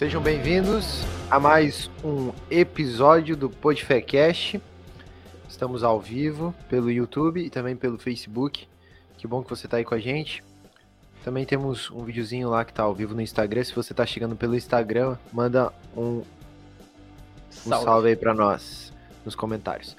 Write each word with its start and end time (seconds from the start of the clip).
Sejam 0.00 0.22
bem-vindos 0.22 1.04
a 1.30 1.38
mais 1.38 1.90
um 2.02 2.32
episódio 2.50 3.36
do 3.36 3.50
Podfecast. 3.50 4.58
Estamos 5.46 5.84
ao 5.84 6.00
vivo 6.00 6.54
pelo 6.70 6.90
YouTube 6.90 7.38
e 7.44 7.50
também 7.50 7.76
pelo 7.76 7.98
Facebook. 7.98 8.66
Que 9.18 9.26
bom 9.26 9.42
que 9.42 9.50
você 9.50 9.66
está 9.66 9.76
aí 9.76 9.84
com 9.84 9.94
a 9.94 9.98
gente. 9.98 10.42
Também 11.22 11.44
temos 11.44 11.90
um 11.90 12.02
videozinho 12.02 12.48
lá 12.48 12.64
que 12.64 12.72
está 12.72 12.82
ao 12.82 12.94
vivo 12.94 13.14
no 13.14 13.20
Instagram. 13.20 13.62
Se 13.62 13.74
você 13.74 13.92
está 13.92 14.06
chegando 14.06 14.34
pelo 14.34 14.56
Instagram, 14.56 15.18
manda 15.30 15.70
um, 15.94 16.22
um 16.22 16.24
salve. 17.50 17.84
salve 17.84 18.08
aí 18.08 18.16
para 18.16 18.32
nós 18.32 18.94
nos 19.22 19.34
comentários. 19.34 19.98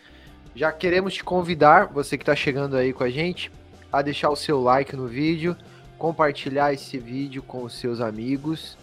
Já 0.55 0.71
queremos 0.71 1.13
te 1.13 1.23
convidar, 1.23 1.85
você 1.85 2.17
que 2.17 2.23
está 2.23 2.35
chegando 2.35 2.75
aí 2.75 2.91
com 2.91 3.03
a 3.03 3.09
gente, 3.11 3.51
a 3.93 4.01
deixar 4.01 4.31
o 4.31 4.35
seu 4.35 4.63
like 4.63 4.95
no 4.95 5.05
vídeo, 5.05 5.55
compartilhar 5.99 6.73
esse 6.73 6.97
vídeo 6.97 7.43
com 7.43 7.61
os 7.61 7.75
seus 7.75 8.01
amigos 8.01 8.80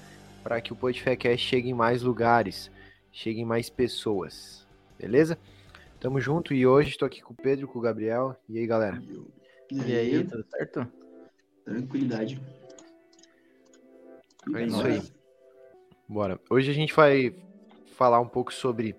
para 0.48 0.62
que 0.62 0.72
o 0.72 0.76
Podfecast 0.76 1.46
chegue 1.46 1.68
em 1.68 1.74
mais 1.74 2.02
lugares, 2.02 2.70
chegue 3.12 3.42
em 3.42 3.44
mais 3.44 3.68
pessoas. 3.68 4.66
Beleza? 4.98 5.38
Tamo 6.00 6.18
junto 6.22 6.54
e 6.54 6.66
hoje 6.66 6.88
estou 6.88 7.04
aqui 7.04 7.20
com 7.20 7.34
o 7.34 7.36
Pedro, 7.36 7.68
com 7.68 7.78
o 7.78 7.82
Gabriel. 7.82 8.34
E 8.48 8.58
aí, 8.58 8.66
galera? 8.66 8.98
E 9.70 9.78
aí, 9.78 9.90
e 9.90 10.16
aí 10.16 10.24
tudo 10.24 10.42
certo? 10.48 10.90
Tranquilidade. 11.66 12.40
É 14.56 14.64
isso 14.64 14.86
aí. 14.86 15.02
Bora. 16.08 16.40
Hoje 16.48 16.70
a 16.70 16.74
gente 16.74 16.94
vai 16.94 17.36
falar 17.94 18.18
um 18.18 18.28
pouco 18.28 18.50
sobre 18.50 18.96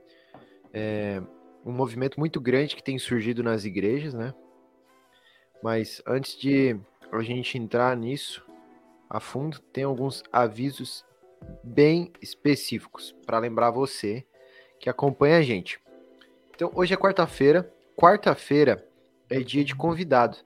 é, 0.71 1.19
um 1.65 1.71
movimento 1.71 2.19
muito 2.19 2.39
grande 2.39 2.75
que 2.75 2.83
tem 2.83 2.99
surgido 2.99 3.41
nas 3.41 3.65
igrejas, 3.65 4.13
né? 4.13 4.35
Mas 5.63 5.99
antes 6.05 6.37
de 6.37 6.79
a 7.11 7.23
gente 7.23 7.57
entrar 7.57 7.97
nisso 7.97 8.45
a 9.09 9.19
fundo, 9.19 9.59
tem 9.73 9.83
alguns 9.83 10.21
avisos 10.31 11.08
bem 11.63 12.11
específicos 12.21 13.15
para 13.25 13.39
lembrar 13.39 13.71
você 13.71 14.25
que 14.79 14.89
acompanha 14.89 15.37
a 15.37 15.41
gente. 15.41 15.79
Então, 16.55 16.71
hoje 16.73 16.93
é 16.93 16.97
quarta-feira. 16.97 17.71
Quarta-feira 17.95 18.87
é 19.29 19.39
dia 19.39 19.63
de 19.63 19.75
convidado, 19.75 20.37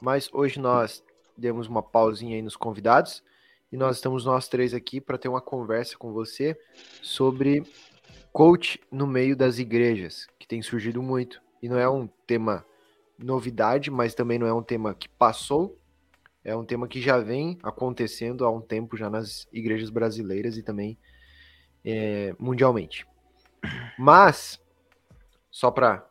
mas 0.00 0.28
hoje 0.32 0.58
nós 0.60 1.04
demos 1.36 1.66
uma 1.66 1.82
pausinha 1.82 2.36
aí 2.36 2.42
nos 2.42 2.56
convidados 2.56 3.22
e 3.72 3.76
nós 3.76 3.96
estamos 3.96 4.24
nós 4.24 4.48
três 4.48 4.74
aqui 4.74 5.00
para 5.00 5.18
ter 5.18 5.28
uma 5.28 5.40
conversa 5.40 5.96
com 5.96 6.12
você 6.12 6.58
sobre 7.02 7.62
coach 8.32 8.80
no 8.90 9.06
meio 9.06 9.36
das 9.36 9.58
igrejas, 9.58 10.26
que 10.38 10.46
tem 10.46 10.62
surgido 10.62 11.02
muito. 11.02 11.40
E 11.62 11.68
não 11.68 11.78
é 11.78 11.88
um 11.88 12.06
tema 12.26 12.64
novidade, 13.18 13.90
mas 13.90 14.14
também 14.14 14.38
não 14.38 14.46
é 14.46 14.54
um 14.54 14.62
tema 14.62 14.94
que 14.94 15.08
passou, 15.08 15.78
é 16.44 16.56
um 16.56 16.64
tema 16.64 16.88
que 16.88 17.00
já 17.00 17.18
vem 17.18 17.58
acontecendo 17.62 18.44
há 18.44 18.50
um 18.50 18.60
tempo 18.60 18.96
já 18.96 19.10
nas 19.10 19.46
igrejas 19.52 19.90
brasileiras 19.90 20.56
e 20.56 20.62
também 20.62 20.98
é, 21.84 22.34
mundialmente. 22.38 23.06
Mas, 23.98 24.60
só 25.50 25.70
para 25.70 26.08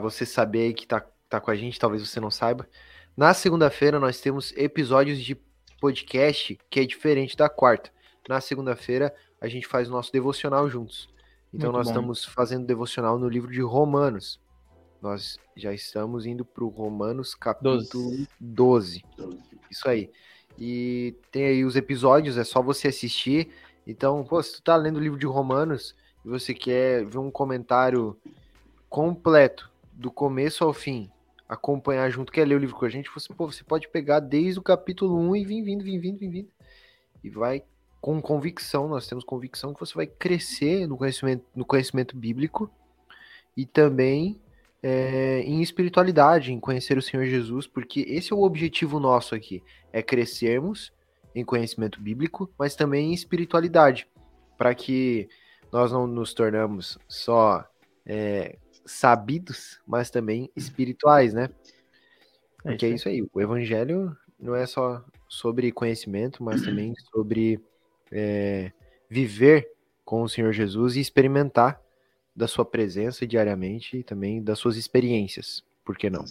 você 0.00 0.26
saber 0.26 0.62
aí 0.62 0.74
que 0.74 0.86
tá, 0.86 1.04
tá 1.28 1.40
com 1.40 1.50
a 1.50 1.56
gente, 1.56 1.78
talvez 1.78 2.06
você 2.06 2.18
não 2.18 2.30
saiba, 2.30 2.68
na 3.16 3.34
segunda-feira 3.34 4.00
nós 4.00 4.20
temos 4.20 4.52
episódios 4.56 5.20
de 5.20 5.36
podcast 5.80 6.58
que 6.68 6.80
é 6.80 6.84
diferente 6.84 7.36
da 7.36 7.48
quarta. 7.48 7.90
Na 8.28 8.40
segunda-feira 8.40 9.14
a 9.40 9.48
gente 9.48 9.66
faz 9.66 9.88
o 9.88 9.92
nosso 9.92 10.12
devocional 10.12 10.68
juntos. 10.68 11.08
Então 11.52 11.72
Muito 11.72 11.78
nós 11.78 11.86
bom. 11.86 11.92
estamos 11.92 12.24
fazendo 12.24 12.66
devocional 12.66 13.18
no 13.18 13.28
livro 13.28 13.50
de 13.50 13.60
Romanos. 13.60 14.40
Nós 15.00 15.38
já 15.56 15.72
estamos 15.72 16.26
indo 16.26 16.44
para 16.44 16.64
o 16.64 16.68
Romanos 16.68 17.34
capítulo 17.34 17.78
12. 17.78 18.26
12. 18.40 19.04
Isso 19.70 19.88
aí. 19.88 20.10
E 20.58 21.14
tem 21.30 21.46
aí 21.46 21.64
os 21.64 21.76
episódios, 21.76 22.36
é 22.36 22.44
só 22.44 22.62
você 22.62 22.88
assistir. 22.88 23.48
Então, 23.86 24.22
pô, 24.24 24.42
se 24.42 24.54
tu 24.54 24.62
tá 24.62 24.76
lendo 24.76 24.98
o 24.98 25.00
livro 25.00 25.18
de 25.18 25.26
Romanos 25.26 25.94
e 26.24 26.28
você 26.28 26.52
quer 26.52 27.04
ver 27.06 27.18
um 27.18 27.30
comentário 27.30 28.16
completo, 28.88 29.70
do 29.92 30.10
começo 30.10 30.64
ao 30.64 30.72
fim, 30.72 31.10
acompanhar 31.46 32.08
junto, 32.10 32.32
quer 32.32 32.46
ler 32.46 32.54
o 32.54 32.58
livro 32.58 32.74
com 32.74 32.86
a 32.86 32.88
gente, 32.88 33.10
você, 33.14 33.32
pô, 33.34 33.50
você 33.50 33.62
pode 33.62 33.86
pegar 33.88 34.18
desde 34.18 34.58
o 34.58 34.62
capítulo 34.62 35.18
1 35.18 35.36
e 35.36 35.44
vir 35.44 35.62
vindo, 35.62 35.84
vir 35.84 35.98
vindo, 35.98 36.18
vir 36.18 36.30
vindo. 36.30 36.48
E 37.22 37.28
vai 37.28 37.62
com 38.00 38.20
convicção, 38.20 38.88
nós 38.88 39.06
temos 39.06 39.24
convicção 39.24 39.74
que 39.74 39.80
você 39.80 39.94
vai 39.94 40.06
crescer 40.06 40.86
no 40.86 40.96
conhecimento, 40.96 41.44
no 41.54 41.66
conhecimento 41.66 42.16
bíblico 42.16 42.70
e 43.54 43.66
também 43.66 44.40
é, 44.82 45.40
em 45.40 45.60
espiritualidade, 45.60 46.52
em 46.52 46.60
conhecer 46.60 46.96
o 46.96 47.02
Senhor 47.02 47.26
Jesus, 47.26 47.66
porque 47.66 48.00
esse 48.08 48.32
é 48.32 48.36
o 48.36 48.42
objetivo 48.42 48.98
nosso 48.98 49.34
aqui, 49.34 49.62
é 49.92 50.02
crescermos 50.02 50.92
em 51.34 51.44
conhecimento 51.44 52.00
bíblico, 52.00 52.50
mas 52.58 52.74
também 52.74 53.10
em 53.10 53.14
espiritualidade, 53.14 54.08
para 54.56 54.74
que 54.74 55.28
nós 55.72 55.92
não 55.92 56.06
nos 56.06 56.34
tornamos 56.34 56.98
só 57.06 57.64
é, 58.06 58.56
sabidos, 58.84 59.80
mas 59.86 60.10
também 60.10 60.50
espirituais, 60.56 61.32
né? 61.32 61.48
É 62.64 62.70
porque 62.70 62.86
é 62.86 62.90
isso 62.90 63.08
aí, 63.08 63.22
o 63.32 63.40
evangelho 63.40 64.16
não 64.38 64.54
é 64.54 64.66
só 64.66 65.04
sobre 65.28 65.70
conhecimento, 65.70 66.42
mas 66.42 66.62
também 66.64 66.94
sobre 67.12 67.60
é, 68.10 68.72
viver 69.08 69.70
com 70.04 70.22
o 70.22 70.28
Senhor 70.28 70.52
Jesus 70.52 70.96
e 70.96 71.00
experimentar 71.00 71.80
da 72.34 72.46
sua 72.46 72.64
presença 72.64 73.26
diariamente 73.26 73.98
e 73.98 74.02
também 74.02 74.42
das 74.42 74.58
suas 74.58 74.76
experiências. 74.76 75.62
Por 75.84 75.96
que 75.96 76.08
não? 76.08 76.24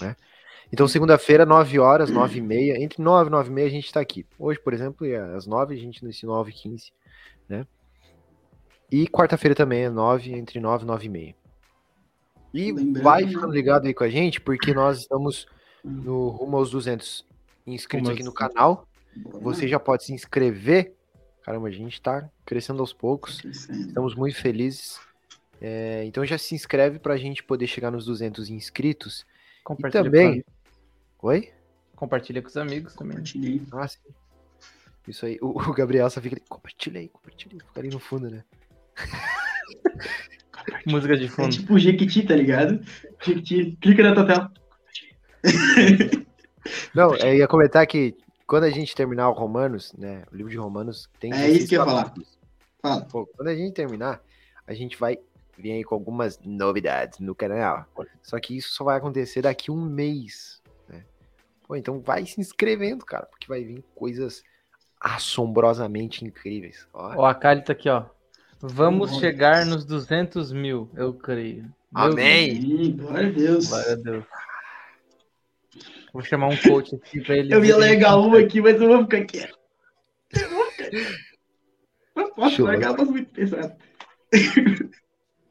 Né? 0.00 0.16
Então, 0.72 0.86
segunda-feira, 0.86 1.46
9 1.46 1.78
horas, 1.78 2.10
9 2.10 2.38
e 2.38 2.42
meia, 2.42 2.82
entre 2.82 3.02
9 3.02 3.28
e 3.28 3.30
9 3.30 3.48
e 3.48 3.52
meia 3.52 3.66
a 3.66 3.70
gente 3.70 3.86
está 3.86 4.00
aqui. 4.00 4.26
Hoje, 4.38 4.60
por 4.60 4.74
exemplo, 4.74 5.06
é 5.06 5.16
às 5.34 5.46
9, 5.46 5.74
a 5.74 5.78
gente 5.78 6.04
nesse 6.04 6.26
9 6.26 6.50
e 6.50 6.54
15, 6.54 6.92
né? 7.48 7.66
E 8.90 9.06
quarta-feira 9.06 9.54
também 9.54 9.84
é 9.84 9.90
9, 9.90 10.32
entre 10.34 10.60
9 10.60 10.84
e 10.84 10.86
9 10.86 11.06
e 11.06 11.08
meia. 11.08 11.36
E 12.52 12.72
Lembrando... 12.72 13.02
vai 13.02 13.26
ficando 13.26 13.52
ligado 13.52 13.86
aí 13.86 13.94
com 13.94 14.04
a 14.04 14.08
gente, 14.08 14.40
porque 14.40 14.74
nós 14.74 15.00
estamos 15.00 15.46
no 15.84 16.28
rumo 16.28 16.56
aos 16.56 16.70
200 16.70 17.26
inscritos 17.66 18.10
aqui 18.10 18.22
no 18.22 18.32
canal. 18.32 18.86
Você 19.40 19.68
já 19.68 19.78
pode 19.78 20.04
se 20.04 20.12
inscrever. 20.12 20.94
Caramba, 21.42 21.68
a 21.68 21.70
gente 21.70 21.94
está 21.94 22.28
crescendo 22.44 22.80
aos 22.80 22.92
poucos. 22.92 23.42
Estamos 23.44 24.14
muito 24.14 24.36
felizes. 24.36 25.00
É, 25.60 26.04
então 26.04 26.24
já 26.24 26.38
se 26.38 26.54
inscreve 26.54 26.98
para 26.98 27.14
a 27.14 27.16
gente 27.16 27.42
poder 27.42 27.66
chegar 27.66 27.90
nos 27.90 28.04
200 28.04 28.48
inscritos. 28.50 29.26
Compartilha 29.64 30.00
e 30.00 30.04
também. 30.04 30.44
Com... 31.16 31.28
Oi? 31.28 31.52
Compartilha 31.96 32.40
com 32.40 32.48
os 32.48 32.56
amigos 32.56 32.94
também. 32.94 33.16
Compartilhei. 33.16 33.62
Ah, 33.72 33.88
sim. 33.88 33.98
Isso 35.06 35.26
aí. 35.26 35.38
O, 35.40 35.48
o 35.48 35.72
Gabriel 35.72 36.08
só 36.10 36.20
fica 36.20 36.36
ali. 36.36 36.44
Compartilhei, 36.48 37.08
compartilhei. 37.08 37.58
Fica 37.58 37.80
ali 37.80 37.88
no 37.88 37.98
fundo, 37.98 38.30
né? 38.30 38.44
Música 40.86 41.16
de 41.16 41.28
fundo. 41.28 41.48
É 41.48 41.50
tipo 41.50 41.74
o 41.74 41.78
Jequiti, 41.78 42.22
tá 42.24 42.36
ligado? 42.36 42.80
Jequiti, 43.22 43.76
clica 43.80 44.02
na 44.02 44.14
tua 44.14 44.26
tela. 44.26 44.52
Não, 46.94 47.14
eu 47.16 47.34
ia 47.34 47.48
comentar 47.48 47.86
que 47.86 48.14
quando 48.46 48.64
a 48.64 48.70
gente 48.70 48.94
terminar 48.94 49.28
o 49.30 49.32
Romanos, 49.32 49.92
né? 49.94 50.24
O 50.30 50.36
livro 50.36 50.50
de 50.50 50.58
Romanos 50.58 51.08
tem. 51.18 51.32
É 51.32 51.50
isso 51.50 51.68
que 51.68 51.76
eu 51.76 51.80
ia 51.80 51.86
falar. 51.86 52.14
Fala. 52.80 53.04
Pô, 53.06 53.26
quando 53.26 53.48
a 53.48 53.54
gente 53.54 53.72
terminar, 53.72 54.20
a 54.66 54.74
gente 54.74 54.98
vai 54.98 55.18
vir 55.58 55.72
aí 55.72 55.84
com 55.84 55.94
algumas 55.94 56.38
novidades 56.44 57.18
no 57.18 57.34
canal. 57.34 57.84
Só 58.22 58.38
que 58.38 58.56
isso 58.56 58.70
só 58.70 58.84
vai 58.84 58.96
acontecer 58.96 59.42
daqui 59.42 59.70
um 59.70 59.80
mês. 59.80 60.62
Né? 60.88 61.04
Pô, 61.66 61.74
então 61.74 62.00
vai 62.00 62.24
se 62.24 62.40
inscrevendo, 62.40 63.04
cara, 63.04 63.26
porque 63.26 63.48
vai 63.48 63.64
vir 63.64 63.84
coisas 63.94 64.42
assombrosamente 65.00 66.24
incríveis. 66.24 66.86
Ó, 66.92 67.22
ó 67.22 67.26
a 67.26 67.34
Kali 67.34 67.62
tá 67.62 67.72
aqui, 67.72 67.88
ó. 67.88 68.04
Vamos 68.60 69.18
chegar 69.18 69.66
nos 69.66 69.84
200 69.84 70.52
mil, 70.52 70.90
eu 70.94 71.14
creio. 71.14 71.62
Meu 71.92 72.04
Amém! 72.04 72.96
Glória 72.96 73.28
a 73.28 73.32
Deus. 73.32 73.68
Glória 73.68 73.92
a 73.92 73.96
Deus. 73.96 74.24
Vou 76.12 76.22
chamar 76.22 76.48
um 76.48 76.56
coach 76.56 76.94
aqui 76.94 77.20
pra 77.20 77.36
ele. 77.36 77.54
Eu 77.54 77.64
ia 77.64 77.76
legal 77.76 78.22
uma 78.22 78.38
aqui, 78.40 78.60
mas 78.60 78.80
eu 78.80 78.88
vou 78.88 79.02
ficar 79.02 79.24
quieto. 79.24 79.58
Eu 80.32 80.50
vou 80.50 80.64
ficar. 80.72 80.90
Não 82.16 82.34
posso 82.34 82.64
largar, 82.64 82.96
mas 82.96 83.08
muito 83.08 83.30
pesado. 83.32 83.76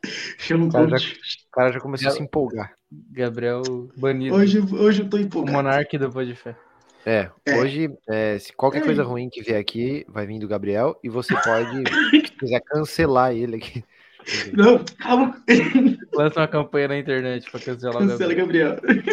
Chama 0.38 0.66
o 0.66 0.72
cara, 0.72 0.98
já, 0.98 0.98
o 0.98 1.52
cara 1.52 1.72
já 1.72 1.80
começou 1.80 2.08
a 2.10 2.12
se 2.12 2.22
empolgar. 2.22 2.74
Gabriel 3.12 3.62
banido. 3.98 4.36
Hoje, 4.36 4.60
hoje 4.60 5.02
eu 5.02 5.10
tô 5.10 5.18
empolgado. 5.18 5.52
O 5.52 5.56
Monark 5.56 5.98
do 5.98 6.36
Fé. 6.36 6.56
É, 7.06 7.30
é, 7.46 7.58
hoje, 7.58 7.90
é, 8.10 8.38
se 8.38 8.52
qualquer 8.52 8.82
é. 8.82 8.86
coisa 8.86 9.02
ruim 9.02 9.30
que 9.30 9.42
vier 9.42 9.60
aqui, 9.60 10.06
vai 10.10 10.26
vir 10.26 10.40
do 10.40 10.48
Gabriel 10.48 11.00
e 11.02 11.08
você 11.08 11.34
pode, 11.36 11.84
se 12.28 12.34
quiser, 12.34 12.60
cancelar 12.62 13.34
ele 13.34 13.56
aqui. 13.56 13.84
Não, 14.54 14.84
calma. 15.00 15.42
Lança 16.14 16.42
uma 16.42 16.48
campanha 16.50 16.90
na 16.90 16.98
internet 16.98 17.50
pra 17.50 17.62
cancelar 17.62 18.00
Cancela 18.00 18.34
o 18.34 18.36
Gabriel. 18.36 18.76
Gabriel. 18.76 19.04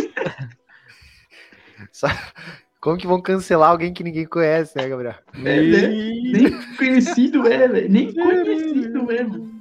Como 2.81 2.99
que 2.99 3.07
vão 3.07 3.23
cancelar 3.23 3.71
alguém 3.71 3.95
que 3.95 4.03
ninguém 4.03 4.27
conhece, 4.27 4.77
né, 4.77 4.89
Gabriel? 4.89 5.15
É, 5.37 5.41
né? 5.41 5.89
Nem 5.89 6.77
conhecido 6.77 7.47
é, 7.47 7.69
velho. 7.69 7.89
Nem 7.89 8.13
conhecido 8.13 9.05
mesmo. 9.05 9.54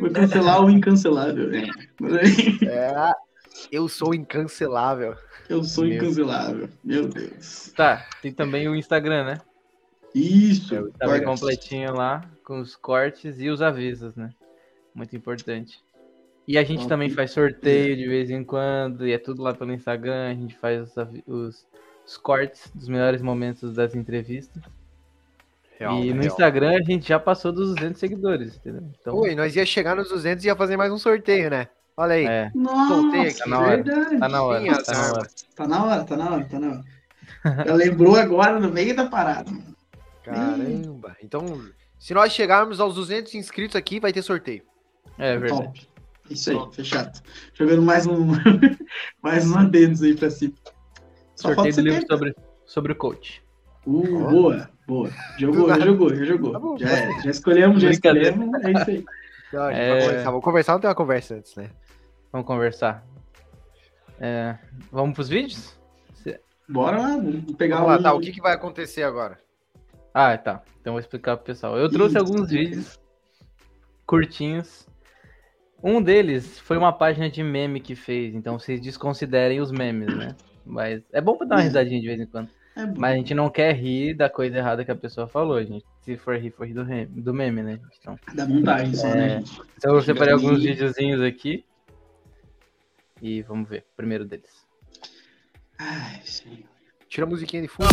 Vou 0.00 0.10
cancelar 0.10 0.64
o 0.64 0.70
incancelável. 0.70 1.48
Né? 1.48 1.64
É, 2.66 3.12
eu 3.70 3.88
sou 3.88 4.14
incancelável. 4.14 5.14
Eu 5.48 5.62
sou 5.64 5.84
Meu. 5.84 5.94
incancelável. 5.96 6.68
Meu 6.82 7.08
Deus. 7.08 7.72
Tá, 7.76 8.06
tem 8.20 8.32
também 8.32 8.68
o 8.68 8.74
Instagram, 8.76 9.24
né? 9.24 9.38
Isso. 10.14 10.90
Tá 10.98 11.08
bem 11.08 11.24
completinho 11.24 11.94
lá, 11.94 12.22
com 12.44 12.60
os 12.60 12.76
cortes 12.76 13.40
e 13.40 13.48
os 13.48 13.62
avisos, 13.62 14.14
né? 14.14 14.30
Muito 14.94 15.16
importante. 15.16 15.80
E 16.46 16.58
a 16.58 16.64
gente 16.64 16.86
também 16.88 17.08
faz 17.08 17.30
sorteio 17.30 17.96
de 17.96 18.06
vez 18.08 18.28
em 18.30 18.42
quando, 18.44 19.06
e 19.06 19.12
é 19.12 19.18
tudo 19.18 19.42
lá 19.42 19.54
pelo 19.54 19.72
Instagram, 19.72 20.30
a 20.30 20.34
gente 20.34 20.56
faz 20.56 20.82
os, 20.82 20.96
os- 21.26 21.66
os 22.04 22.16
cortes 22.16 22.70
dos 22.74 22.88
melhores 22.88 23.22
momentos 23.22 23.74
das 23.74 23.94
entrevistas. 23.94 24.62
Real, 25.82 25.98
e 26.04 26.14
no 26.14 26.20
real. 26.22 26.32
Instagram 26.32 26.78
a 26.78 26.82
gente 26.82 27.08
já 27.08 27.18
passou 27.18 27.52
dos 27.52 27.74
200 27.74 27.98
seguidores, 27.98 28.56
entendeu? 28.56 28.82
Então, 29.00 29.16
Oi, 29.16 29.34
nós 29.34 29.56
ia 29.56 29.66
chegar 29.66 29.96
nos 29.96 30.08
200 30.08 30.44
e 30.44 30.48
ia 30.48 30.56
fazer 30.56 30.76
mais 30.76 30.92
um 30.92 30.98
sorteio, 30.98 31.50
né? 31.50 31.68
Olha 31.96 32.14
aí. 32.14 32.24
é, 32.24 32.50
Nossa, 32.54 33.20
aqui. 33.20 33.38
Tá 33.38 33.46
na 33.46 33.60
hora, 33.60 33.82
verdade. 33.82 34.18
tá 34.18 34.28
na 34.28 34.42
hora, 34.42 34.60
Sim, 34.60 34.82
tá 34.84 34.92
na 34.92 35.12
hora. 35.12 35.28
Tá 35.56 35.66
na 35.68 35.84
hora, 35.84 36.04
tá 36.04 36.16
na 36.16 36.30
hora, 36.30 36.44
tá 36.44 36.58
na 36.60 36.68
hora. 36.68 36.82
Já 37.66 37.74
lembrou 37.74 38.16
agora 38.16 38.58
no 38.60 38.70
meio 38.70 38.94
da 38.96 39.06
parada. 39.06 39.50
mano. 39.50 39.76
Caramba. 40.22 41.16
Então, 41.22 41.44
se 41.98 42.14
nós 42.14 42.32
chegarmos 42.32 42.80
aos 42.80 42.94
200 42.94 43.34
inscritos 43.34 43.76
aqui, 43.76 43.98
vai 44.00 44.12
ter 44.12 44.22
sorteio. 44.22 44.62
É 45.18 45.36
verdade. 45.36 45.62
Top. 45.64 45.88
Isso 46.30 46.50
aí, 46.50 46.58
fechado. 46.72 47.20
Jogando 47.52 47.82
mais 47.82 48.06
um 48.06 48.28
mais 49.20 49.50
um 49.50 49.58
adendos 49.58 50.02
aí 50.02 50.14
pra 50.14 50.30
cima. 50.30 50.54
Só 51.34 51.52
Sorteio 51.54 51.74
do 51.74 51.80
livro 51.82 52.00
70. 52.00 52.16
sobre, 52.16 52.34
sobre 52.64 52.92
o 52.92 52.96
coach. 52.96 53.42
Uh, 53.84 54.30
boa, 54.30 54.70
boa. 54.86 55.10
Jogou, 55.38 55.68
já 55.68 55.80
jogou, 55.80 56.14
já 56.14 56.24
jogou. 56.24 56.52
Tá 56.52 56.58
bom. 56.58 56.78
Já, 56.78 56.88
é, 56.88 57.20
já 57.22 57.30
escolhemos, 57.30 57.82
já 57.82 57.90
escolhemos. 57.90 58.62
É 58.64 58.70
isso 58.72 58.90
aí. 58.90 59.04
Então, 59.48 59.62
a 59.64 59.72
gente 59.72 59.80
É. 59.82 60.00
conversar. 60.00 60.24
Vamos 60.30 60.44
conversar, 60.44 60.72
não 60.72 60.80
tem 60.80 60.88
uma 60.88 60.94
conversa 60.96 61.34
antes, 61.34 61.56
né? 61.56 61.70
Vamos 62.32 62.46
conversar. 62.46 63.04
É, 64.20 64.56
vamos 64.90 65.14
pros 65.14 65.28
vídeos? 65.28 65.76
Bora 66.68 66.96
lá, 66.98 67.08
vamos 67.16 67.54
pegar 67.56 67.76
Vamos 67.76 67.90
lá, 67.90 67.98
um- 67.98 68.02
tá. 68.02 68.14
O 68.14 68.20
que, 68.20 68.30
que 68.32 68.40
vai 68.40 68.54
acontecer 68.54 69.02
agora? 69.02 69.38
Ah, 70.14 70.38
tá. 70.38 70.62
Então 70.80 70.92
vou 70.94 71.00
explicar 71.00 71.36
pro 71.36 71.44
pessoal. 71.46 71.76
Eu 71.76 71.90
trouxe 71.90 72.14
Ih, 72.14 72.18
alguns 72.18 72.48
vídeos 72.50 72.98
curtinhos. 74.06 74.86
Um 75.82 76.00
deles 76.00 76.58
foi 76.60 76.76
uma 76.76 76.92
página 76.92 77.28
de 77.28 77.42
meme 77.42 77.80
que 77.80 77.94
fez, 77.96 78.34
então 78.34 78.58
vocês 78.58 78.80
desconsiderem 78.80 79.60
os 79.60 79.72
memes, 79.72 80.16
né? 80.16 80.36
Mas 80.64 81.02
é 81.12 81.20
bom 81.20 81.36
pra 81.36 81.46
dar 81.46 81.56
uma 81.56 81.62
risadinha 81.62 82.00
de 82.00 82.06
vez 82.06 82.20
em 82.20 82.26
quando. 82.26 82.48
É. 82.74 82.86
Mas 82.96 83.12
a 83.12 83.16
gente 83.16 83.34
não 83.34 83.50
quer 83.50 83.74
rir 83.74 84.14
da 84.14 84.30
coisa 84.30 84.56
errada 84.58 84.84
que 84.84 84.90
a 84.90 84.96
pessoa 84.96 85.26
falou, 85.28 85.62
gente. 85.62 85.84
Se 86.02 86.16
for 86.16 86.36
rir, 86.38 86.50
for 86.50 86.66
rir 86.66 86.74
do, 86.74 86.84
do 87.22 87.34
meme, 87.34 87.62
né? 87.62 87.78
Então, 88.00 88.18
Da 88.34 88.46
montagem 88.46 88.94
só, 88.94 89.08
né, 89.08 89.26
É. 89.26 89.38
gente? 89.38 89.60
então 89.76 89.94
eu 89.94 90.02
separei 90.02 90.32
alguns 90.32 90.58
Ih. 90.62 90.68
videozinhos 90.68 91.20
aqui. 91.20 91.64
E 93.20 93.42
vamos 93.42 93.68
ver. 93.68 93.84
O 93.92 93.96
primeiro 93.96 94.24
deles. 94.24 94.50
Ai, 95.78 96.20
senhor. 96.24 96.58
Tira 97.08 97.26
a 97.26 97.28
musiquinha 97.28 97.62
de 97.62 97.68
fundo. 97.68 97.88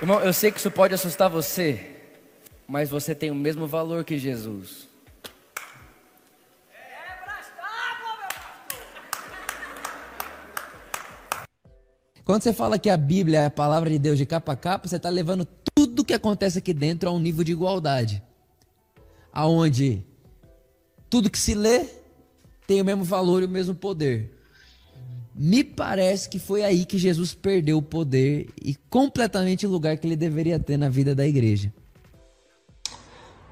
Irmão, 0.00 0.20
eu 0.20 0.32
sei 0.32 0.50
que 0.50 0.58
isso 0.58 0.70
pode 0.70 0.94
assustar 0.94 1.28
você, 1.28 1.80
mas 2.68 2.90
você 2.90 3.14
tem 3.14 3.30
o 3.30 3.34
mesmo 3.34 3.66
valor 3.66 4.04
que 4.04 4.18
Jesus. 4.18 4.86
Quando 12.22 12.42
você 12.42 12.52
fala 12.52 12.78
que 12.78 12.90
a 12.90 12.96
Bíblia 12.98 13.38
é 13.38 13.46
a 13.46 13.50
palavra 13.50 13.88
de 13.88 13.98
Deus 13.98 14.18
de 14.18 14.26
capa 14.26 14.52
a 14.52 14.56
capa, 14.56 14.86
você 14.86 14.96
está 14.96 15.08
levando 15.08 15.48
tudo 15.74 16.04
que 16.04 16.12
acontece 16.12 16.58
aqui 16.58 16.74
dentro 16.74 17.08
a 17.08 17.12
um 17.12 17.18
nível 17.18 17.42
de 17.42 17.52
igualdade. 17.52 18.22
Aonde 19.32 20.04
tudo 21.08 21.30
que 21.30 21.38
se 21.38 21.54
lê 21.54 21.86
tem 22.66 22.82
o 22.82 22.84
mesmo 22.84 23.02
valor 23.02 23.42
e 23.42 23.46
o 23.46 23.48
mesmo 23.48 23.74
poder. 23.74 24.30
Me 25.34 25.64
parece 25.64 26.28
que 26.28 26.38
foi 26.38 26.62
aí 26.62 26.84
que 26.84 26.98
Jesus 26.98 27.32
perdeu 27.32 27.78
o 27.78 27.82
poder 27.82 28.50
e 28.62 28.74
completamente 28.90 29.66
o 29.66 29.70
lugar 29.70 29.96
que 29.96 30.06
ele 30.06 30.16
deveria 30.16 30.58
ter 30.58 30.76
na 30.76 30.90
vida 30.90 31.14
da 31.14 31.26
igreja. 31.26 31.72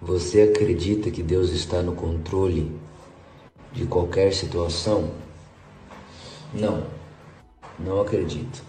Você 0.06 0.42
acredita 0.42 1.10
que 1.10 1.20
Deus 1.20 1.50
está 1.50 1.82
no 1.82 1.92
controle 1.92 2.70
de 3.72 3.86
qualquer 3.86 4.32
situação? 4.32 5.10
Não, 6.54 6.86
não 7.76 8.00
acredito. 8.02 8.62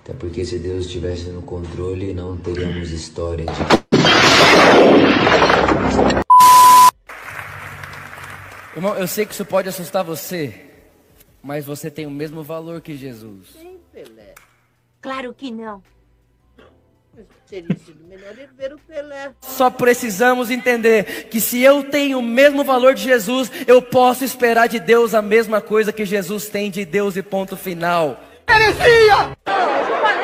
Até 0.00 0.12
porque 0.12 0.44
se 0.44 0.60
Deus 0.60 0.86
estivesse 0.86 1.28
no 1.30 1.42
controle, 1.42 2.14
não 2.14 2.36
teríamos 2.36 2.92
história 2.92 3.44
de 3.46 3.52
Irmão, 8.76 8.94
eu 8.94 9.08
sei 9.08 9.26
que 9.26 9.32
isso 9.32 9.44
pode 9.44 9.68
assustar 9.68 10.04
você, 10.04 10.54
mas 11.42 11.64
você 11.64 11.90
tem 11.90 12.06
o 12.06 12.10
mesmo 12.12 12.44
valor 12.44 12.80
que 12.80 12.96
Jesus. 12.96 13.56
Pelé. 13.92 14.36
Claro 15.00 15.34
que 15.34 15.50
não. 15.50 15.82
Teria 17.48 17.76
sido 17.76 18.04
melhor 18.06 18.34
ver 18.56 18.72
o 18.72 18.78
Pelé. 18.78 19.32
Só 19.42 19.68
precisamos 19.68 20.50
entender 20.50 21.28
que 21.28 21.40
se 21.40 21.60
eu 21.60 21.84
tenho 21.84 22.18
o 22.18 22.22
mesmo 22.22 22.64
valor 22.64 22.94
de 22.94 23.02
Jesus, 23.02 23.50
eu 23.66 23.82
posso 23.82 24.24
esperar 24.24 24.68
de 24.68 24.80
Deus 24.80 25.14
a 25.14 25.20
mesma 25.20 25.60
coisa 25.60 25.92
que 25.92 26.06
Jesus 26.06 26.48
tem 26.48 26.70
de 26.70 26.84
Deus 26.86 27.14
e 27.16 27.22
ponto 27.22 27.56
final. 27.56 28.18
Falei 28.46 28.72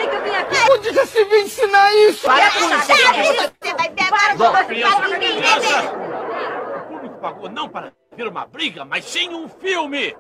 que 0.08 0.16
eu 0.16 0.22
vim 0.22 0.30
aqui. 0.30 0.56
Onde 0.72 0.92
já 0.94 1.04
se 1.04 1.24
viu 1.24 1.40
ensinar 1.40 1.94
isso? 1.94 2.26
Para 2.26 2.50
com 2.50 2.58
isso. 2.58 3.52
Você 3.60 3.74
vai 3.74 3.90
ver 3.90 4.02
agora 4.02 4.64
que 4.64 4.74
você 4.74 4.90
vai 4.90 5.10
ninguém 5.10 5.40
ver. 5.40 6.78
O 6.78 6.88
público 6.88 7.18
pagou 7.20 7.50
não 7.50 7.68
para 7.68 7.92
ver 8.16 8.26
uma 8.26 8.46
briga, 8.46 8.84
mas 8.84 9.04
sim 9.04 9.28
um 9.28 9.48
filme. 9.48 10.16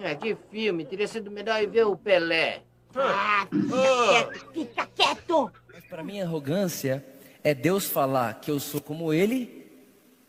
É, 0.00 0.14
que 0.14 0.36
filme. 0.50 0.84
Teria 0.84 1.08
sido 1.08 1.30
melhor 1.30 1.66
ver 1.66 1.86
o 1.86 1.96
Pelé. 1.96 2.62
Ah, 2.98 3.46
fica 3.50 3.66
quieto, 4.08 4.52
fica 4.54 4.88
quieto. 4.94 5.52
Para 5.88 6.02
mim, 6.02 6.20
arrogância 6.20 7.04
é 7.44 7.54
Deus 7.54 7.86
falar 7.86 8.40
que 8.40 8.50
eu 8.50 8.58
sou 8.58 8.80
como 8.80 9.12
Ele, 9.12 9.66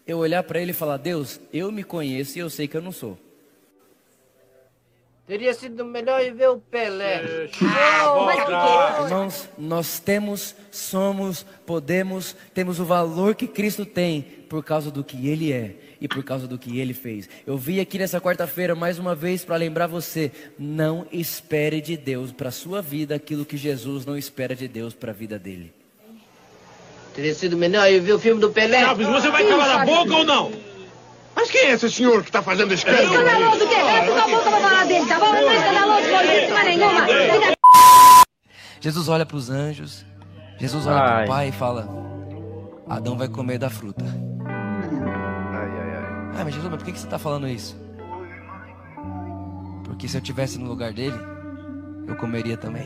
eu 0.05 0.19
olhar 0.19 0.43
para 0.43 0.61
Ele 0.61 0.71
e 0.71 0.73
falar: 0.73 0.97
Deus, 0.97 1.39
eu 1.51 1.71
me 1.71 1.83
conheço 1.83 2.37
e 2.37 2.41
eu 2.41 2.49
sei 2.49 2.67
que 2.67 2.77
eu 2.77 2.81
não 2.81 2.91
sou. 2.91 3.17
Teria 5.27 5.53
sido 5.53 5.83
melhor 5.83 6.21
ele 6.21 6.31
ver 6.31 6.47
o 6.47 6.57
Pelé. 6.57 7.21
Oh, 7.21 7.49
que 7.49 9.03
Irmãos, 9.03 9.49
nós 9.57 9.99
temos, 9.99 10.55
somos, 10.71 11.45
podemos, 11.65 12.33
temos 12.53 12.79
o 12.79 12.85
valor 12.85 13.35
que 13.35 13.45
Cristo 13.45 13.85
tem 13.85 14.21
por 14.21 14.63
causa 14.63 14.89
do 14.89 15.03
que 15.03 15.27
Ele 15.27 15.51
é 15.51 15.75
e 15.99 16.07
por 16.07 16.23
causa 16.23 16.47
do 16.47 16.57
que 16.57 16.79
Ele 16.79 16.93
fez. 16.93 17.27
Eu 17.45 17.57
vim 17.57 17.81
aqui 17.81 17.99
nessa 17.99 18.21
quarta-feira 18.21 18.73
mais 18.73 18.99
uma 18.99 19.13
vez 19.13 19.43
para 19.43 19.57
lembrar 19.57 19.87
você: 19.87 20.31
não 20.57 21.05
espere 21.11 21.81
de 21.81 21.97
Deus 21.97 22.31
para 22.31 22.47
a 22.47 22.51
sua 22.51 22.81
vida 22.81 23.13
aquilo 23.13 23.43
que 23.43 23.57
Jesus 23.57 24.05
não 24.05 24.17
espera 24.17 24.55
de 24.55 24.69
Deus 24.69 24.93
para 24.93 25.11
a 25.11 25.13
vida 25.13 25.37
dele. 25.37 25.73
Teria 27.13 27.35
sido 27.35 27.57
melhor 27.57 27.85
ele 27.89 27.99
ver 27.99 28.13
o 28.13 28.19
filme 28.19 28.39
do 28.39 28.49
Pelé. 28.49 28.79
Chaves, 28.79 29.07
você 29.07 29.29
vai 29.29 29.45
calar 29.45 29.81
a 29.81 29.85
boca 29.85 30.15
ou 30.15 30.23
não? 30.23 30.53
Mas 31.37 31.51
quem 31.51 31.67
é 31.67 31.71
esse 31.73 31.91
senhor 31.91 32.23
que 32.23 32.29
está 32.29 32.41
fazendo 32.41 32.73
escândalo? 32.73 33.13
Escandaloso, 33.13 33.67
que 33.67 33.75
é? 33.75 34.05
Tu 34.05 34.11
acabou 34.11 34.43
tá? 34.87 35.19
Não 35.19 35.53
escandaloso, 35.53 36.07
nenhuma. 36.65 37.05
Jesus 38.79 39.09
olha 39.09 39.25
para 39.25 39.37
os 39.37 39.49
anjos, 39.49 40.05
Jesus 40.57 40.87
olha 40.87 41.01
para 41.01 41.23
o 41.23 41.27
Pai 41.27 41.49
e 41.49 41.51
fala: 41.51 41.87
Adão 42.87 43.17
vai 43.17 43.27
comer 43.27 43.57
da 43.57 43.69
fruta. 43.69 44.05
Ai, 44.45 45.69
ai, 45.69 45.95
ai. 45.95 46.31
Ah, 46.39 46.43
mas 46.43 46.53
Jesus, 46.53 46.71
mas 46.71 46.77
por 46.77 46.85
que 46.85 46.91
que 46.91 46.99
você 46.99 47.05
está 47.05 47.19
falando 47.19 47.47
isso? 47.47 47.75
Porque 49.83 50.07
se 50.07 50.15
eu 50.17 50.21
tivesse 50.21 50.57
no 50.59 50.67
lugar 50.67 50.93
dele, 50.93 51.17
eu 52.07 52.15
comeria 52.15 52.55
também. 52.55 52.85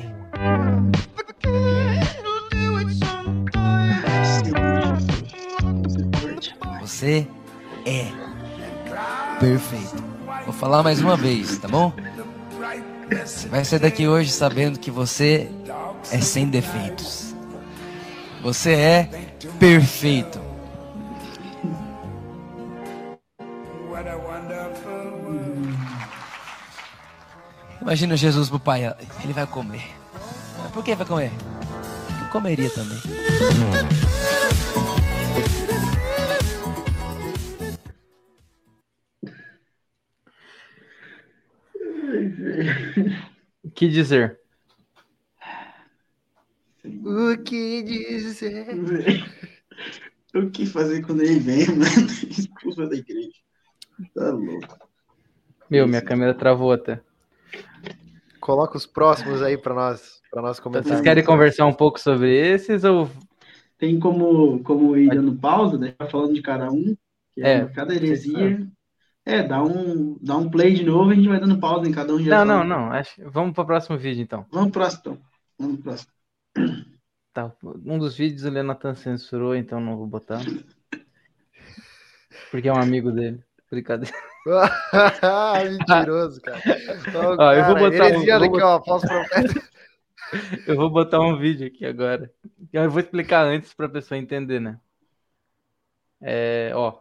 Você 6.81 7.27
é 7.85 8.05
perfeito. 9.39 10.10
Vou 10.51 10.59
falar 10.59 10.83
mais 10.83 10.99
uma 10.99 11.15
vez, 11.15 11.57
tá 11.59 11.67
bom? 11.69 11.93
Você 13.09 13.47
vai 13.47 13.63
sair 13.63 13.79
daqui 13.79 14.05
hoje 14.05 14.29
sabendo 14.29 14.77
que 14.77 14.91
você 14.91 15.49
é 16.11 16.19
sem 16.19 16.45
defeitos. 16.49 17.33
Você 18.43 18.73
é 18.73 19.09
perfeito. 19.57 20.41
Imagina 27.81 28.17
Jesus 28.17 28.49
pro 28.49 28.59
pai, 28.59 28.93
ele 29.23 29.31
vai 29.31 29.47
comer. 29.47 29.89
Por 30.73 30.83
que 30.83 30.93
vai 30.95 31.07
comer? 31.07 31.31
Eu 32.21 32.27
comeria 32.27 32.69
também. 32.69 32.99
O 43.63 43.69
que 43.71 43.87
dizer? 43.87 44.39
O 46.83 47.37
que 47.43 47.83
dizer? 47.83 48.67
O 50.33 50.49
que 50.49 50.65
fazer 50.65 51.05
quando 51.05 51.21
ele 51.23 51.39
vem, 51.39 51.67
mano? 51.67 51.83
Expulsa 51.83 52.87
da 52.87 52.95
igreja. 52.95 53.31
Tá 54.15 54.31
louco. 54.31 54.79
Meu, 55.69 55.85
minha 55.87 56.01
câmera 56.01 56.33
travou 56.33 56.71
até. 56.71 57.01
Coloca 58.39 58.77
os 58.77 58.85
próximos 58.85 59.41
aí 59.41 59.57
pra 59.57 59.73
nós, 59.73 60.21
pra 60.31 60.41
nós 60.41 60.57
comentar. 60.57 60.85
Vocês 60.85 61.01
querem 61.01 61.23
conversar 61.23 61.65
um 61.65 61.73
pouco 61.73 61.99
sobre 61.99 62.33
esses 62.33 62.85
ou 62.85 63.09
Tem 63.77 63.99
como, 63.99 64.63
como 64.63 64.95
ir 64.95 65.09
dando 65.09 65.35
pausa, 65.35 65.77
né? 65.77 65.93
Falando 66.09 66.33
de 66.33 66.41
cada 66.41 66.71
um. 66.71 66.95
Que 67.33 67.41
é, 67.41 67.57
É, 67.57 67.65
cada 67.65 67.93
heresia. 67.93 68.65
É, 69.31 69.43
dá 69.43 69.63
um, 69.63 70.17
dá 70.21 70.35
um 70.35 70.49
play 70.49 70.73
de 70.73 70.83
novo 70.83 71.09
e 71.09 71.13
a 71.13 71.15
gente 71.15 71.29
vai 71.29 71.39
dando 71.39 71.57
pausa 71.57 71.87
em 71.87 71.91
cada 71.91 72.13
um. 72.13 72.19
já 72.21 72.43
Não, 72.43 72.63
não, 72.63 72.63
não. 72.63 72.91
Acho... 72.91 73.21
Vamos 73.29 73.53
para 73.53 73.63
o 73.63 73.67
próximo 73.67 73.97
vídeo, 73.97 74.21
então. 74.21 74.45
Vamos 74.51 74.71
pro 74.71 74.81
próximo, 74.81 75.01
então. 75.01 75.17
Vamos 75.57 75.75
pro 75.75 75.83
próximo. 75.83 76.11
Tá. 77.33 77.51
Um 77.85 77.97
dos 77.97 78.17
vídeos 78.17 78.43
o 78.43 78.49
Lenatan 78.49 78.93
censurou, 78.93 79.55
então 79.55 79.79
não 79.79 79.95
vou 79.95 80.05
botar. 80.05 80.41
Porque 82.51 82.67
é 82.67 82.73
um 82.73 82.81
amigo 82.81 83.09
dele. 83.09 83.41
Brincadeira. 83.69 84.13
Mentiroso, 85.63 86.41
cara. 86.41 86.59
Ó, 87.15 87.35
Ó, 87.39 87.53
eu 87.53 87.65
vou 87.65 87.75
cara, 87.75 87.89
botar 87.89 88.05
um- 88.07 88.25
vou 88.25 88.55
aqui, 88.55 88.61
ó, 88.61 88.83
falso 88.83 89.07
profeta. 89.07 89.71
Eu 90.67 90.75
vou 90.75 90.89
botar 90.89 91.21
um 91.21 91.37
vídeo 91.37 91.67
aqui 91.67 91.85
agora. 91.85 92.29
Eu 92.73 92.89
vou 92.89 92.99
explicar 92.99 93.45
antes 93.45 93.73
para 93.73 93.85
a 93.85 93.89
pessoa 93.89 94.17
entender, 94.17 94.59
né? 94.59 94.77
É, 96.21 96.71
ó, 96.75 96.99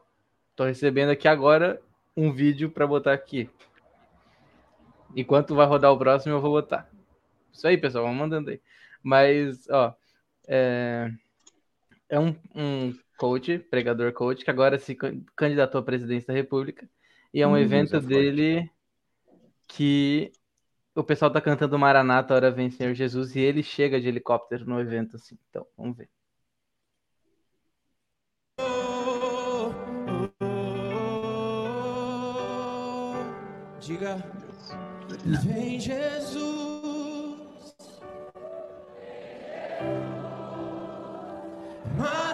tô 0.54 0.64
recebendo 0.64 1.10
aqui 1.10 1.26
agora 1.26 1.80
um 2.16 2.32
vídeo 2.32 2.70
para 2.70 2.86
botar 2.86 3.12
aqui. 3.12 3.48
Enquanto 5.14 5.54
vai 5.54 5.66
rodar 5.66 5.92
o 5.92 5.98
próximo, 5.98 6.34
eu 6.34 6.40
vou 6.40 6.52
botar. 6.52 6.88
Isso 7.52 7.66
aí, 7.66 7.76
pessoal, 7.76 8.04
vamos 8.04 8.18
mandando 8.20 8.50
aí. 8.50 8.60
Mas, 9.02 9.68
ó, 9.68 9.94
é, 10.48 11.10
é 12.08 12.20
um, 12.20 12.34
um 12.54 12.94
coach, 13.16 13.58
pregador 13.58 14.12
coach, 14.12 14.44
que 14.44 14.50
agora 14.50 14.78
se 14.78 14.94
can- 14.94 15.22
candidatou 15.36 15.80
à 15.80 15.84
presidência 15.84 16.28
da 16.28 16.34
República. 16.34 16.88
E 17.32 17.40
é 17.40 17.46
um 17.46 17.56
Hum, 17.56 17.58
evento 17.58 18.00
dele 18.00 18.70
que 19.68 20.32
o 20.94 21.04
pessoal 21.04 21.32
tá 21.32 21.40
cantando 21.40 21.78
Maranata, 21.78 22.34
hora 22.34 22.50
vem 22.50 22.70
Senhor 22.70 22.94
Jesus, 22.94 23.36
e 23.36 23.40
ele 23.40 23.62
chega 23.62 24.00
de 24.00 24.08
helicóptero 24.08 24.66
no 24.66 24.80
evento, 24.80 25.16
assim. 25.16 25.38
Então, 25.50 25.66
vamos 25.76 25.96
ver. 25.96 26.08
Diga, 33.90 34.22
vem 35.42 35.80
Jesus. 35.80 37.40
Maranata, 41.98 42.29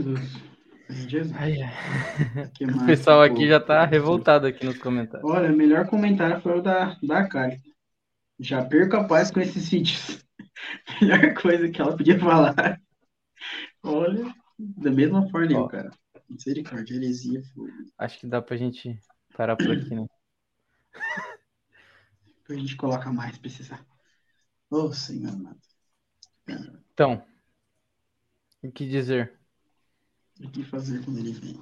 Jesus. 0.00 1.32
Ai, 1.36 1.56
O 2.82 2.86
pessoal 2.86 3.22
aqui 3.22 3.46
já 3.46 3.60
tá 3.60 3.84
revoltado 3.84 4.46
aqui 4.46 4.64
nos 4.64 4.78
comentários. 4.78 5.28
Olha, 5.28 5.52
o 5.52 5.56
melhor 5.56 5.86
comentário 5.86 6.40
foi 6.40 6.58
o 6.58 6.62
da, 6.62 6.96
da 7.02 7.28
Kali. 7.28 7.60
Já 8.38 8.64
perco 8.64 8.96
a 8.96 9.04
paz 9.04 9.30
com 9.30 9.40
esses 9.40 9.68
vídeos. 9.68 10.24
Melhor 11.00 11.34
coisa 11.34 11.70
que 11.70 11.80
ela 11.80 11.96
podia 11.96 12.18
falar. 12.18 12.80
Olha, 13.82 14.34
da 14.58 14.90
mesma 14.90 15.28
forma, 15.28 15.60
Ó. 15.60 15.68
cara. 15.68 15.90
Misericórdia, 16.28 16.94
heresia. 16.94 17.42
Acho 17.98 18.20
que 18.20 18.26
dá 18.26 18.40
pra 18.40 18.56
gente 18.56 18.98
parar 19.36 19.56
por 19.56 19.70
aqui, 19.70 19.94
né? 19.94 20.06
A 22.48 22.54
gente 22.54 22.76
coloca 22.76 23.12
mais, 23.12 23.38
precisar. 23.38 23.84
Ô, 24.70 24.92
Senhor 24.92 25.32
amado. 25.32 25.60
Então, 26.92 27.24
o 28.62 28.70
que 28.70 28.88
dizer? 28.88 29.39
O 30.42 30.50
que 30.50 30.64
fazer 30.64 31.04
quando 31.04 31.18
ele 31.18 31.32
vem? 31.32 31.60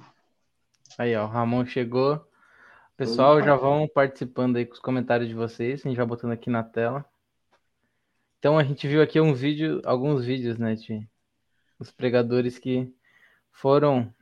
Aí, 0.97 1.15
ó, 1.15 1.25
o 1.25 1.27
Ramon 1.27 1.65
chegou. 1.65 2.25
Pessoal, 2.95 3.41
já 3.41 3.55
vão 3.55 3.87
participando 3.87 4.55
aí 4.55 4.65
com 4.65 4.73
os 4.73 4.79
comentários 4.79 5.29
de 5.29 5.35
vocês. 5.35 5.85
A 5.85 5.89
gente 5.89 5.97
vai 5.97 6.05
botando 6.05 6.31
aqui 6.31 6.49
na 6.49 6.63
tela. 6.63 7.05
Então, 8.37 8.57
a 8.57 8.63
gente 8.63 8.87
viu 8.87 9.01
aqui 9.01 9.19
um 9.19 9.33
vídeo, 9.33 9.81
alguns 9.83 10.25
vídeos, 10.25 10.57
né, 10.57 10.75
de 10.75 11.07
os 11.77 11.91
pregadores 11.91 12.57
que 12.57 12.93
foram 13.51 14.13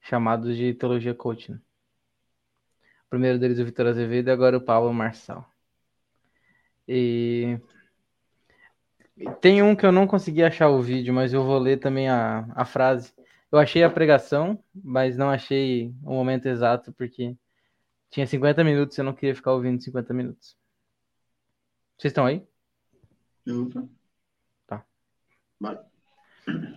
chamados 0.00 0.56
de 0.56 0.74
teologia 0.74 1.14
coaching. 1.14 1.54
O 1.54 3.10
primeiro 3.10 3.38
deles 3.38 3.58
o 3.58 3.64
Vitor 3.64 3.86
Azevedo 3.86 4.28
e 4.28 4.30
agora 4.32 4.56
o 4.56 4.60
Paulo 4.60 4.92
Marçal. 4.92 5.48
E 6.88 7.58
tem 9.40 9.62
um 9.62 9.76
que 9.76 9.84
eu 9.84 9.92
não 9.92 10.06
consegui 10.06 10.42
achar 10.42 10.68
o 10.68 10.80
vídeo, 10.80 11.12
mas 11.12 11.32
eu 11.32 11.44
vou 11.44 11.58
ler 11.58 11.78
também 11.78 12.08
a, 12.08 12.46
a 12.54 12.64
frase. 12.64 13.12
Eu 13.50 13.58
achei 13.58 13.84
a 13.84 13.90
pregação, 13.90 14.62
mas 14.74 15.16
não 15.16 15.30
achei 15.30 15.94
o 16.02 16.12
momento 16.12 16.46
exato, 16.46 16.92
porque 16.92 17.36
tinha 18.10 18.26
50 18.26 18.64
minutos 18.64 18.96
e 18.96 19.00
eu 19.00 19.04
não 19.04 19.12
queria 19.12 19.34
ficar 19.34 19.52
ouvindo 19.52 19.82
50 19.82 20.14
minutos. 20.14 20.56
Vocês 21.98 22.10
estão 22.10 22.26
aí? 22.26 22.42
Opa. 23.48 23.88
Tá. 24.66 24.84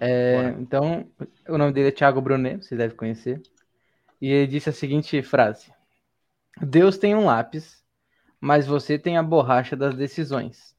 É, 0.01 0.49
então, 0.59 1.09
o 1.47 1.57
nome 1.57 1.71
dele 1.71 1.87
é 1.87 1.91
Thiago 1.91 2.21
Brunet, 2.21 2.63
vocês 2.63 2.77
devem 2.77 2.95
conhecer. 2.95 3.41
E 4.21 4.29
ele 4.29 4.47
disse 4.47 4.69
a 4.69 4.73
seguinte 4.73 5.21
frase: 5.21 5.71
Deus 6.61 6.97
tem 6.97 7.15
um 7.15 7.25
lápis, 7.25 7.83
mas 8.39 8.67
você 8.67 8.99
tem 8.99 9.17
a 9.17 9.23
borracha 9.23 9.75
das 9.75 9.95
decisões. 9.95 10.74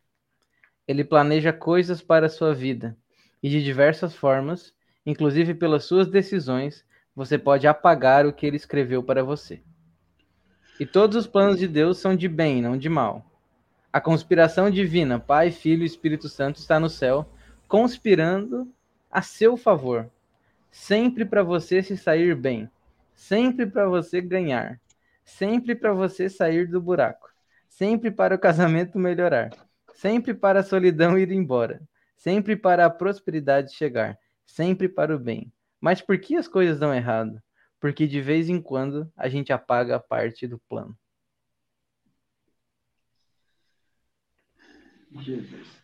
Ele 0.86 1.04
planeja 1.04 1.52
coisas 1.52 2.00
para 2.00 2.26
a 2.26 2.30
sua 2.30 2.54
vida, 2.54 2.96
e 3.42 3.48
de 3.48 3.62
diversas 3.62 4.14
formas, 4.14 4.72
inclusive 5.04 5.54
pelas 5.54 5.84
suas 5.84 6.08
decisões, 6.08 6.84
você 7.14 7.38
pode 7.38 7.66
apagar 7.66 8.26
o 8.26 8.32
que 8.32 8.46
ele 8.46 8.56
escreveu 8.56 9.02
para 9.02 9.22
você. 9.22 9.62
E 10.78 10.84
todos 10.84 11.16
os 11.16 11.26
planos 11.26 11.58
de 11.58 11.66
Deus 11.66 11.98
são 11.98 12.14
de 12.14 12.28
bem, 12.28 12.60
não 12.60 12.76
de 12.76 12.88
mal. 12.88 13.24
A 13.92 14.00
conspiração 14.00 14.70
divina, 14.70 15.18
Pai, 15.18 15.50
Filho 15.50 15.82
e 15.82 15.86
Espírito 15.86 16.28
Santo, 16.28 16.58
está 16.58 16.78
no 16.78 16.90
céu, 16.90 17.26
conspirando 17.66 18.70
a 19.10 19.22
seu 19.22 19.56
favor, 19.56 20.10
sempre 20.70 21.24
para 21.24 21.42
você 21.42 21.82
se 21.82 21.96
sair 21.96 22.34
bem, 22.34 22.68
sempre 23.14 23.64
para 23.66 23.88
você 23.88 24.20
ganhar, 24.20 24.78
sempre 25.24 25.74
para 25.74 25.94
você 25.94 26.28
sair 26.28 26.68
do 26.68 26.80
buraco, 26.80 27.30
sempre 27.66 28.10
para 28.10 28.34
o 28.34 28.38
casamento 28.38 28.98
melhorar, 28.98 29.50
sempre 29.96 30.34
para 30.34 30.60
a 30.60 30.62
solidão 30.62 31.18
ir 31.18 31.32
embora, 31.32 31.80
sempre 32.16 32.54
para 32.54 32.84
a 32.84 32.90
prosperidade 32.90 33.74
chegar, 33.74 34.18
sempre 34.44 34.88
para 34.88 35.14
o 35.14 35.18
bem. 35.18 35.50
Mas 35.80 36.02
por 36.02 36.18
que 36.18 36.36
as 36.36 36.46
coisas 36.46 36.78
dão 36.78 36.94
errado? 36.94 37.42
Porque 37.80 38.06
de 38.06 38.20
vez 38.20 38.48
em 38.48 38.60
quando 38.60 39.10
a 39.16 39.28
gente 39.28 39.52
apaga 39.52 39.98
parte 39.98 40.46
do 40.46 40.58
plano. 40.58 40.96
Jesus. 45.12 45.82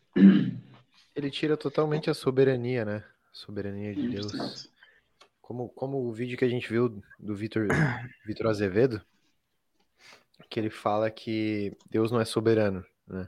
Ele 1.14 1.30
tira 1.30 1.56
totalmente 1.56 2.10
a 2.10 2.14
soberania, 2.14 2.84
né? 2.84 3.04
Soberania 3.32 3.94
de 3.94 4.08
Deus. 4.08 4.70
Como, 5.40 5.70
como 5.70 6.06
o 6.06 6.12
vídeo 6.12 6.36
que 6.36 6.44
a 6.44 6.48
gente 6.48 6.68
viu 6.68 7.02
do 7.18 7.34
Vitor 7.34 7.66
Vitor 8.26 8.48
Azevedo, 8.48 9.00
que 10.50 10.60
ele 10.60 10.70
fala 10.70 11.10
que 11.10 11.74
Deus 11.90 12.10
não 12.10 12.20
é 12.20 12.26
soberano, 12.26 12.84
né? 13.06 13.26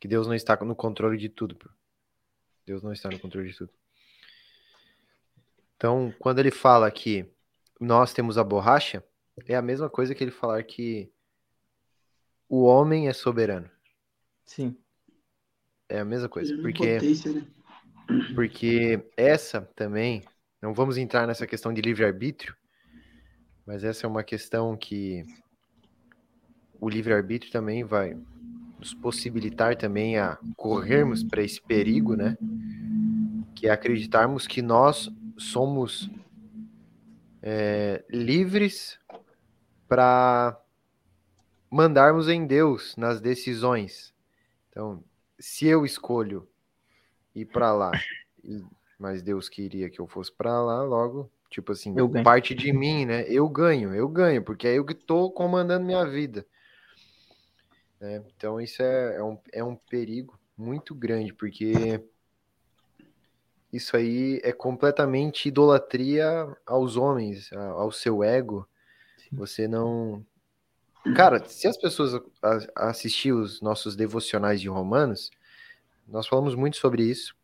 Que 0.00 0.06
Deus 0.08 0.26
não 0.26 0.34
está 0.34 0.56
no 0.56 0.76
controle 0.76 1.16
de 1.16 1.28
tudo. 1.28 1.56
Deus 2.66 2.82
não 2.82 2.92
está 2.92 3.08
no 3.08 3.18
controle 3.18 3.48
de 3.48 3.56
tudo. 3.56 3.72
Então, 5.76 6.12
quando 6.18 6.38
ele 6.38 6.50
fala 6.50 6.90
que 6.90 7.24
nós 7.80 8.12
temos 8.12 8.36
a 8.36 8.44
borracha, 8.44 9.02
é 9.46 9.54
a 9.54 9.62
mesma 9.62 9.88
coisa 9.88 10.14
que 10.14 10.22
ele 10.22 10.30
falar 10.30 10.62
que 10.64 11.10
o 12.48 12.64
homem 12.64 13.08
é 13.08 13.12
soberano. 13.12 13.70
Sim. 14.44 14.76
É 15.88 16.00
a 16.00 16.04
mesma 16.04 16.28
coisa, 16.28 16.52
é 16.52 16.60
porque 16.60 16.98
né? 16.98 17.46
porque 18.34 19.04
essa 19.16 19.62
também, 19.74 20.22
não 20.60 20.72
vamos 20.74 20.96
entrar 20.96 21.26
nessa 21.26 21.46
questão 21.46 21.72
de 21.72 21.80
livre-arbítrio, 21.80 22.56
mas 23.66 23.84
essa 23.84 24.06
é 24.06 24.08
uma 24.08 24.24
questão 24.24 24.76
que 24.76 25.24
o 26.80 26.88
livre-arbítrio 26.88 27.52
também 27.52 27.84
vai 27.84 28.16
nos 28.78 28.94
possibilitar 28.94 29.76
também 29.76 30.18
a 30.18 30.38
corrermos 30.56 31.22
para 31.22 31.42
esse 31.42 31.60
perigo, 31.60 32.14
né? 32.14 32.36
Que 33.54 33.66
é 33.66 33.70
acreditarmos 33.70 34.46
que 34.46 34.62
nós 34.62 35.10
somos 35.36 36.10
é, 37.42 38.04
livres 38.08 38.98
para 39.88 40.60
mandarmos 41.70 42.28
em 42.28 42.46
Deus 42.46 42.96
nas 42.96 43.20
decisões. 43.20 44.14
Então, 44.70 45.02
se 45.38 45.66
eu 45.66 45.84
escolho 45.84 46.48
ir 47.34 47.46
para 47.46 47.72
lá, 47.72 47.92
mas 48.98 49.22
Deus 49.22 49.48
queria 49.48 49.90
que 49.90 50.00
eu 50.00 50.06
fosse 50.06 50.32
para 50.32 50.60
lá, 50.62 50.82
logo, 50.82 51.30
tipo 51.50 51.72
assim, 51.72 51.94
parte 52.22 52.54
de 52.54 52.72
mim, 52.72 53.06
né? 53.06 53.24
Eu 53.28 53.48
ganho, 53.48 53.94
eu 53.94 54.08
ganho, 54.08 54.42
porque 54.42 54.66
é 54.66 54.78
eu 54.78 54.84
que 54.84 54.94
tô 54.94 55.30
comandando 55.30 55.84
minha 55.84 56.04
vida. 56.04 56.46
Né? 58.00 58.22
Então, 58.36 58.60
isso 58.60 58.82
é, 58.82 59.16
é, 59.16 59.22
um, 59.22 59.38
é 59.52 59.64
um 59.64 59.74
perigo 59.76 60.38
muito 60.56 60.94
grande, 60.94 61.32
porque 61.32 62.02
isso 63.72 63.96
aí 63.96 64.40
é 64.42 64.52
completamente 64.52 65.48
idolatria 65.48 66.26
aos 66.66 66.96
homens, 66.96 67.52
ao 67.52 67.92
seu 67.92 68.22
ego. 68.22 68.66
Você 69.32 69.68
não. 69.68 70.24
Cara, 71.14 71.44
se 71.44 71.68
as 71.68 71.76
pessoas 71.76 72.20
assistir 72.74 73.32
os 73.32 73.60
nossos 73.60 73.94
devocionais 73.94 74.60
de 74.60 74.68
Romanos, 74.68 75.30
nós 76.06 76.26
falamos 76.26 76.54
muito 76.54 76.76
sobre 76.76 77.02
isso, 77.02 77.36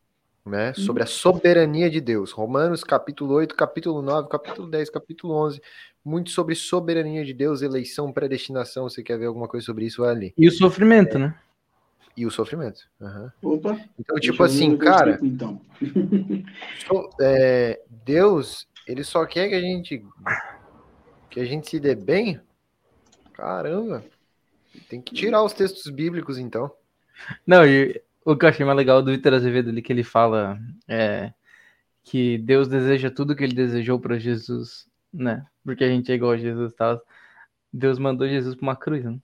né? 0.44 0.74
Sobre 0.74 1.02
a 1.02 1.06
soberania 1.06 1.88
de 1.88 2.00
Deus. 2.00 2.30
Romanos, 2.30 2.84
capítulo 2.84 3.34
8, 3.34 3.54
capítulo 3.54 4.02
9, 4.02 4.28
capítulo 4.28 4.68
10, 4.68 4.90
capítulo 4.90 5.34
11. 5.34 5.60
Muito 6.04 6.30
sobre 6.30 6.54
soberania 6.54 7.24
de 7.24 7.32
Deus, 7.32 7.62
eleição, 7.62 8.12
predestinação. 8.12 8.88
Você 8.88 9.02
quer 9.02 9.18
ver 9.18 9.26
alguma 9.26 9.48
coisa 9.48 9.64
sobre 9.64 9.86
isso? 9.86 10.02
Vai 10.02 10.10
ali. 10.10 10.34
E 10.36 10.46
o 10.46 10.52
sofrimento, 10.52 11.18
né? 11.18 11.34
E 12.16 12.26
o 12.26 12.30
sofrimento. 12.30 12.82
aham. 13.00 13.32
Opa. 13.42 13.80
Então, 13.98 14.16
tipo 14.20 14.42
assim, 14.44 14.76
cara, 14.76 15.18
versículo, 15.18 15.32
Então. 15.32 15.60
So- 16.86 17.08
é, 17.20 17.80
Deus, 18.04 18.68
ele 18.86 19.02
só 19.02 19.24
quer 19.24 19.48
que 19.48 19.54
a 19.54 19.60
gente 19.60 20.04
que 21.30 21.40
a 21.40 21.44
gente 21.44 21.68
se 21.68 21.80
dê 21.80 21.94
bem. 21.96 22.40
Caramba. 23.32 24.04
Tem 24.88 25.00
que 25.00 25.12
tirar 25.14 25.42
os 25.42 25.52
textos 25.52 25.90
bíblicos 25.90 26.38
então. 26.38 26.70
Não, 27.46 27.66
e 27.66 28.00
o 28.24 28.36
que 28.36 28.44
eu 28.44 28.48
achei 28.48 28.64
mais 28.64 28.76
legal 28.76 29.02
do 29.02 29.10
Vitor 29.10 29.34
Azevedo 29.34 29.70
ali, 29.70 29.82
que 29.82 29.92
ele 29.92 30.02
fala 30.02 30.58
é, 30.88 31.32
que 32.02 32.38
Deus 32.38 32.68
deseja 32.68 33.10
tudo 33.10 33.36
que 33.36 33.44
ele 33.44 33.54
desejou 33.54 34.00
para 34.00 34.18
Jesus, 34.18 34.86
né? 35.12 35.44
Porque 35.62 35.84
a 35.84 35.88
gente 35.88 36.10
é 36.10 36.14
igual 36.14 36.32
a 36.32 36.36
Jesus 36.36 36.72
e 36.72 36.76
tal. 36.76 37.00
Deus 37.72 37.98
mandou 37.98 38.28
Jesus 38.28 38.54
para 38.54 38.62
uma 38.62 38.76
cruz, 38.76 39.04
né? 39.04 39.18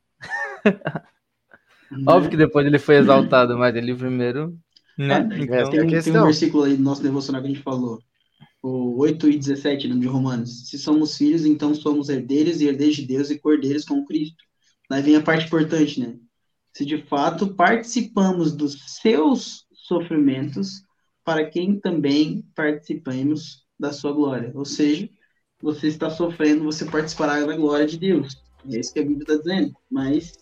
Óbvio 2.07 2.31
que 2.31 2.37
depois 2.37 2.67
ele 2.67 2.79
foi 2.79 2.97
exaltado, 2.97 3.57
mas 3.59 3.75
ele 3.75 3.95
primeiro, 3.95 4.59
né? 4.97 5.29
É, 5.33 5.43
Então, 5.43 5.71
tem, 5.71 5.83
um, 5.83 6.03
tem 6.03 6.19
um 6.19 6.25
versículo 6.25 6.65
aí 6.65 6.77
do 6.77 6.83
nosso 6.83 7.03
devocional 7.03 7.41
que 7.41 7.49
a 7.49 7.51
gente 7.51 7.63
falou. 7.63 7.99
O 8.63 8.99
8 9.01 9.31
e 9.31 9.39
17 9.39 9.89
né, 9.89 9.97
de 9.97 10.07
Romanos. 10.07 10.69
Se 10.69 10.79
somos 10.79 11.17
filhos, 11.17 11.47
então 11.47 11.75
somos 11.75 12.11
herdeiros 12.11 12.61
e 12.61 12.67
herdeiros 12.67 12.97
de 12.97 13.07
Deus 13.07 13.31
e 13.31 13.39
cordeiros 13.39 13.85
com 13.85 14.05
Cristo. 14.05 14.45
Daí 14.89 15.03
vem 15.03 15.17
a 15.17 15.23
parte 15.23 15.47
importante, 15.47 15.99
né? 16.01 16.17
Se 16.73 16.85
de 16.85 17.03
fato 17.03 17.55
participamos 17.55 18.53
dos 18.53 19.01
seus 19.01 19.67
sofrimentos, 19.73 20.85
para 21.25 21.49
quem 21.49 21.79
também 21.79 22.45
participamos 22.55 23.65
da 23.79 23.93
sua 23.93 24.13
glória. 24.13 24.53
Ou 24.55 24.65
seja, 24.65 25.09
você 25.61 25.89
está 25.89 26.11
sofrendo, 26.11 26.65
você 26.65 26.85
participará 26.85 27.41
da 27.45 27.57
glória 27.57 27.87
de 27.87 27.99
Deus. 27.99 28.37
É 28.71 28.79
isso 28.79 28.93
que 28.93 29.01
a 29.01 29.05
Bíblia 29.05 29.23
está 29.23 29.37
dizendo. 29.37 29.75
Mas 29.91 30.33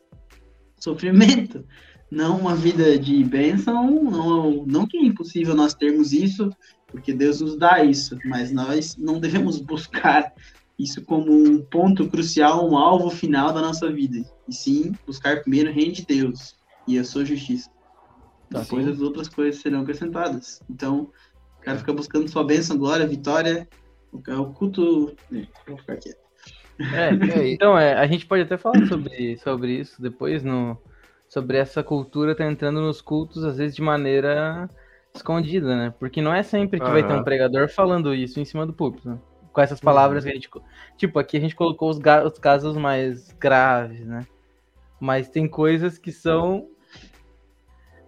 sofrimento, 0.79 1.65
não 2.11 2.39
uma 2.39 2.55
vida 2.55 2.99
de 2.99 3.23
bênção, 3.25 4.03
não, 4.05 4.65
não 4.67 4.87
que 4.87 4.97
é 4.97 5.05
impossível 5.05 5.55
nós 5.55 5.75
termos 5.75 6.13
isso, 6.13 6.51
porque 6.87 7.13
Deus 7.13 7.41
nos 7.41 7.57
dá 7.57 7.85
isso, 7.85 8.19
mas 8.25 8.51
nós 8.51 8.97
não 8.97 9.21
devemos 9.21 9.61
buscar 9.61 10.33
isso 10.79 11.05
como 11.05 11.33
um 11.33 11.61
ponto 11.61 12.09
crucial, 12.09 12.69
um 12.69 12.77
alvo 12.77 13.11
final 13.11 13.53
da 13.53 13.61
nossa 13.61 13.91
vida, 13.91 14.25
e 14.49 14.55
sim 14.55 14.93
buscar 15.07 15.41
primeiro 15.41 15.71
o 15.71 15.73
reino 15.73 15.93
de 15.93 16.07
Deus 16.07 16.57
e 16.87 16.99
a 16.99 17.05
sua 17.05 17.25
justiça. 17.25 17.71
Depois 18.51 18.85
Sim. 18.87 18.93
as 18.93 19.01
outras 19.01 19.29
coisas 19.29 19.61
serão 19.61 19.83
acrescentadas. 19.83 20.63
Então, 20.71 21.11
o 21.59 21.61
cara 21.61 21.79
fica 21.79 21.93
buscando 21.93 22.29
sua 22.29 22.45
bênção, 22.45 22.79
glória, 22.79 23.07
vitória, 23.07 23.69
o 24.11 24.53
culto. 24.53 25.15
É, 25.33 25.47
vou 25.67 25.77
ficar 25.77 25.97
quieto. 25.97 26.29
É, 26.81 27.41
É, 27.41 27.49
então, 27.53 27.79
é, 27.79 27.95
a 27.95 28.07
gente 28.07 28.27
pode 28.27 28.43
até 28.43 28.57
falar 28.57 28.87
sobre, 28.87 29.37
sobre 29.39 29.73
isso 29.73 30.01
depois, 30.01 30.43
no, 30.43 30.79
sobre 31.29 31.59
essa 31.59 31.83
cultura 31.83 32.35
tá 32.35 32.47
entrando 32.47 32.81
nos 32.81 33.03
cultos, 33.03 33.45
às 33.45 33.59
vezes 33.59 33.77
de 33.77 33.83
maneira 33.83 34.71
escondida, 35.15 35.77
né? 35.77 35.95
Porque 35.99 36.23
não 36.23 36.33
é 36.33 36.43
sempre 36.43 36.79
que 36.79 36.87
vai 36.87 37.07
ter 37.07 37.13
um 37.13 37.25
pregador 37.25 37.69
falando 37.69 38.15
isso 38.15 38.39
em 38.41 38.45
cima 38.45 38.65
do 38.65 38.73
púlpito, 38.73 39.09
né? 39.11 39.19
Com 39.59 39.63
essas 39.63 39.81
palavras 39.81 40.23
que 40.23 40.31
a 40.31 40.35
gente. 40.35 40.49
Tipo, 40.97 41.19
aqui 41.19 41.37
a 41.37 41.41
gente 41.41 41.57
colocou 41.57 41.91
os, 41.91 41.99
os 41.99 42.39
casos 42.39 42.77
mais 42.77 43.33
graves, 43.33 44.07
né? 44.07 44.25
Mas 45.01 45.29
tem 45.29 45.49
coisas 45.49 45.99
que 45.99 46.13
são. 46.13 46.69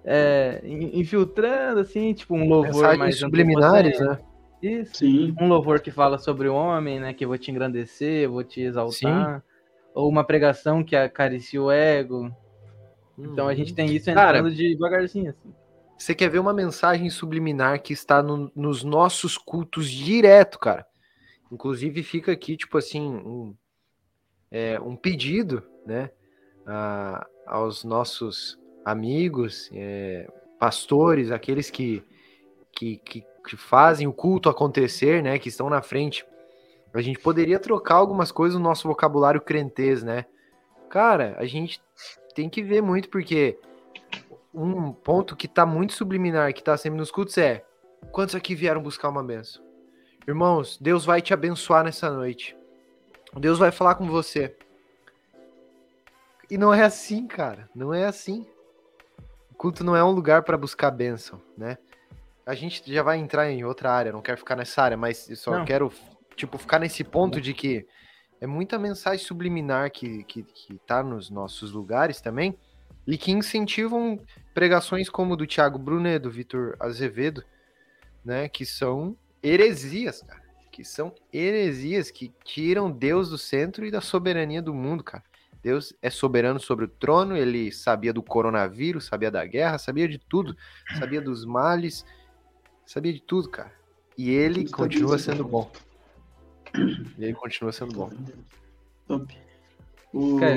é, 0.05 0.61
in- 0.63 1.01
infiltrando, 1.01 1.81
assim, 1.81 2.15
tipo, 2.15 2.37
um 2.37 2.47
louvor 2.47 2.73
Mensagens 2.75 2.99
mais 3.01 3.19
subliminares, 3.19 3.99
né? 3.99 4.19
Isso 4.63 4.99
Sim, 4.99 5.35
um 5.41 5.49
louvor 5.49 5.81
que 5.81 5.91
fala 5.91 6.19
sobre 6.19 6.47
o 6.47 6.55
homem, 6.55 7.01
né? 7.01 7.13
Que 7.13 7.25
eu 7.25 7.29
vou 7.29 7.37
te 7.37 7.51
engrandecer, 7.51 8.23
eu 8.27 8.31
vou 8.31 8.45
te 8.45 8.61
exaltar. 8.61 9.43
Ou 9.93 10.09
uma 10.09 10.23
pregação 10.23 10.85
que 10.85 10.95
acaricia 10.95 11.61
o 11.61 11.69
ego. 11.69 12.31
Então 13.19 13.49
a 13.49 13.55
gente 13.57 13.75
tem 13.75 13.93
isso 13.93 14.09
Cara, 14.13 14.39
entrando 14.39 14.55
devagarzinho, 14.55 15.31
assim. 15.31 15.53
Você 15.99 16.15
quer 16.15 16.31
ver 16.31 16.39
uma 16.39 16.55
mensagem 16.55 17.11
subliminar 17.11 17.83
que 17.83 17.93
está 17.93 18.23
no- 18.23 18.53
nos 18.55 18.85
nossos 18.85 19.37
cultos 19.37 19.91
direto, 19.91 20.57
cara? 20.61 20.87
Inclusive 21.51 22.03
fica 22.03 22.33
aqui, 22.33 22.57
tipo 22.57 22.79
assim, 22.79 23.01
um, 23.01 23.55
é, 24.51 24.81
um 24.81 24.97
pedido, 24.97 25.63
né, 25.85 26.11
a- 26.67 27.27
aos 27.47 27.85
nossos 27.85 28.59
amigos, 28.85 29.69
é, 29.73 30.29
pastores, 30.59 31.31
aqueles 31.31 31.71
que, 31.71 32.05
que, 32.73 32.97
que, 32.99 33.25
que 33.47 33.57
fazem 33.57 34.07
o 34.07 34.13
culto 34.13 34.49
acontecer, 34.49 35.23
né, 35.23 35.39
que 35.39 35.49
estão 35.49 35.69
na 35.69 35.83
frente. 35.83 36.25
A 36.93 37.01
gente 37.01 37.19
poderia 37.19 37.59
trocar 37.59 37.97
algumas 37.97 38.33
coisas 38.33 38.59
no 38.59 38.65
nosso 38.65 38.87
vocabulário 38.89 39.41
crentez, 39.41 40.03
né? 40.03 40.27
Cara, 40.89 41.37
a 41.39 41.47
gente 41.47 41.81
tem 42.35 42.49
que 42.49 42.63
ver 42.63 42.83
muito, 42.83 43.09
porque 43.09 43.57
um 44.53 44.93
ponto 44.93 45.37
que 45.37 45.47
tá 45.47 45.65
muito 45.65 45.93
subliminar, 45.93 46.53
que 46.53 46.63
tá 46.63 46.77
sempre 46.77 46.99
nos 46.99 47.13
cultos 47.13 47.39
é: 47.39 47.65
quantos 48.11 48.35
aqui 48.35 48.57
vieram 48.57 48.83
buscar 48.83 49.09
uma 49.09 49.23
benção? 49.23 49.70
Irmãos, 50.27 50.79
Deus 50.81 51.05
vai 51.05 51.21
te 51.21 51.33
abençoar 51.33 51.85
nessa 51.85 52.11
noite. 52.11 52.57
Deus 53.39 53.59
vai 53.59 53.71
falar 53.71 53.95
com 53.95 54.07
você. 54.07 54.57
E 56.51 56.59
não 56.59 56.75
é 56.75 56.83
assim, 56.83 57.27
cara. 57.27 57.69
Não 57.75 57.95
é 57.95 58.05
assim. 58.05 58.47
O 59.51 59.55
culto 59.55 59.85
não 59.85 59.95
é 59.95 60.03
um 60.03 60.11
lugar 60.11 60.43
para 60.43 60.57
buscar 60.59 60.91
bênção, 60.91 61.41
né? 61.57 61.79
A 62.45 62.55
gente 62.55 62.83
já 62.93 63.03
vai 63.03 63.19
entrar 63.19 63.51
em 63.51 63.65
outra 63.65 63.93
área, 63.93 64.13
não 64.13 64.23
quero 64.23 64.39
ficar 64.39 64.57
nessa 64.57 64.83
área, 64.83 64.97
mas 64.97 65.29
eu 65.31 65.37
só 65.37 65.59
Não. 65.59 65.65
quero, 65.65 65.93
tipo, 66.35 66.59
ficar 66.59 66.81
nesse 66.81 67.05
ponto 67.05 67.41
de 67.41 67.55
que 67.55 67.87
é 68.41 68.47
muita 68.47 68.79
mensagem 68.79 69.25
subliminar 69.25 69.91
que, 69.93 70.25
que, 70.25 70.43
que 70.43 70.79
tá 70.87 71.03
nos 71.03 71.31
nossos 71.31 71.71
lugares 71.73 72.21
também 72.21 72.59
e 73.07 73.17
que 73.17 73.31
incentivam 73.31 74.19
pregações 74.53 75.09
como 75.09 75.37
do 75.37 75.47
Thiago 75.47 75.79
Brunet, 75.79 76.19
do 76.19 76.31
Vitor 76.31 76.75
Azevedo, 76.81 77.45
né? 78.25 78.49
Que 78.49 78.65
são 78.67 79.17
heresias, 79.43 80.23
cara. 80.23 80.41
Que 80.71 80.85
são 80.85 81.15
heresias 81.33 82.11
que 82.11 82.33
tiram 82.45 82.91
Deus 82.91 83.29
do 83.31 83.39
centro 83.39 83.85
e 83.85 83.91
da 83.91 84.01
soberania 84.01 84.63
do 84.63 84.73
mundo, 84.73 85.03
cara. 85.03 85.25
Deus 85.63 85.93
é 86.01 86.09
soberano 86.09 86.59
sobre 86.59 86.87
o 86.87 86.89
trono, 86.89 87.37
ele 87.37 87.71
sabia 87.71 88.13
do 88.13 88.23
coronavírus, 88.23 89.05
sabia 89.05 89.31
da 89.31 89.45
guerra, 89.45 89.77
sabia 89.77 90.09
de 90.09 90.19
tudo, 90.19 90.57
sabia 90.99 91.21
dos 91.21 91.45
males, 91.45 92.05
sabia 92.87 93.13
de 93.13 93.21
tudo, 93.21 93.51
cara. 93.51 93.73
E 94.17 94.31
ele 94.31 94.65
Tudo 94.65 94.77
continua 94.77 95.19
sabia, 95.19 95.43
sendo 95.43 95.49
bom. 95.49 95.71
E 97.19 97.25
ele 97.25 97.35
continua 97.35 97.73
sendo 97.73 97.93
bom. 97.95 98.11
Top. 99.07 99.39
O... 100.13 100.39
Cara, 100.39 100.57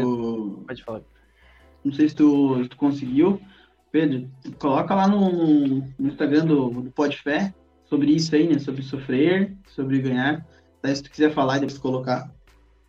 Pode 0.67 0.83
falar. 0.83 1.01
Não 1.83 1.91
sei 1.91 2.07
se 2.07 2.15
tu, 2.15 2.63
se 2.63 2.69
tu 2.69 2.77
conseguiu. 2.77 3.41
Pedro, 3.91 4.29
coloca 4.57 4.95
lá 4.95 5.07
no, 5.07 5.85
no 5.99 6.07
Instagram 6.07 6.45
do, 6.45 6.69
do 6.69 6.91
Podfé 6.91 7.53
sobre 7.85 8.11
isso 8.11 8.35
aí, 8.35 8.47
né? 8.47 8.59
Sobre 8.59 8.81
sofrer, 8.81 9.55
sobre 9.67 9.99
ganhar. 9.99 10.45
Daí 10.81 10.95
se 10.95 11.03
tu 11.03 11.11
quiser 11.11 11.33
falar 11.33 11.57
e 11.57 11.59
depois 11.61 11.77
colocar. 11.77 12.33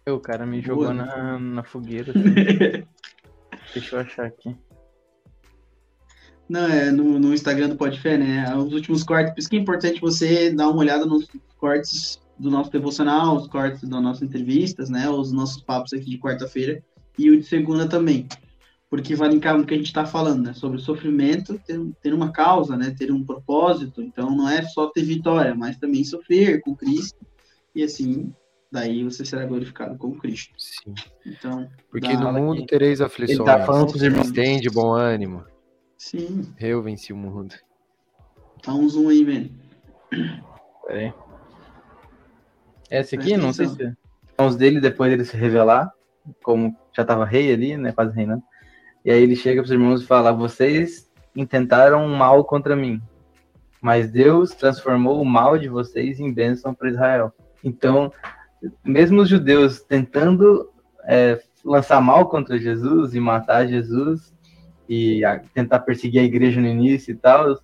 O 0.08 0.18
cara 0.18 0.44
me 0.44 0.60
Boa. 0.60 0.66
jogou 0.66 0.94
na, 0.94 1.38
na 1.38 1.62
fogueira. 1.62 2.12
assim. 2.12 2.86
Deixa 3.72 3.96
eu 3.96 4.00
achar 4.00 4.26
aqui. 4.26 4.54
Não, 6.48 6.66
é 6.66 6.90
no, 6.90 7.18
no 7.18 7.32
Instagram 7.32 7.70
do 7.70 7.76
Podfé, 7.76 8.18
né? 8.18 8.54
Os 8.54 8.72
últimos 8.72 9.02
cortes. 9.02 9.32
Por 9.32 9.40
isso 9.40 9.48
que 9.48 9.56
é 9.56 9.60
importante 9.60 10.00
você 10.00 10.50
dar 10.50 10.68
uma 10.68 10.80
olhada 10.80 11.06
nos 11.06 11.26
cortes 11.56 12.20
do 12.38 12.50
nosso 12.50 12.70
devocional, 12.70 13.36
os 13.36 13.46
cortes 13.46 13.88
das 13.88 14.02
nossas 14.02 14.22
entrevistas, 14.22 14.90
né? 14.90 15.08
Os 15.08 15.32
nossos 15.32 15.62
papos 15.62 15.92
aqui 15.92 16.10
de 16.10 16.18
quarta-feira 16.18 16.82
e 17.18 17.30
o 17.30 17.38
de 17.38 17.44
segunda 17.44 17.88
também. 17.88 18.26
Porque 18.94 19.16
vai 19.16 19.28
linkar 19.28 19.58
no 19.58 19.66
que 19.66 19.74
a 19.74 19.76
gente 19.76 19.86
está 19.86 20.06
falando, 20.06 20.44
né? 20.44 20.52
Sobre 20.54 20.76
o 20.76 20.80
sofrimento, 20.80 21.58
ter, 21.66 21.80
ter 22.00 22.14
uma 22.14 22.30
causa, 22.30 22.76
né? 22.76 22.94
Ter 22.96 23.10
um 23.10 23.24
propósito. 23.24 24.00
Então 24.00 24.30
não 24.30 24.48
é 24.48 24.62
só 24.62 24.86
ter 24.86 25.02
vitória, 25.02 25.52
mas 25.52 25.76
também 25.76 26.04
sofrer 26.04 26.60
com 26.60 26.76
Cristo. 26.76 27.18
E 27.74 27.82
assim, 27.82 28.32
daí 28.70 29.02
você 29.02 29.24
será 29.24 29.44
glorificado 29.46 29.98
com 29.98 30.16
Cristo. 30.16 30.54
Sim. 30.56 30.94
Então, 31.26 31.68
Porque 31.90 32.16
no 32.16 32.32
mundo 32.32 32.58
aqui. 32.58 32.66
tereis 32.68 33.00
Ele 33.00 33.06
aflições. 33.06 33.44
tá 33.44 33.66
falando 33.66 33.88
pros 33.88 34.00
irmãos. 34.00 34.30
Tem 34.30 34.60
de 34.60 34.70
bom 34.70 34.92
ânimo. 34.92 35.44
sim, 35.98 36.54
Eu 36.60 36.80
venci 36.80 37.12
o 37.12 37.16
mundo. 37.16 37.52
dá 38.64 38.72
um 38.74 38.88
zoom 38.88 39.08
aí, 39.08 39.24
man. 39.24 39.48
Pera 40.86 41.00
aí. 41.00 41.12
Esse 42.88 43.16
aqui, 43.16 43.30
Presta 43.30 43.44
não 43.44 43.52
sei 43.52 43.66
se 43.66 43.96
são 44.36 44.46
os 44.46 44.54
dele 44.54 44.80
depois 44.80 45.10
dele 45.10 45.24
se 45.24 45.36
revelar, 45.36 45.92
como 46.44 46.76
já 46.96 47.04
tava 47.04 47.24
rei 47.24 47.52
ali, 47.52 47.76
né, 47.76 47.90
quase 47.90 48.14
reinando. 48.14 48.42
E 49.04 49.10
aí 49.10 49.22
ele 49.22 49.36
chega 49.36 49.60
pros 49.60 49.70
irmãos 49.72 50.02
e 50.02 50.06
fala: 50.06 50.32
"Vocês 50.32 51.10
intentaram 51.36 52.04
um 52.04 52.16
mal 52.16 52.44
contra 52.44 52.74
mim, 52.74 53.00
mas 53.80 54.10
Deus 54.10 54.50
transformou 54.50 55.20
o 55.20 55.24
mal 55.24 55.58
de 55.58 55.68
vocês 55.68 56.20
em 56.20 56.32
bênção 56.32 56.74
para 56.74 56.88
Israel." 56.88 57.32
Então, 57.62 58.12
mesmo 58.84 59.22
os 59.22 59.28
judeus 59.28 59.80
tentando 59.80 60.70
é, 61.06 61.38
lançar 61.64 62.00
mal 62.00 62.28
contra 62.28 62.58
Jesus 62.58 63.14
e 63.14 63.20
matar 63.20 63.66
Jesus 63.66 64.32
e 64.88 65.24
a- 65.24 65.40
tentar 65.52 65.80
perseguir 65.80 66.20
a 66.20 66.24
igreja 66.24 66.60
no 66.60 66.66
início 66.66 67.12
e 67.12 67.14
tal, 67.14 67.58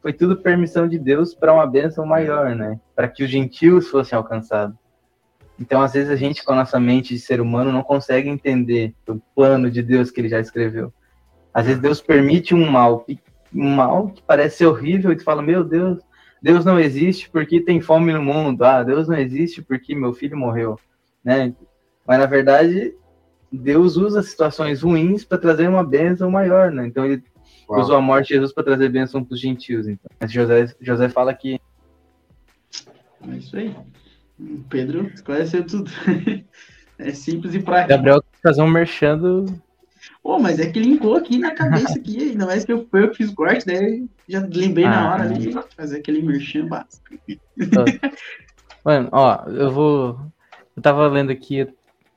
foi 0.00 0.12
tudo 0.12 0.36
permissão 0.36 0.86
de 0.88 0.98
Deus 0.98 1.34
para 1.34 1.52
uma 1.52 1.66
bênção 1.66 2.06
maior, 2.06 2.54
né? 2.54 2.78
Para 2.94 3.08
que 3.08 3.24
os 3.24 3.30
gentios 3.30 3.88
fossem 3.88 4.16
alcançados. 4.16 4.76
Então, 5.58 5.80
às 5.80 5.94
vezes, 5.94 6.10
a 6.10 6.16
gente, 6.16 6.44
com 6.44 6.52
a 6.52 6.56
nossa 6.56 6.78
mente 6.78 7.14
de 7.14 7.20
ser 7.20 7.40
humano, 7.40 7.72
não 7.72 7.82
consegue 7.82 8.28
entender 8.28 8.94
o 9.08 9.18
plano 9.34 9.70
de 9.70 9.82
Deus 9.82 10.10
que 10.10 10.20
ele 10.20 10.28
já 10.28 10.38
escreveu. 10.38 10.92
Às 11.52 11.66
vezes, 11.66 11.80
Deus 11.80 12.00
permite 12.00 12.54
um 12.54 12.70
mal, 12.70 13.06
um 13.54 13.70
mal 13.70 14.08
que 14.10 14.22
parece 14.22 14.58
ser 14.58 14.66
horrível, 14.66 15.12
e 15.12 15.16
tu 15.16 15.24
fala: 15.24 15.40
Meu 15.40 15.64
Deus, 15.64 15.98
Deus 16.42 16.64
não 16.64 16.78
existe 16.78 17.30
porque 17.30 17.60
tem 17.60 17.80
fome 17.80 18.12
no 18.12 18.22
mundo. 18.22 18.62
Ah, 18.62 18.82
Deus 18.82 19.08
não 19.08 19.16
existe 19.16 19.62
porque 19.62 19.94
meu 19.94 20.12
filho 20.12 20.36
morreu, 20.36 20.78
né? 21.24 21.54
Mas, 22.06 22.18
na 22.18 22.26
verdade, 22.26 22.94
Deus 23.50 23.96
usa 23.96 24.22
situações 24.22 24.82
ruins 24.82 25.24
para 25.24 25.38
trazer 25.38 25.68
uma 25.68 25.82
bênção 25.82 26.30
maior, 26.30 26.70
né? 26.70 26.86
Então, 26.86 27.04
ele 27.04 27.22
Uau. 27.68 27.80
usou 27.80 27.96
a 27.96 28.00
morte 28.00 28.28
de 28.28 28.34
Jesus 28.34 28.52
para 28.52 28.64
trazer 28.64 28.90
bênção 28.90 29.24
para 29.24 29.34
os 29.34 29.40
gentios. 29.40 29.88
Então, 29.88 30.10
Mas 30.20 30.30
José, 30.30 30.74
José 30.80 31.08
fala 31.08 31.32
que 31.32 31.58
É 33.26 33.36
isso 33.36 33.56
aí. 33.56 33.74
Pedro 34.68 35.06
esclareceu 35.14 35.66
tudo. 35.66 35.90
é 36.98 37.10
simples 37.12 37.54
e 37.54 37.60
prático. 37.60 37.90
Gabriel 37.90 38.22
fazer 38.42 38.62
um 38.62 38.68
merchando. 38.68 39.46
Pô, 40.22 40.38
mas 40.38 40.58
é 40.58 40.70
que 40.70 40.78
linkou 40.78 41.16
aqui 41.16 41.38
na 41.38 41.52
cabeça 41.52 41.98
aqui, 41.98 42.30
ainda 42.30 42.46
mais 42.46 42.64
que 42.64 42.72
eu, 42.72 42.86
eu 42.92 43.14
fiz 43.14 43.30
o 43.30 43.34
corte, 43.34 43.66
daí 43.66 44.06
já 44.28 44.40
lembrei 44.40 44.84
na 44.84 45.08
Ah. 45.08 45.12
hora 45.12 45.22
ali, 45.24 45.52
fazer 45.76 45.98
aquele 45.98 46.22
merchan 46.22 46.66
básico. 46.66 47.04
Mano, 48.84 49.08
ó, 49.10 49.44
eu 49.48 49.70
vou. 49.70 50.20
Eu 50.76 50.82
tava 50.82 51.08
lendo 51.08 51.32
aqui, 51.32 51.66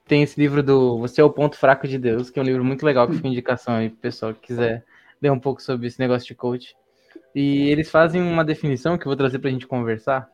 tem 0.06 0.22
esse 0.22 0.40
livro 0.40 0.62
do 0.62 1.00
Você 1.00 1.22
é 1.22 1.24
o 1.24 1.30
Ponto 1.30 1.56
Fraco 1.58 1.88
de 1.88 1.98
Deus, 1.98 2.30
que 2.30 2.38
é 2.38 2.42
um 2.42 2.46
livro 2.46 2.64
muito 2.64 2.86
legal 2.86 3.08
que 3.08 3.16
fica 3.16 3.28
indicação 3.28 3.76
aí 3.76 3.90
pro 3.90 4.00
pessoal 4.00 4.34
que 4.34 4.48
quiser 4.48 4.84
ler 5.22 5.32
um 5.32 5.40
pouco 5.40 5.62
sobre 5.62 5.88
esse 5.88 6.00
negócio 6.00 6.28
de 6.28 6.36
coach. 6.36 6.76
E 7.34 7.70
eles 7.70 7.90
fazem 7.90 8.22
uma 8.22 8.44
definição 8.44 8.98
que 8.98 9.04
eu 9.06 9.10
vou 9.10 9.16
trazer 9.16 9.40
pra 9.40 9.50
gente 9.50 9.66
conversar, 9.68 10.30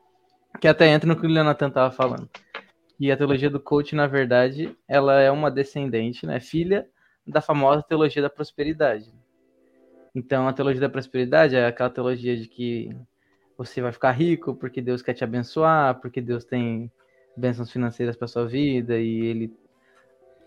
que 0.60 0.68
até 0.68 0.88
entra 0.88 1.08
no 1.08 1.20
que 1.20 1.26
o 1.26 1.30
Leonatan 1.30 1.70
tava 1.70 1.92
falando. 1.92 2.30
E 3.00 3.12
a 3.12 3.18
teologia 3.18 3.50
do 3.50 3.60
coach, 3.60 3.96
na 3.96 4.08
verdade, 4.08 4.76
ela 4.88 5.20
é 5.20 5.30
uma 5.30 5.52
descendente, 5.52 6.26
né? 6.26 6.40
Filha 6.40 6.88
da 7.28 7.42
famosa 7.42 7.84
teologia 7.84 8.22
da 8.22 8.30
prosperidade. 8.30 9.14
Então, 10.14 10.48
a 10.48 10.54
teologia 10.54 10.82
da 10.82 10.90
prosperidade 10.90 11.56
é 11.56 11.66
aquela 11.66 11.90
teologia 11.90 12.38
de 12.38 12.48
que 12.48 12.96
você 13.58 13.82
vai 13.82 13.92
ficar 13.92 14.12
rico 14.12 14.56
porque 14.56 14.82
Deus 14.82 15.02
quer 15.02 15.14
te 15.14 15.24
abençoar, 15.24 16.00
porque 16.00 16.22
Deus 16.22 16.46
tem 16.46 16.92
bênçãos 17.36 17.72
financeiras 17.72 18.16
para 18.16 18.28
sua 18.28 18.46
vida 18.48 18.98
e 18.98 19.26
ele 19.26 19.54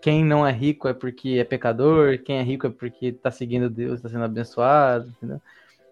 quem 0.01 0.23
não 0.23 0.47
é 0.47 0.51
rico 0.51 0.87
é 0.87 0.93
porque 0.93 1.31
é 1.31 1.43
pecador, 1.43 2.19
quem 2.19 2.37
é 2.37 2.41
rico 2.41 2.65
é 2.67 2.69
porque 2.69 3.07
está 3.07 3.29
seguindo 3.29 3.69
Deus, 3.69 3.95
está 3.95 4.09
sendo 4.09 4.23
abençoado, 4.23 5.09
entendeu? 5.09 5.41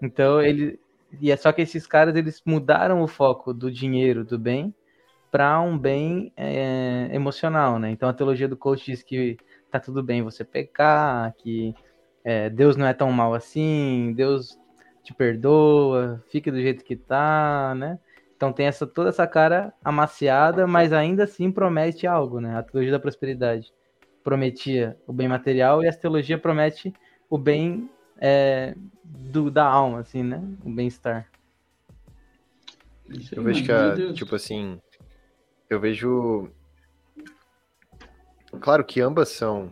Então 0.01 0.41
ele 0.41 0.79
e 1.19 1.31
é 1.31 1.37
só 1.37 1.51
que 1.51 1.61
esses 1.61 1.87
caras 1.87 2.15
eles 2.15 2.41
mudaram 2.45 3.01
o 3.01 3.07
foco 3.07 3.53
do 3.53 3.71
dinheiro, 3.71 4.25
do 4.25 4.37
bem, 4.37 4.73
para 5.31 5.59
um 5.59 5.77
bem 5.77 6.31
é, 6.35 7.09
emocional, 7.11 7.79
né? 7.79 7.91
Então 7.91 8.09
a 8.09 8.13
teologia 8.13 8.47
do 8.47 8.57
coach 8.57 8.85
diz 8.85 9.03
que 9.03 9.37
tá 9.71 9.79
tudo 9.79 10.01
bem 10.03 10.23
você 10.23 10.43
pecar, 10.43 11.33
que 11.37 11.75
é, 12.23 12.49
Deus 12.49 12.75
não 12.75 12.85
é 12.85 12.93
tão 12.93 13.11
mal 13.11 13.33
assim, 13.33 14.13
Deus 14.15 14.57
te 15.03 15.13
perdoa, 15.13 16.23
fique 16.29 16.51
do 16.51 16.61
jeito 16.61 16.83
que 16.83 16.95
tá, 16.95 17.73
né? 17.75 17.99
Então 18.35 18.53
tem 18.53 18.67
essa 18.67 18.85
toda 18.85 19.09
essa 19.09 19.25
cara 19.25 19.73
amaciada, 19.83 20.67
mas 20.67 20.93
ainda 20.93 21.23
assim 21.23 21.51
promete 21.51 22.05
algo, 22.05 22.39
né? 22.39 22.57
A 22.57 22.63
teologia 22.63 22.91
da 22.91 22.99
prosperidade 22.99 23.73
prometia 24.23 24.97
o 25.07 25.13
bem 25.13 25.27
material 25.27 25.83
e 25.83 25.87
a 25.87 25.93
teologia 25.93 26.37
promete 26.37 26.93
o 27.29 27.37
bem 27.37 27.89
é, 28.19 28.75
do, 29.03 29.49
da 29.49 29.65
alma, 29.65 29.99
assim, 29.99 30.23
né? 30.23 30.41
O 30.63 30.69
bem-estar. 30.69 31.29
Eu 33.31 33.43
vejo 33.43 33.63
que, 33.63 33.71
a, 33.71 34.13
tipo 34.13 34.35
assim, 34.35 34.81
eu 35.69 35.79
vejo. 35.79 36.49
Claro 38.59 38.83
que 38.83 38.99
ambas 38.99 39.29
são, 39.29 39.71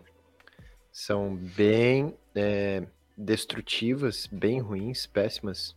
são 0.92 1.36
bem 1.36 2.16
é, 2.34 2.84
destrutivas, 3.18 4.28
bem 4.28 4.60
ruins, 4.60 5.06
péssimas 5.06 5.76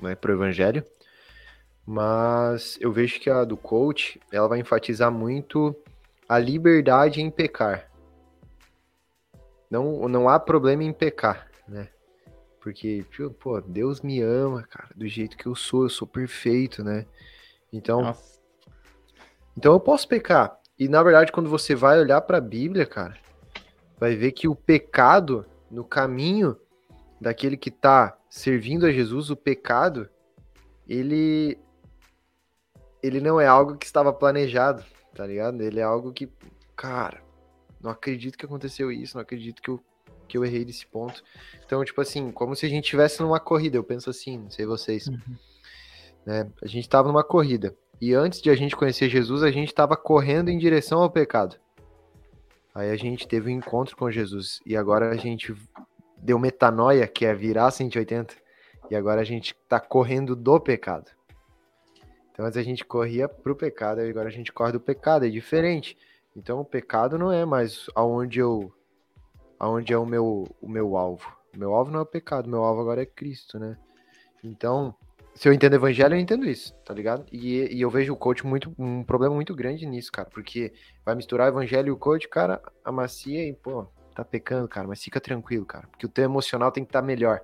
né, 0.00 0.14
para 0.14 0.32
o 0.32 0.34
evangelho. 0.34 0.84
Mas 1.86 2.78
eu 2.80 2.92
vejo 2.92 3.20
que 3.20 3.28
a 3.28 3.44
do 3.44 3.56
coach, 3.56 4.20
ela 4.30 4.48
vai 4.48 4.60
enfatizar 4.60 5.10
muito 5.10 5.74
a 6.28 6.38
liberdade 6.38 7.20
em 7.20 7.30
pecar. 7.30 7.90
Não, 9.70 10.08
não 10.08 10.28
há 10.28 10.38
problema 10.38 10.84
em 10.84 10.92
pecar, 10.92 11.50
Porque, 12.62 13.04
pô, 13.40 13.60
Deus 13.60 14.00
me 14.00 14.20
ama, 14.22 14.62
cara, 14.62 14.90
do 14.94 15.08
jeito 15.08 15.36
que 15.36 15.46
eu 15.46 15.54
sou, 15.54 15.82
eu 15.82 15.88
sou 15.88 16.06
perfeito, 16.06 16.84
né? 16.84 17.04
Então, 17.72 18.02
Nossa. 18.02 18.40
então 19.56 19.72
eu 19.72 19.80
posso 19.80 20.06
pecar. 20.06 20.56
E 20.78 20.88
na 20.88 21.02
verdade, 21.02 21.32
quando 21.32 21.50
você 21.50 21.74
vai 21.74 21.98
olhar 21.98 22.20
para 22.20 22.38
a 22.38 22.40
Bíblia, 22.40 22.86
cara, 22.86 23.16
vai 23.98 24.14
ver 24.14 24.30
que 24.30 24.46
o 24.46 24.54
pecado 24.54 25.44
no 25.68 25.84
caminho 25.84 26.56
daquele 27.20 27.56
que 27.56 27.70
tá 27.70 28.16
servindo 28.30 28.86
a 28.86 28.92
Jesus, 28.92 29.28
o 29.28 29.36
pecado, 29.36 30.08
ele 30.88 31.58
ele 33.02 33.20
não 33.20 33.40
é 33.40 33.46
algo 33.46 33.76
que 33.76 33.86
estava 33.86 34.12
planejado, 34.12 34.84
tá 35.12 35.26
ligado? 35.26 35.60
Ele 35.60 35.80
é 35.80 35.82
algo 35.82 36.12
que, 36.12 36.30
cara, 36.76 37.20
não 37.80 37.90
acredito 37.90 38.38
que 38.38 38.46
aconteceu 38.46 38.92
isso, 38.92 39.16
não 39.16 39.22
acredito 39.22 39.60
que 39.60 39.70
eu, 39.70 39.80
que 40.32 40.38
eu 40.38 40.44
errei 40.46 40.64
desse 40.64 40.86
ponto. 40.86 41.22
Então, 41.62 41.84
tipo 41.84 42.00
assim, 42.00 42.32
como 42.32 42.56
se 42.56 42.64
a 42.64 42.68
gente 42.68 42.84
estivesse 42.84 43.20
numa 43.20 43.38
corrida, 43.38 43.76
eu 43.76 43.84
penso 43.84 44.08
assim, 44.08 44.38
não 44.38 44.50
sei 44.50 44.64
vocês. 44.64 45.10
Né? 46.24 46.50
A 46.62 46.66
gente 46.66 46.88
tava 46.88 47.08
numa 47.08 47.22
corrida. 47.22 47.76
E 48.00 48.14
antes 48.14 48.40
de 48.40 48.48
a 48.48 48.54
gente 48.54 48.74
conhecer 48.74 49.10
Jesus, 49.10 49.42
a 49.42 49.50
gente 49.50 49.74
tava 49.74 49.94
correndo 49.94 50.48
em 50.48 50.56
direção 50.56 51.02
ao 51.02 51.10
pecado. 51.10 51.56
Aí 52.74 52.90
a 52.90 52.96
gente 52.96 53.28
teve 53.28 53.50
um 53.50 53.58
encontro 53.58 53.94
com 53.94 54.10
Jesus. 54.10 54.60
E 54.64 54.74
agora 54.74 55.10
a 55.10 55.16
gente 55.16 55.54
deu 56.16 56.38
metanoia, 56.38 57.06
que 57.06 57.26
é 57.26 57.34
virar 57.34 57.70
180. 57.70 58.34
E 58.90 58.96
agora 58.96 59.20
a 59.20 59.24
gente 59.24 59.54
tá 59.68 59.78
correndo 59.78 60.34
do 60.34 60.58
pecado. 60.58 61.10
Então 62.30 62.46
antes 62.46 62.56
a 62.56 62.62
gente 62.62 62.86
corria 62.86 63.28
pro 63.28 63.54
pecado, 63.54 64.00
e 64.00 64.08
agora 64.08 64.30
a 64.30 64.32
gente 64.32 64.50
corre 64.50 64.72
do 64.72 64.80
pecado, 64.80 65.26
é 65.26 65.28
diferente. 65.28 65.98
Então 66.34 66.58
o 66.58 66.64
pecado 66.64 67.18
não 67.18 67.30
é 67.30 67.44
mais 67.44 67.84
aonde 67.94 68.38
eu 68.38 68.72
aonde 69.62 69.92
é 69.92 69.98
o 69.98 70.04
meu 70.04 70.44
o 70.60 70.68
meu 70.68 70.96
alvo. 70.96 71.32
O 71.54 71.58
meu 71.58 71.74
alvo 71.74 71.90
não 71.90 72.00
é 72.00 72.02
o 72.02 72.06
pecado, 72.06 72.46
o 72.46 72.50
meu 72.50 72.64
alvo 72.64 72.80
agora 72.80 73.02
é 73.02 73.06
Cristo, 73.06 73.58
né? 73.58 73.76
Então, 74.42 74.94
se 75.34 75.48
eu 75.48 75.52
entendo 75.52 75.74
o 75.74 75.76
evangelho, 75.76 76.14
eu 76.14 76.20
entendo 76.20 76.44
isso, 76.46 76.74
tá 76.84 76.92
ligado? 76.94 77.24
E, 77.30 77.76
e 77.76 77.80
eu 77.80 77.90
vejo 77.90 78.12
o 78.12 78.16
coach 78.16 78.44
muito 78.46 78.74
um 78.78 79.04
problema 79.04 79.34
muito 79.34 79.54
grande 79.54 79.86
nisso, 79.86 80.10
cara, 80.10 80.28
porque 80.30 80.72
vai 81.04 81.14
misturar 81.14 81.46
o 81.46 81.54
evangelho 81.54 81.88
e 81.88 81.90
o 81.92 81.96
coach, 81.96 82.28
cara, 82.28 82.60
amacia 82.84 83.46
e, 83.48 83.52
pô, 83.52 83.86
tá 84.14 84.24
pecando, 84.24 84.68
cara, 84.68 84.88
mas 84.88 85.02
fica 85.02 85.20
tranquilo, 85.20 85.64
cara, 85.64 85.86
porque 85.88 86.06
o 86.06 86.08
teu 86.08 86.24
emocional 86.24 86.72
tem 86.72 86.84
que 86.84 86.88
estar 86.90 87.02
melhor. 87.02 87.40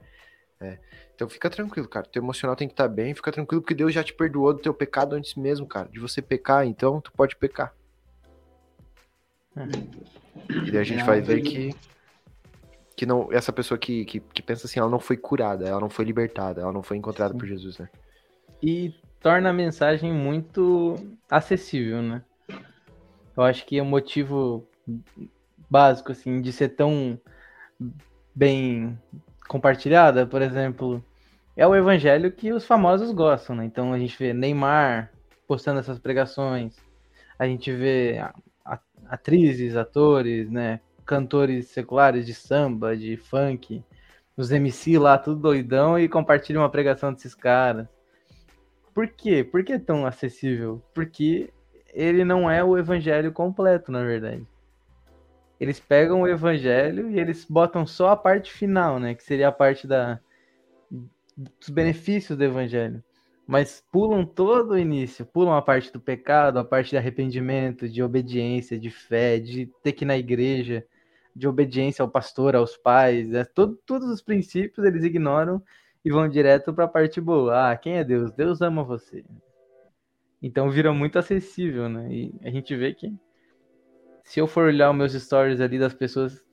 né? 0.61 0.79
Então 1.15 1.29
fica 1.29 1.51
tranquilo, 1.51 1.89
cara. 1.89 2.07
Teu 2.07 2.23
emocional 2.23 2.57
tem 2.57 2.69
que 2.69 2.75
estar 2.75 2.89
bem, 2.89 3.15
fica 3.15 3.33
tranquilo, 3.33 3.61
porque 3.63 3.75
Deus 3.75 3.93
já 3.93 4.05
te 4.05 4.15
perdoou 4.15 4.53
do 4.55 4.61
teu 4.61 4.75
pecado 4.75 5.15
antes 5.17 5.35
mesmo, 5.35 5.67
cara. 5.67 5.89
De 5.89 5.99
você 6.01 6.23
pecar, 6.23 6.67
então 6.67 7.01
tu 7.01 7.13
pode 7.13 7.37
pecar. 7.37 7.75
E 10.67 10.71
daí 10.71 10.79
a 10.79 10.85
gente 10.85 11.03
É, 11.03 11.05
vai 11.05 11.21
ver 11.21 11.43
que, 11.43 11.75
que 12.99 13.07
não, 13.07 13.29
essa 13.31 13.53
pessoa 13.53 13.79
que, 13.79 14.05
que, 14.05 14.19
que 14.19 14.43
pensa 14.43 14.67
assim, 14.67 14.81
ela 14.81 14.91
não 14.91 14.99
foi 14.99 15.17
curada, 15.17 15.69
ela 15.69 15.79
não 15.79 15.89
foi 15.89 16.05
libertada, 16.05 16.63
ela 16.63 16.73
não 16.73 16.83
foi 16.83 16.97
encontrada 16.97 17.33
por 17.33 17.47
Jesus, 17.47 17.79
né? 17.79 17.89
E 18.61 18.93
torna 19.21 19.51
a 19.51 19.53
mensagem 19.53 20.13
muito 20.13 20.97
acessível, 21.31 22.03
né? 22.03 22.25
Eu 23.37 23.45
acho 23.45 23.65
que 23.65 23.79
é 23.79 23.83
o 23.83 23.87
motivo 23.87 24.69
básico, 25.71 26.11
assim, 26.11 26.43
de 26.43 26.53
ser 26.53 26.71
tão 26.71 27.17
bem 28.35 28.99
compartilhada, 29.47 30.27
por 30.27 30.43
exemplo, 30.43 31.01
é 31.57 31.65
o 31.65 31.77
evangelho 31.77 32.33
que 32.33 32.53
os 32.53 32.67
famosos 32.67 33.13
gostam, 33.13 33.55
né? 33.55 33.65
Então 33.65 33.93
a 33.93 33.99
gente 34.01 34.19
vê 34.19 34.33
Neymar 34.33 35.13
postando 35.47 35.79
essas 35.79 36.01
pregações, 36.01 36.75
a 37.39 37.47
gente 37.47 37.73
vê 37.73 38.21
atrizes, 39.09 39.77
atores, 39.77 40.51
né? 40.51 40.81
Cantores 41.09 41.69
seculares 41.69 42.27
de 42.27 42.35
samba, 42.35 42.95
de 42.95 43.17
funk, 43.17 43.83
os 44.37 44.53
MC 44.53 44.99
lá, 44.99 45.17
tudo 45.17 45.41
doidão, 45.41 45.99
e 45.99 46.07
compartilham 46.07 46.61
uma 46.61 46.71
pregação 46.71 47.15
desses 47.15 47.35
caras. 47.35 47.89
Por 48.93 49.09
quê? 49.09 49.43
Por 49.43 49.65
que 49.65 49.73
é 49.73 49.79
tão 49.79 50.05
acessível? 50.05 50.83
Porque 50.93 51.51
ele 51.95 52.27
não 52.27 52.51
é 52.51 52.63
o 52.63 52.77
evangelho 52.77 53.33
completo, 53.33 53.91
na 53.91 54.05
verdade. 54.05 54.47
Eles 55.59 55.81
pegam 55.81 56.21
o 56.21 56.29
evangelho 56.29 57.11
e 57.11 57.19
eles 57.19 57.47
botam 57.49 57.87
só 57.87 58.11
a 58.11 58.17
parte 58.17 58.53
final, 58.53 59.01
né? 59.01 59.15
Que 59.15 59.23
seria 59.25 59.49
a 59.49 59.53
parte 59.53 59.87
da, 59.87 60.21
dos 61.35 61.71
benefícios 61.71 62.37
do 62.37 62.45
evangelho. 62.45 63.03
Mas 63.47 63.83
pulam 63.91 64.27
todo 64.27 64.73
o 64.73 64.79
início, 64.79 65.25
pulam 65.25 65.55
a 65.55 65.63
parte 65.63 65.91
do 65.91 65.99
pecado, 65.99 66.59
a 66.59 66.65
parte 66.65 66.91
de 66.91 66.99
arrependimento, 66.99 67.89
de 67.89 68.03
obediência, 68.03 68.79
de 68.79 68.91
fé, 68.91 69.39
de 69.39 69.73
ter 69.83 69.93
que 69.93 70.05
ir 70.05 70.07
na 70.07 70.19
igreja, 70.19 70.87
de 71.39 71.49
obediência 71.49 72.03
ao 72.03 72.11
pastor, 72.11 72.57
aos 72.57 72.77
pais, 72.77 73.29
né? 73.29 73.45
Todo- 73.45 73.79
todos 73.87 74.09
os 74.11 74.23
princípios 74.23 74.87
eles 74.87 75.05
ignoram 75.05 75.63
e 76.05 76.11
vão 76.11 76.29
direto 76.29 76.75
para 76.75 76.85
a 76.85 76.89
parte 76.89 77.21
boa. 77.21 77.71
Ah, 77.73 77.77
quem 77.77 77.95
é 77.97 78.05
Deus? 78.05 78.33
Deus 78.33 78.61
ama 78.63 78.85
você. 78.85 79.25
Então 80.43 80.71
vira 80.71 80.93
muito 80.93 81.19
acessível, 81.19 81.89
né? 81.89 82.13
E 82.13 82.35
a 82.43 82.51
gente 82.51 82.75
vê 82.77 82.95
que 82.95 83.13
se 84.25 84.41
eu 84.41 84.47
for 84.47 84.67
olhar 84.67 84.91
os 84.91 84.97
meus 84.97 85.13
stories 85.13 85.61
ali 85.61 85.79
das 85.79 85.95
pessoas 85.95 86.45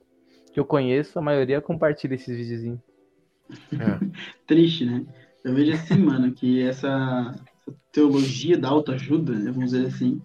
que 0.52 0.58
eu 0.58 0.64
conheço, 0.64 1.18
a 1.18 1.22
maioria 1.22 1.60
compartilha 1.60 2.14
esses 2.14 2.36
videozinhos. 2.36 2.80
Triste, 4.46 4.86
né? 4.86 5.04
Eu 5.44 5.54
vejo 5.54 5.72
assim, 5.72 5.98
mano, 5.98 6.32
que 6.32 6.62
essa, 6.62 6.88
essa 6.88 7.76
teologia 7.92 8.58
da 8.58 8.68
autoajuda, 8.68 9.32
né, 9.32 9.50
vamos 9.50 9.70
dizer 9.70 9.86
assim, 9.86 10.20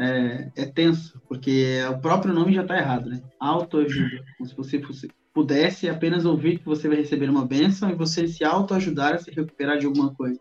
é, 0.00 0.50
é 0.56 0.64
tenso, 0.64 1.20
porque 1.28 1.78
o 1.90 2.00
próprio 2.00 2.32
nome 2.32 2.54
já 2.54 2.64
tá 2.64 2.76
errado, 2.78 3.10
né? 3.10 3.22
Autoajuda. 3.38 4.24
Como 4.38 4.48
se 4.48 4.56
você 4.56 4.80
fosse- 4.80 5.10
pudesse 5.34 5.88
apenas 5.90 6.24
ouvir 6.24 6.58
que 6.58 6.64
você 6.64 6.88
vai 6.88 6.96
receber 6.96 7.28
uma 7.28 7.46
bênção 7.46 7.90
e 7.90 7.94
você 7.94 8.26
se 8.26 8.42
autoajudar 8.42 9.14
a 9.14 9.18
se 9.18 9.30
recuperar 9.30 9.78
de 9.78 9.84
alguma 9.84 10.12
coisa. 10.14 10.40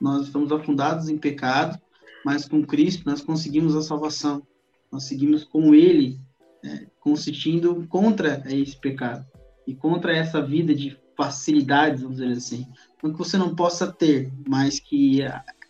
Nós 0.00 0.26
estamos 0.26 0.50
afundados 0.50 1.08
em 1.10 1.18
pecado, 1.18 1.78
mas 2.24 2.48
com 2.48 2.64
Cristo 2.64 3.02
nós 3.04 3.20
conseguimos 3.20 3.76
a 3.76 3.82
salvação. 3.82 4.42
Nós 4.90 5.04
seguimos 5.04 5.44
com 5.44 5.74
Ele, 5.74 6.18
é, 6.64 6.86
consistindo 6.98 7.86
contra 7.88 8.42
esse 8.46 8.80
pecado 8.80 9.26
e 9.66 9.74
contra 9.74 10.16
essa 10.16 10.40
vida 10.40 10.74
de 10.74 10.96
facilidades, 11.14 12.00
vamos 12.00 12.16
dizer 12.16 12.32
assim. 12.32 12.66
Não 13.02 13.12
que 13.12 13.18
você 13.18 13.36
não 13.36 13.54
possa 13.54 13.92
ter, 13.92 14.32
mas 14.48 14.80
que, 14.80 15.20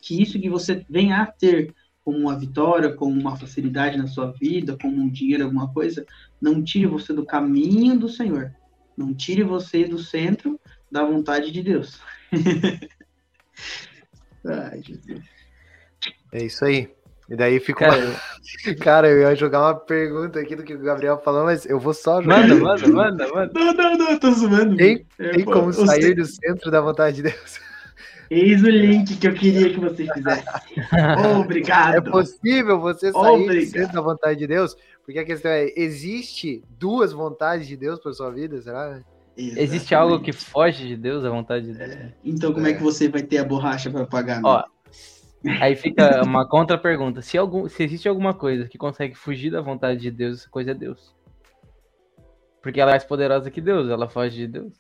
que 0.01 0.23
isso 0.23 0.39
que 0.39 0.49
você 0.49 0.87
venha 0.89 1.23
a 1.23 1.27
ter 1.27 1.75
como 2.09 2.21
uma 2.21 2.39
vitória, 2.39 2.91
como 2.91 3.21
uma 3.21 3.37
facilidade 3.37 3.99
na 3.99 4.07
sua 4.07 4.33
vida, 4.33 4.79
como 4.81 4.97
um 4.97 5.11
dinheiro, 5.11 5.45
alguma 5.45 5.71
coisa, 5.71 6.07
não 6.41 6.65
tire 6.65 6.87
você 6.87 7.13
do 7.13 7.23
caminho 7.27 7.99
do 7.99 8.09
Senhor. 8.09 8.51
Não 8.97 9.13
tire 9.13 9.43
você 9.43 9.85
do 9.85 9.99
centro 9.99 10.59
da 10.91 11.05
vontade 11.05 11.51
de 11.53 11.63
Deus. 11.63 12.01
Ai, 14.43 14.81
Jesus. 14.83 15.21
É 16.33 16.43
isso 16.43 16.65
aí. 16.65 16.91
E 17.29 17.37
daí 17.37 17.61
fica 17.61 17.81
Cara, 17.91 18.01
uma... 18.07 18.17
Cara, 18.81 19.09
eu 19.11 19.19
ia 19.21 19.35
jogar 19.37 19.61
uma 19.61 19.75
pergunta 19.75 20.41
aqui 20.41 20.57
do 20.57 20.65
que 20.65 20.73
o 20.73 20.81
Gabriel 20.83 21.19
falou, 21.23 21.45
mas 21.45 21.67
eu 21.67 21.79
vou 21.79 21.93
só 21.93 22.23
jogar. 22.23 22.49
Manda, 22.49 22.55
manda, 22.55 22.89
manda, 22.89 23.29
manda. 23.29 23.53
Não, 23.55 23.75
não, 23.75 23.99
não, 23.99 24.11
eu 24.13 24.19
tô 24.19 24.33
zoando. 24.33 24.77
Tem, 24.79 25.07
É, 25.19 25.33
tem 25.33 25.45
pô, 25.45 25.53
como 25.53 25.69
eu 25.69 25.87
sair 25.87 26.03
sei- 26.05 26.15
do 26.15 26.25
centro 26.25 26.71
da 26.71 26.81
vontade 26.81 27.17
de 27.17 27.25
Deus. 27.25 27.61
Eis 28.31 28.63
o 28.63 28.69
link 28.69 29.17
que 29.17 29.27
eu 29.27 29.35
queria 29.35 29.73
que 29.73 29.81
você 29.81 30.07
fizesse. 30.13 30.45
Obrigado. 31.41 31.95
É 31.95 32.01
possível 32.01 32.79
você 32.79 33.11
sair 33.11 33.39
do 33.39 33.45
Obrigado. 33.45 33.93
da 33.93 34.01
vontade 34.01 34.39
de 34.39 34.47
Deus? 34.47 34.77
Porque 35.05 35.19
a 35.19 35.25
questão 35.25 35.51
é, 35.51 35.73
existe 35.75 36.63
duas 36.79 37.13
vontades 37.13 37.67
de 37.67 37.77
Deus 37.77 37.99
para 37.99 38.13
sua 38.13 38.31
vida, 38.31 38.61
será? 38.61 39.03
Existe 39.37 39.95
algo 39.95 40.21
que 40.21 40.33
foge 40.33 40.87
de 40.87 40.97
Deus, 40.97 41.25
a 41.25 41.31
vontade 41.31 41.73
de 41.73 41.79
Deus? 41.79 42.13
Então, 42.25 42.53
como 42.53 42.67
é 42.67 42.75
que 42.75 42.83
você 42.83 43.09
vai 43.09 43.23
ter 43.23 43.39
a 43.39 43.45
borracha 43.45 43.89
para 43.89 44.05
pagar? 44.05 44.43
Ó, 44.45 44.65
aí 45.61 45.77
fica 45.77 46.23
uma 46.25 46.47
contra-pergunta. 46.47 47.23
Se, 47.23 47.39
algum, 47.39 47.69
se 47.69 47.83
existe 47.83 48.09
alguma 48.09 48.35
coisa 48.35 48.69
que 48.69 48.77
consegue 48.77 49.15
fugir 49.15 49.51
da 49.51 49.61
vontade 49.61 50.01
de 50.01 50.11
Deus, 50.11 50.41
essa 50.41 50.51
coisa 50.51 50.73
é 50.73 50.75
Deus. 50.75 51.17
Porque 52.61 52.81
ela 52.81 52.91
é 52.91 52.95
mais 52.95 53.05
poderosa 53.05 53.51
que 53.51 53.61
Deus, 53.61 53.89
ela 53.89 54.09
foge 54.09 54.37
de 54.37 54.49
Deus. 54.49 54.73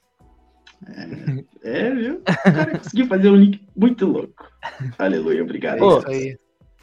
É, 1.62 1.90
viu? 1.90 2.20
O 2.20 2.22
cara 2.24 2.78
conseguiu 2.78 3.06
fazer 3.06 3.30
um 3.30 3.36
link 3.36 3.60
muito 3.76 4.06
louco. 4.06 4.50
Aleluia, 4.98 5.42
obrigado. 5.42 5.82
Ô, 5.82 6.02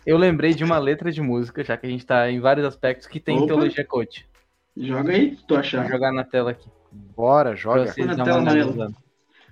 eu 0.06 0.18
lembrei 0.18 0.54
de 0.54 0.64
uma 0.64 0.78
letra 0.78 1.12
de 1.12 1.22
música, 1.22 1.64
já 1.64 1.76
que 1.76 1.88
a 1.88 1.90
gente 1.90 2.06
tá 2.06 2.30
em 2.30 2.40
vários 2.40 2.66
aspectos 2.66 3.08
que 3.08 3.20
tem 3.20 3.38
Opa. 3.38 3.48
teologia 3.48 3.86
coach. 3.86 4.28
Joga 4.78 5.14
aí, 5.14 5.38
tu 5.48 5.56
achar. 5.56 5.82
Vou 5.82 5.92
jogar 5.92 6.12
na 6.12 6.24
tela 6.24 6.52
aqui. 6.52 6.70
Bora, 6.92 7.56
joga. 7.56 7.86
Na 8.06 8.24
tela 8.24 8.40
amarela. 8.40 8.90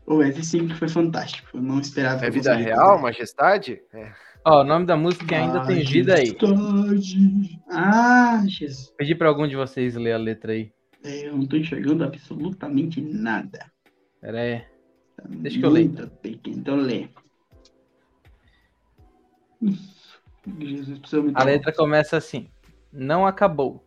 O 0.06 0.22
esse 0.22 0.44
sim 0.44 0.68
que 0.68 0.76
foi 0.76 0.90
fantástico. 0.90 1.50
Eu 1.54 1.62
não 1.62 1.80
esperava. 1.80 2.26
É 2.26 2.30
vida 2.30 2.54
real, 2.54 2.92
fazer. 2.92 3.02
majestade? 3.02 3.82
É. 3.94 4.12
Ó, 4.46 4.62
o 4.62 4.64
nome 4.66 4.86
da 4.86 4.98
música 4.98 5.38
ainda 5.38 5.66
tem 5.66 5.84
vida 5.84 6.16
aí. 6.16 6.36
Majestade. 6.42 7.60
Ah, 7.70 8.44
Jesus. 8.46 8.94
Pedi 8.98 9.16
pra 9.16 9.30
algum 9.30 9.48
de 9.48 9.56
vocês 9.56 9.96
ler 9.96 10.12
a 10.12 10.18
letra 10.18 10.52
aí. 10.52 10.72
É, 11.04 11.28
Eu 11.28 11.38
não 11.38 11.46
tô 11.46 11.56
enxergando 11.56 12.04
absolutamente 12.04 13.02
nada. 13.02 13.73
Pera 14.24 14.40
aí. 14.40 14.66
Deixa 15.26 15.60
que 15.60 15.66
eu 15.66 15.70
leio. 15.70 15.94
Então 16.46 16.78
lê. 16.78 17.10
Jesus, 20.62 21.02
A 21.36 21.44
letra 21.44 21.74
começa 21.74 22.16
assim: 22.16 22.50
Não 22.90 23.28
acabou. 23.28 23.86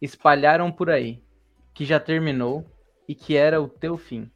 Espalharam 0.00 0.72
por 0.72 0.88
aí 0.88 1.22
que 1.74 1.84
já 1.84 2.00
terminou 2.00 2.64
e 3.06 3.14
que 3.14 3.36
era 3.36 3.60
o 3.60 3.68
teu 3.68 3.98
fim. 3.98 4.30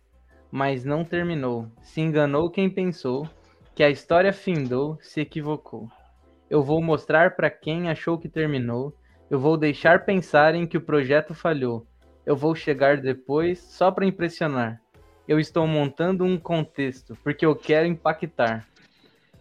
Mas 0.50 0.84
não 0.84 1.02
terminou. 1.02 1.66
Se 1.80 2.02
enganou 2.02 2.50
quem 2.50 2.68
pensou 2.68 3.26
que 3.74 3.82
a 3.82 3.88
história 3.88 4.34
findou, 4.34 4.98
se 5.00 5.22
equivocou. 5.22 5.90
Eu 6.50 6.62
vou 6.62 6.82
mostrar 6.82 7.36
pra 7.36 7.48
quem 7.48 7.88
achou 7.88 8.18
que 8.18 8.28
terminou. 8.28 8.94
Eu 9.30 9.40
vou 9.40 9.56
deixar 9.56 10.04
pensarem 10.04 10.66
que 10.66 10.76
o 10.76 10.82
projeto 10.82 11.32
falhou. 11.32 11.86
Eu 12.26 12.36
vou 12.36 12.54
chegar 12.54 12.98
depois 12.98 13.60
só 13.60 13.90
para 13.90 14.04
impressionar. 14.04 14.82
Eu 15.26 15.38
estou 15.38 15.66
montando 15.66 16.24
um 16.24 16.38
contexto 16.38 17.16
porque 17.22 17.46
eu 17.46 17.54
quero 17.54 17.86
impactar. 17.86 18.66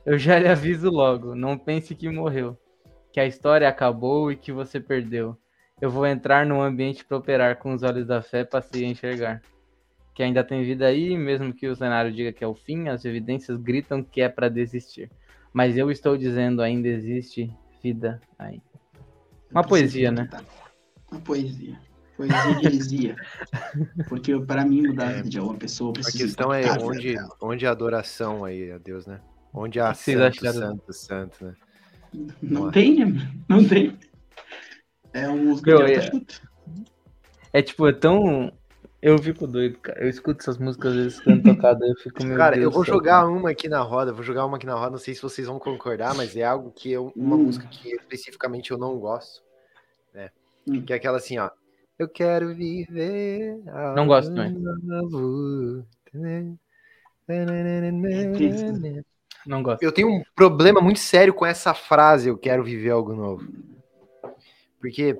Eu 0.06 0.18
já 0.18 0.38
lhe 0.40 0.48
aviso 0.48 0.90
logo, 0.90 1.36
não 1.36 1.58
pense 1.58 1.94
que 1.96 2.10
morreu, 2.10 2.58
que 3.12 3.20
a 3.20 3.26
história 3.26 3.68
acabou 3.68 4.32
e 4.32 4.36
que 4.36 4.52
você 4.52 4.80
perdeu. 4.80 5.38
Eu 5.80 5.90
vou 5.90 6.06
entrar 6.06 6.46
no 6.46 6.62
ambiente 6.62 7.04
para 7.04 7.18
operar 7.18 7.58
com 7.58 7.74
os 7.74 7.84
olhos 7.84 8.06
da 8.06 8.22
fé 8.22 8.44
para 8.44 8.62
se 8.62 8.84
enxergar. 8.86 9.42
Que 10.14 10.22
ainda 10.22 10.44
tem 10.44 10.64
vida 10.64 10.86
aí, 10.86 11.18
mesmo 11.18 11.54
que 11.54 11.68
o 11.68 11.76
cenário 11.76 12.12
diga 12.12 12.32
que 12.32 12.44
é 12.44 12.48
o 12.48 12.54
fim, 12.54 12.88
as 12.88 13.06
evidências 13.06 13.58
gritam 13.58 14.04
que 14.04 14.22
é 14.22 14.30
para 14.30 14.50
desistir. 14.50 15.10
Mas 15.54 15.78
eu 15.78 15.90
estou 15.90 16.18
dizendo, 16.18 16.62
ainda 16.62 16.88
existe 16.88 17.52
vida 17.82 18.22
aí. 18.38 18.62
Uma 19.52 19.64
poesia, 19.64 20.12
né? 20.12 20.30
Uma 21.12 21.20
poesia. 21.20 21.78
Poesia 22.28 22.56
de 22.60 22.66
heresia. 22.68 23.16
Porque 24.08 24.40
para 24.40 24.64
mim 24.66 24.88
mudar 24.88 25.08
a 25.10 25.14
vida 25.14 25.30
de 25.30 25.40
alguma 25.40 25.58
pessoa, 25.58 25.92
A 25.92 26.12
questão 26.12 26.54
é 26.54 26.72
onde, 26.80 27.16
dela. 27.16 27.30
onde 27.42 27.66
a 27.66 27.72
adoração 27.72 28.46
aí 28.46 28.72
a 28.72 28.78
Deus, 28.78 29.06
né? 29.08 29.20
Onde 29.54 29.80
a 29.80 29.94
santo, 29.94 30.48
acharam? 30.48 30.60
santo, 30.60 30.94
santo, 30.94 31.46
né? 31.46 31.54
Não 32.42 32.70
tem, 32.72 33.06
né? 33.06 33.32
Não 33.48 33.68
tem. 33.68 33.98
É 35.14 35.28
uma 35.28 35.38
música 35.44 35.72
Meu, 35.72 35.86
de 35.86 35.94
é-. 35.94 36.12
É 37.54 37.62
tipo, 37.62 37.88
é 37.88 37.94
tão. 37.94 38.52
Eu 39.02 39.18
fico 39.18 39.48
doido, 39.48 39.78
cara. 39.80 40.00
Eu 40.04 40.10
escuto 40.10 40.42
essas 40.42 40.58
músicas 40.60 40.92
às 40.92 40.98
vezes 40.98 41.20
quando 41.22 41.42
tocada, 41.44 41.86
eu 41.86 41.96
fico 41.96 42.24
meu 42.24 42.38
Cara, 42.38 42.54
Deus 42.56 42.66
eu 42.66 42.72
vou 42.72 42.86
céu, 42.86 42.94
jogar 42.94 43.22
cara. 43.22 43.30
uma 43.30 43.50
aqui 43.50 43.68
na 43.68 43.82
roda, 43.82 44.14
vou 44.14 44.24
jogar 44.24 44.46
uma 44.46 44.58
aqui 44.58 44.66
na 44.68 44.76
roda, 44.76 44.92
não 44.92 44.98
sei 45.00 45.16
se 45.16 45.22
vocês 45.24 45.48
vão 45.48 45.58
concordar, 45.58 46.14
mas 46.14 46.36
é 46.36 46.44
algo 46.44 46.72
que 46.72 46.92
eu, 46.92 47.12
uma 47.16 47.36
Hum. 47.36 47.44
música 47.46 47.66
que 47.68 47.90
especificamente 47.96 48.70
eu 48.72 48.78
não 48.78 48.98
gosto, 49.00 49.42
né? 50.14 50.30
Hum. 50.68 50.82
Que 50.84 50.94
é 50.94 50.96
aquela 50.98 51.18
assim, 51.18 51.40
ó. 51.40 51.50
Eu 52.02 52.10
quero 52.10 52.56
viver. 52.56 53.62
Não 53.96 54.08
gosto 54.08 54.34
também. 54.34 54.58
Não 59.46 59.62
gosto. 59.62 59.84
Eu 59.84 59.92
tenho 59.92 60.10
um 60.10 60.24
problema 60.36 60.82
muito 60.82 61.00
sério 61.00 61.32
com 61.32 61.46
essa 61.46 61.76
frase, 61.76 62.28
eu 62.28 62.40
quero 62.40 62.64
viver 62.64 62.90
algo 62.90 63.14
novo. 63.14 63.48
Porque, 64.80 65.16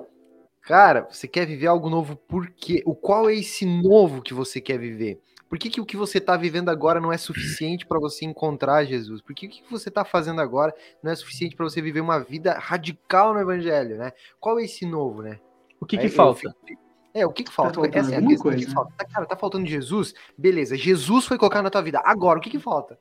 cara, 0.62 1.06
você 1.08 1.28
quer 1.28 1.46
viver 1.46 1.68
algo 1.68 1.88
novo 1.88 2.16
por 2.16 2.50
quê? 2.50 2.82
O 2.84 2.96
qual 2.96 3.30
é 3.30 3.34
esse 3.36 3.64
novo 3.64 4.20
que 4.20 4.34
você 4.34 4.60
quer 4.60 4.76
viver? 4.76 5.20
Por 5.48 5.60
que, 5.60 5.70
que 5.70 5.80
o 5.80 5.86
que 5.86 5.96
você 5.96 6.18
está 6.18 6.36
vivendo 6.36 6.68
agora 6.68 7.00
não 7.00 7.12
é 7.12 7.16
suficiente 7.16 7.86
para 7.86 8.00
você 8.00 8.24
encontrar 8.24 8.84
Jesus? 8.84 9.22
Por 9.22 9.36
que 9.36 9.46
o 9.46 9.50
que 9.50 9.62
você 9.70 9.88
está 9.88 10.04
fazendo 10.04 10.40
agora 10.40 10.74
não 11.00 11.12
é 11.12 11.14
suficiente 11.14 11.54
para 11.54 11.64
você 11.64 11.80
viver 11.80 12.00
uma 12.00 12.18
vida 12.18 12.58
radical 12.58 13.32
no 13.32 13.38
Evangelho, 13.38 13.98
né? 13.98 14.12
Qual 14.40 14.58
é 14.58 14.64
esse 14.64 14.84
novo, 14.84 15.22
né? 15.22 15.38
O 15.82 15.86
que 15.86 15.98
que 15.98 16.06
eu 16.06 16.10
falta? 16.10 16.38
fico- 16.64 16.82
É, 17.12 17.26
o 17.26 17.32
que 17.32 17.42
que 17.44 17.52
falta? 17.52 17.74
faltando 17.74 17.98
Essa 17.98 18.14
é 18.14 18.18
a 18.18 18.20
questão. 18.22 18.42
Coisa, 18.42 18.58
que 18.58 18.66
né? 18.66 18.72
falta? 18.72 18.92
Tá, 18.96 19.04
Cara, 19.04 19.26
tá 19.26 19.36
faltando 19.36 19.66
Jesus? 19.66 20.14
Beleza, 20.38 20.76
Jesus 20.76 21.26
foi 21.26 21.36
colocado 21.36 21.64
na 21.64 21.70
tua 21.70 21.82
vida. 21.82 22.00
Agora, 22.04 22.38
o 22.38 22.42
que 22.42 22.48
que 22.50 22.58
falta? 22.58 22.98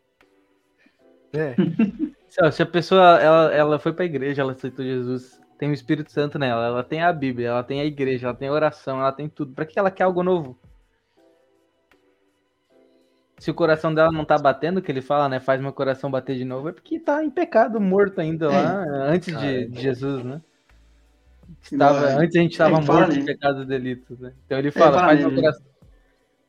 É. 1.31 1.55
Se, 2.51 2.63
a 2.63 2.65
pessoa 2.65 3.19
ela, 3.19 3.53
ela 3.53 3.79
foi 3.79 3.93
pra 3.93 4.05
igreja, 4.05 4.41
ela 4.41 4.53
aceitou 4.53 4.83
Jesus, 4.85 5.39
tem 5.57 5.69
o 5.69 5.73
Espírito 5.73 6.11
Santo 6.11 6.39
nela, 6.39 6.65
ela 6.65 6.83
tem 6.83 7.03
a 7.03 7.11
Bíblia, 7.11 7.49
ela 7.49 7.63
tem 7.63 7.81
a 7.81 7.85
igreja, 7.85 8.27
ela 8.27 8.35
tem 8.35 8.47
a 8.47 8.53
oração, 8.53 8.99
ela 8.99 9.11
tem 9.11 9.27
tudo. 9.29 9.53
Pra 9.53 9.65
que 9.65 9.77
ela 9.77 9.91
quer 9.91 10.03
algo 10.05 10.23
novo? 10.23 10.57
Se 13.37 13.49
o 13.51 13.53
coração 13.53 13.93
dela 13.93 14.11
não 14.11 14.23
tá 14.23 14.37
batendo, 14.37 14.81
que 14.81 14.91
ele 14.91 15.01
fala, 15.01 15.27
né? 15.27 15.39
Faz 15.39 15.59
meu 15.59 15.73
coração 15.73 16.09
bater 16.11 16.35
de 16.37 16.45
novo, 16.45 16.69
é 16.69 16.71
porque 16.71 16.99
tá 16.99 17.23
em 17.23 17.29
pecado, 17.29 17.81
morto 17.81 18.21
ainda 18.21 18.49
lá, 18.49 18.83
antes 19.07 19.35
de, 19.37 19.65
de 19.67 19.81
Jesus, 19.81 20.23
né? 20.23 20.41
Estava, 21.61 21.99
Igual, 21.99 22.19
antes 22.19 22.35
a 22.35 22.39
gente 22.39 22.51
estava 22.51 22.81
morto 22.81 23.09
né? 23.13 23.19
em 23.19 23.25
pecados 23.25 23.63
e 23.63 23.65
delitos, 23.65 24.19
né? 24.19 24.33
Então 24.45 24.57
ele 24.57 24.71
fala, 24.71 24.97
fala, 24.99 25.07
faz, 25.07 25.19
né, 25.19 25.25
meu 25.27 25.35
coração, 25.35 25.65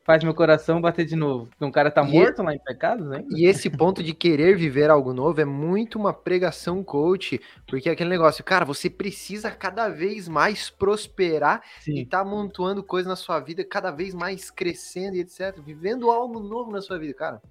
faz 0.04 0.24
meu 0.24 0.34
coração 0.34 0.80
bater 0.80 1.04
de 1.04 1.16
novo. 1.16 1.46
Porque 1.46 1.64
um 1.64 1.70
cara 1.70 1.90
tá 1.90 2.02
E- 2.02 2.12
morto 2.12 2.42
lá 2.42 2.54
em 2.54 2.58
pecados 2.58 3.10
ainda? 3.10 3.26
E 3.36 3.46
esse 3.46 3.70
ponto 3.70 4.02
de 4.02 4.12
querer 4.12 4.56
viver 4.56 4.90
algo 4.90 5.12
novo 5.12 5.40
é 5.40 5.44
muito 5.44 5.98
uma 5.98 6.12
pregação 6.12 6.82
coach, 6.82 7.40
porque 7.66 7.88
é 7.88 7.92
aquele 7.92 8.10
negócio, 8.10 8.42
cara, 8.44 8.64
você 8.64 8.90
precisa 8.90 9.50
cada 9.50 9.88
vez 9.88 10.28
mais 10.28 10.70
prosperar 10.70 11.62
e 11.86 11.92
Sim. 12.00 12.04
tá 12.04 12.20
amontoando 12.20 12.82
coisa 12.82 13.08
na 13.08 13.16
sua 13.16 13.38
vida, 13.40 13.64
cada 13.64 13.90
vez 13.90 14.14
mais 14.14 14.50
crescendo 14.50 15.16
e 15.16 15.20
etc, 15.20 15.58
vivendo 15.64 16.10
algo 16.10 16.40
novo 16.40 16.70
na 16.70 16.80
sua 16.80 16.98
vida, 16.98 17.14
cara. 17.14 17.42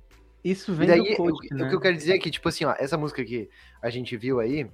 Isso 0.44 0.74
E 0.74 0.76
vem 0.76 0.88
daí, 0.88 1.12
do 1.12 1.16
coach, 1.18 1.48
o, 1.52 1.56
né? 1.56 1.66
o 1.66 1.70
que 1.70 1.76
eu 1.76 1.80
quero 1.80 1.96
dizer 1.96 2.16
é 2.16 2.18
que, 2.18 2.32
tipo 2.32 2.50
assim, 2.50 2.66
ó, 2.66 2.74
essa 2.78 2.98
música 2.98 3.24
que 3.24 3.48
a 3.82 3.90
gente 3.90 4.18
viu 4.18 4.40
aí, 4.40 4.68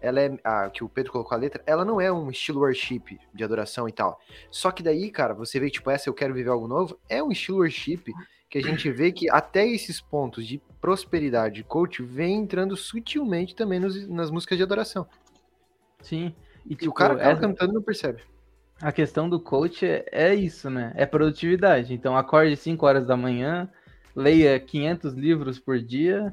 ela 0.00 0.20
é, 0.20 0.38
a, 0.44 0.70
que 0.70 0.82
o 0.84 0.88
Pedro 0.88 1.12
colocou 1.12 1.34
a 1.36 1.40
letra, 1.40 1.62
ela 1.66 1.84
não 1.84 2.00
é 2.00 2.10
um 2.12 2.30
estilo 2.30 2.60
worship 2.60 3.18
de 3.34 3.44
adoração 3.44 3.88
e 3.88 3.92
tal. 3.92 4.20
Só 4.50 4.70
que 4.70 4.82
daí, 4.82 5.10
cara, 5.10 5.34
você 5.34 5.58
vê 5.60 5.70
tipo, 5.70 5.90
essa 5.90 6.08
eu 6.08 6.14
quero 6.14 6.34
viver 6.34 6.50
algo 6.50 6.66
novo, 6.68 6.98
é 7.08 7.22
um 7.22 7.30
estilo 7.30 7.58
worship 7.58 8.04
que 8.50 8.58
a 8.58 8.62
gente 8.62 8.90
vê 8.90 9.12
que 9.12 9.28
até 9.30 9.66
esses 9.66 10.00
pontos 10.00 10.46
de 10.46 10.60
prosperidade 10.80 11.56
de 11.56 11.64
coach 11.64 12.02
vem 12.02 12.36
entrando 12.36 12.76
sutilmente 12.76 13.54
também 13.54 13.78
nos- 13.78 14.08
nas 14.08 14.30
músicas 14.30 14.56
de 14.56 14.62
adoração. 14.64 15.06
Sim. 16.02 16.34
E, 16.64 16.72
E 16.72 16.76
tipo, 16.76 16.90
o 16.90 16.94
cara 16.94 17.16
tá 17.16 17.30
essa- 17.30 17.40
cantando 17.40 17.72
e 17.72 17.74
não 17.74 17.82
percebe. 17.82 18.22
A 18.80 18.92
questão 18.92 19.28
do 19.28 19.40
coach 19.40 19.84
é, 19.84 20.06
é 20.12 20.34
isso, 20.34 20.70
né? 20.70 20.92
É 20.94 21.04
produtividade. 21.04 21.92
Então, 21.92 22.16
acorde 22.16 22.56
5 22.56 22.86
horas 22.86 23.04
da 23.06 23.16
manhã, 23.16 23.68
leia 24.14 24.58
500 24.60 25.14
livros 25.14 25.58
por 25.58 25.80
dia, 25.80 26.32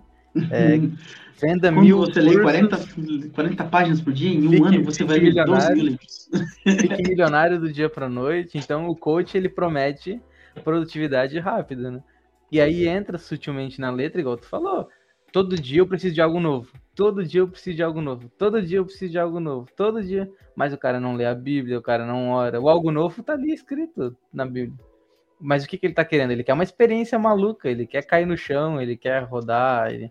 é, 0.51 0.77
venda 1.39 1.69
Quando 1.71 1.81
mil 1.83 1.97
você 1.99 2.19
lê 2.21 2.33
cursos, 2.39 2.41
40, 2.41 3.29
40 3.33 3.63
páginas 3.65 4.01
por 4.01 4.13
dia, 4.13 4.29
em 4.29 4.47
um 4.47 4.51
Fique- 4.51 4.63
ano 4.65 4.83
você 4.83 5.03
vai 5.03 5.19
ler 5.19 5.45
12 5.45 5.73
mil 5.73 5.83
livros. 5.85 6.29
fique 6.63 7.03
milionário 7.09 7.59
do 7.59 7.71
dia 7.71 7.89
para 7.89 8.07
noite. 8.09 8.57
Então, 8.57 8.87
o 8.87 8.95
coach, 8.95 9.37
ele 9.37 9.49
promete 9.49 10.21
produtividade 10.63 11.37
rápida, 11.39 11.91
né? 11.91 12.03
E 12.51 12.61
aí 12.61 12.87
entra 12.87 13.17
sutilmente 13.17 13.81
na 13.81 13.91
letra, 13.91 14.21
igual 14.21 14.37
tu 14.37 14.45
falou. 14.47 14.87
Todo 15.31 15.57
dia 15.59 15.79
eu 15.81 15.87
preciso 15.87 16.13
de 16.15 16.21
algo 16.21 16.39
novo. 16.39 16.71
Todo 16.95 17.23
dia 17.25 17.41
eu 17.41 17.47
preciso 17.47 17.75
de 17.75 17.83
algo 17.83 17.99
novo. 17.99 18.29
Todo 18.37 18.61
dia 18.61 18.77
eu 18.77 18.85
preciso 18.85 19.11
de 19.11 19.19
algo 19.19 19.39
novo. 19.39 19.67
Todo 19.75 20.01
dia. 20.01 20.29
Mas 20.55 20.71
o 20.73 20.77
cara 20.77 20.97
não 20.99 21.15
lê 21.15 21.25
a 21.25 21.35
Bíblia, 21.35 21.77
o 21.77 21.81
cara 21.81 22.05
não 22.05 22.29
ora. 22.29 22.61
O 22.61 22.69
algo 22.69 22.89
novo 22.91 23.21
tá 23.21 23.33
ali 23.33 23.53
escrito 23.53 24.15
na 24.33 24.45
Bíblia. 24.45 24.79
Mas 25.41 25.65
o 25.65 25.67
que, 25.67 25.77
que 25.77 25.85
ele 25.87 25.93
tá 25.93 26.05
querendo? 26.05 26.31
Ele 26.31 26.43
quer 26.45 26.53
uma 26.53 26.63
experiência 26.63 27.19
maluca, 27.19 27.69
ele 27.69 27.85
quer 27.85 28.03
cair 28.03 28.25
no 28.25 28.37
chão, 28.37 28.81
ele 28.81 28.95
quer 28.95 29.23
rodar. 29.23 29.91
ele- 29.91 30.09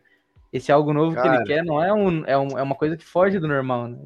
Esse 0.54 0.70
algo 0.70 0.92
novo 0.92 1.16
que 1.16 1.20
Cara. 1.22 1.34
ele 1.38 1.44
quer 1.44 1.64
não 1.64 1.82
é, 1.82 1.92
um, 1.92 2.24
é, 2.26 2.38
um, 2.38 2.56
é 2.58 2.62
uma 2.62 2.76
coisa 2.76 2.96
que 2.96 3.04
foge 3.04 3.40
do 3.40 3.48
normal, 3.48 3.88
né? 3.88 3.98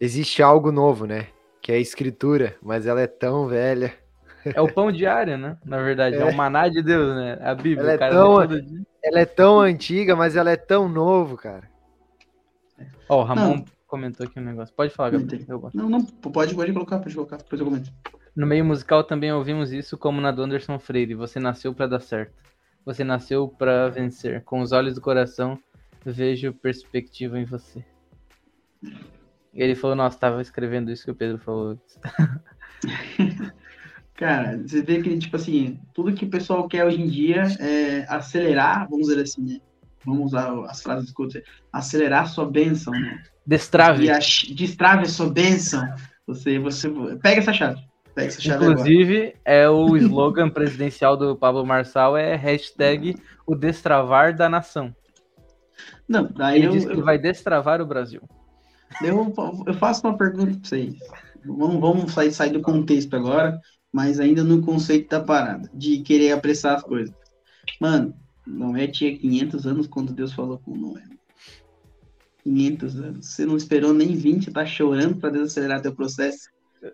Existe 0.00 0.42
algo 0.42 0.72
novo, 0.72 1.06
né? 1.06 1.28
Que 1.62 1.70
é 1.70 1.76
a 1.76 1.80
escritura, 1.80 2.56
mas 2.60 2.86
ela 2.88 3.00
é 3.00 3.06
tão 3.06 3.46
velha. 3.46 3.94
É 4.44 4.60
o 4.60 4.72
pão 4.72 4.90
diário, 4.90 5.38
né? 5.38 5.56
Na 5.64 5.80
verdade, 5.80 6.16
é, 6.16 6.20
É. 6.20 6.24
o 6.24 6.34
maná 6.34 6.68
de 6.68 6.82
Deus, 6.82 7.14
né? 7.14 7.38
A 7.40 7.54
Bíblia, 7.54 7.82
Ela 7.82 7.92
é 7.92 7.94
o 7.94 7.98
cara 7.98 8.12
tão- 8.14 8.36
lê 8.36 8.48
todo 8.48 8.62
dia. 8.62 8.80
Ela 9.02 9.20
é 9.20 9.24
tão 9.24 9.60
antiga, 9.60 10.16
mas 10.16 10.34
ela 10.34 10.50
é 10.50 10.56
tão 10.56 10.88
novo, 10.88 11.36
cara. 11.36 11.70
Ó, 13.08 13.20
o 13.20 13.24
Ramon 13.24 13.56
Não. 13.58 13.64
comentou 13.86 14.26
aqui 14.26 14.40
um 14.40 14.44
negócio. 14.44 14.74
Pode 14.74 14.92
falar, 14.92 15.10
Gabriel. 15.10 15.70
Não, 15.72 15.88
não, 15.88 16.04
pode, 16.04 16.54
pode 16.54 16.72
colocar, 16.72 16.98
pode 16.98 17.14
colocar, 17.14 17.36
depois 17.36 17.60
eu 17.60 17.66
comento. 17.66 17.90
No 18.34 18.46
meio 18.46 18.64
musical 18.64 19.04
também 19.04 19.32
ouvimos 19.32 19.72
isso 19.72 19.96
como 19.96 20.20
na 20.20 20.30
do 20.32 20.42
Anderson 20.42 20.78
Freire. 20.80 21.14
Você 21.14 21.38
nasceu 21.38 21.72
pra 21.74 21.86
dar 21.86 22.00
certo. 22.00 22.32
Você 22.88 23.04
nasceu 23.04 23.46
pra 23.46 23.90
vencer. 23.90 24.42
Com 24.44 24.62
os 24.62 24.72
olhos 24.72 24.94
do 24.94 25.00
coração, 25.02 25.58
vejo 26.02 26.54
perspectiva 26.54 27.38
em 27.38 27.44
você. 27.44 27.84
E 28.82 29.62
ele 29.62 29.74
falou, 29.74 29.94
nossa, 29.94 30.18
tava 30.18 30.40
escrevendo 30.40 30.90
isso 30.90 31.04
que 31.04 31.10
o 31.10 31.14
Pedro 31.14 31.36
falou. 31.36 31.78
Cara, 34.16 34.56
você 34.56 34.80
vê 34.80 35.02
que, 35.02 35.18
tipo 35.18 35.36
assim, 35.36 35.78
tudo 35.92 36.14
que 36.14 36.24
o 36.24 36.30
pessoal 36.30 36.66
quer 36.66 36.86
hoje 36.86 37.02
em 37.02 37.06
dia 37.06 37.42
é 37.60 38.06
acelerar, 38.08 38.88
vamos 38.88 39.08
dizer 39.08 39.20
assim, 39.20 39.42
né? 39.42 39.60
Vamos 40.06 40.28
usar 40.28 40.50
as 40.64 40.82
frases 40.82 41.12
que 41.12 41.22
eu 41.22 41.28
acelerar 41.70 42.22
a 42.22 42.26
sua 42.28 42.50
bênção, 42.50 42.94
né? 42.94 43.22
Destrave. 43.46 44.08
A, 44.08 44.18
destrave 44.18 45.02
a 45.02 45.08
sua 45.10 45.30
bênção. 45.30 45.86
Você, 46.26 46.58
você, 46.58 46.88
pega 47.22 47.40
essa 47.42 47.52
chave. 47.52 47.86
Agora. 48.50 48.72
Inclusive, 48.72 49.34
é 49.44 49.68
o 49.68 49.96
slogan 49.98 50.50
presidencial 50.50 51.16
do 51.16 51.36
Pablo 51.36 51.64
Marçal 51.64 52.16
é 52.16 52.34
hashtag 52.34 53.16
o 53.46 53.54
destravar 53.54 54.36
da 54.36 54.48
nação. 54.48 54.94
Não, 56.08 56.28
daí 56.34 56.58
Ele 56.58 56.66
eu, 56.66 56.72
diz 56.72 56.84
que 56.84 56.92
eu, 56.92 57.04
vai 57.04 57.18
destravar 57.18 57.80
o 57.80 57.86
Brasil. 57.86 58.20
eu, 59.02 59.32
eu 59.66 59.74
faço 59.74 60.06
uma 60.06 60.16
pergunta 60.16 60.52
pra 60.52 60.60
vocês. 60.62 60.96
Vamos, 61.44 61.80
vamos 61.80 62.12
sair, 62.12 62.32
sair 62.32 62.50
do 62.50 62.60
contexto 62.60 63.14
agora, 63.14 63.60
mas 63.92 64.18
ainda 64.18 64.42
no 64.42 64.62
conceito 64.62 65.08
da 65.08 65.20
parada, 65.20 65.70
de 65.72 66.00
querer 66.00 66.32
apressar 66.32 66.76
as 66.76 66.82
coisas. 66.82 67.14
Mano, 67.80 68.14
Noé 68.46 68.86
tinha 68.86 69.16
500 69.16 69.66
anos 69.66 69.86
quando 69.86 70.12
Deus 70.12 70.32
falou 70.32 70.58
com 70.58 70.76
Noé. 70.76 71.04
500 72.42 72.96
anos. 72.96 73.26
Você 73.26 73.46
não 73.46 73.56
esperou 73.56 73.92
nem 73.92 74.14
20, 74.14 74.50
tá 74.50 74.64
chorando 74.64 75.16
pra 75.16 75.30
Deus 75.30 75.50
acelerar 75.50 75.80
teu 75.80 75.94
processo. 75.94 76.48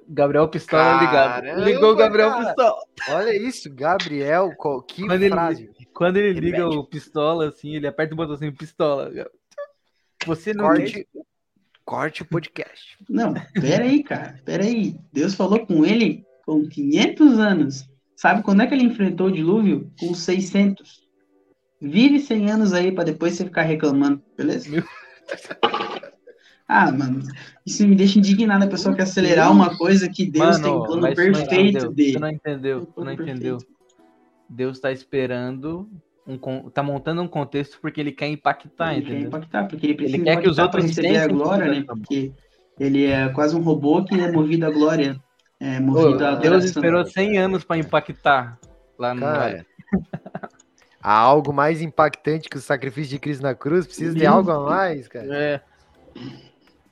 Gabriel 0.09 0.49
Pistola 0.49 1.01
ligado. 1.01 1.43
Caramba, 1.43 1.61
Ligou 1.65 1.93
o 1.93 1.97
Gabriel 1.97 2.31
cara. 2.31 2.45
Pistola. 2.47 2.77
Olha 3.11 3.37
isso, 3.37 3.71
Gabriel, 3.75 4.51
que 4.87 5.03
Quando 5.07 5.23
ele- 5.23 5.31
frase. 5.31 5.71
Quando 5.93 6.17
ele 6.17 6.29
Ele 6.29 6.41
liga 6.41 6.69
o 6.69 6.85
pistola, 6.85 7.49
assim, 7.49 7.77
ele 7.77 7.87
aperta 7.87 8.15
o 8.15 8.17
botãozinho 8.17 8.53
pistola. 8.57 9.13
Você 10.27 10.53
não 10.53 10.65
Corte, 10.65 11.07
corte 11.85 12.23
o 12.23 12.27
podcast. 12.27 12.97
Não, 13.09 13.35
pera 13.61 13.85
aí, 13.85 14.03
cara. 14.03 14.41
Pera 14.45 14.65
aí. 14.65 14.97
Deus 15.13 15.35
falou 15.35 15.65
com 15.67 15.85
ele 15.85 16.25
com 16.45 16.67
500 16.69 17.39
anos. 17.39 17.89
Sabe 18.17 18.43
quando 18.43 18.63
é 18.63 18.67
que 18.67 18.75
ele 18.75 18.85
enfrentou 18.85 19.27
o 19.29 19.33
dilúvio? 19.33 19.91
Com 20.01 20.15
600. 20.15 21.05
Vive 21.81 22.19
100 22.21 22.51
anos 22.51 22.73
aí 22.73 22.91
pra 22.91 23.05
depois 23.05 23.35
você 23.35 23.45
ficar 23.45 23.63
reclamando, 23.63 24.23
beleza? 24.37 24.69
Ah, 26.67 26.91
mano, 26.91 27.23
isso 27.67 27.87
me 27.87 27.95
deixa 27.95 28.19
indignado. 28.19 28.65
A 28.65 28.69
pessoa 28.69 28.95
quer 28.95 29.03
acelerar 29.03 29.53
uma 29.53 29.77
coisa 29.77 30.09
que 30.09 30.25
Deus 30.31 30.59
tem 30.59 30.73
um 30.73 30.83
plano 30.85 31.15
perfeito 31.15 31.77
entendeu. 31.77 31.93
de. 31.93 32.13
Tu 32.13 32.19
não 32.21 32.29
entendeu, 32.31 32.87
plano 32.87 33.11
não 33.11 33.17
perfeito. 33.17 33.39
entendeu. 33.39 33.59
Deus 34.49 34.81
tá 34.81 34.91
esperando, 34.93 35.89
um, 36.27 36.39
tá 36.71 36.83
montando 36.83 37.21
um 37.23 37.29
contexto 37.29 37.79
porque 37.81 38.01
ele 38.01 38.13
quer 38.13 38.29
impactar, 38.29 38.93
Ele 38.95 39.03
quer 39.03 39.09
entendeu? 39.11 39.29
impactar, 39.29 39.69
porque 39.69 39.87
ele 39.87 39.95
precisa 39.95 40.25
quer 40.25 40.41
que 40.41 40.49
os 40.49 40.59
outros 40.59 40.85
receber 40.85 41.19
a 41.19 41.27
glória, 41.29 41.67
né? 41.67 41.81
bom. 41.87 41.97
Porque 41.97 42.33
ele 42.79 43.05
é 43.07 43.29
quase 43.29 43.55
um 43.57 43.61
robô 43.63 44.03
que 44.05 44.15
é 44.19 44.31
movido 44.33 44.67
à 44.67 44.71
glória. 44.71 45.21
É 45.61 45.79
movido 45.81 46.25
à 46.25 46.33
Ô, 46.33 46.37
Deus 46.37 46.45
adoração. 46.47 46.67
esperou 46.67 47.07
100 47.07 47.39
anos 47.39 47.65
pra 47.65 47.77
impactar 47.79 48.59
lá 48.99 49.15
no 49.15 49.21
Cara, 49.21 49.67
há 51.03 51.13
algo 51.19 51.53
mais 51.53 51.81
impactante 51.83 52.49
que 52.49 52.57
o 52.57 52.61
sacrifício 52.61 53.11
de 53.11 53.19
Cristo 53.19 53.43
na 53.43 53.55
cruz? 53.55 53.87
Precisa 53.87 54.15
de 54.15 54.27
algo 54.27 54.51
a 54.51 54.65
mais, 54.65 55.09
cara? 55.09 55.27
É, 55.35 55.61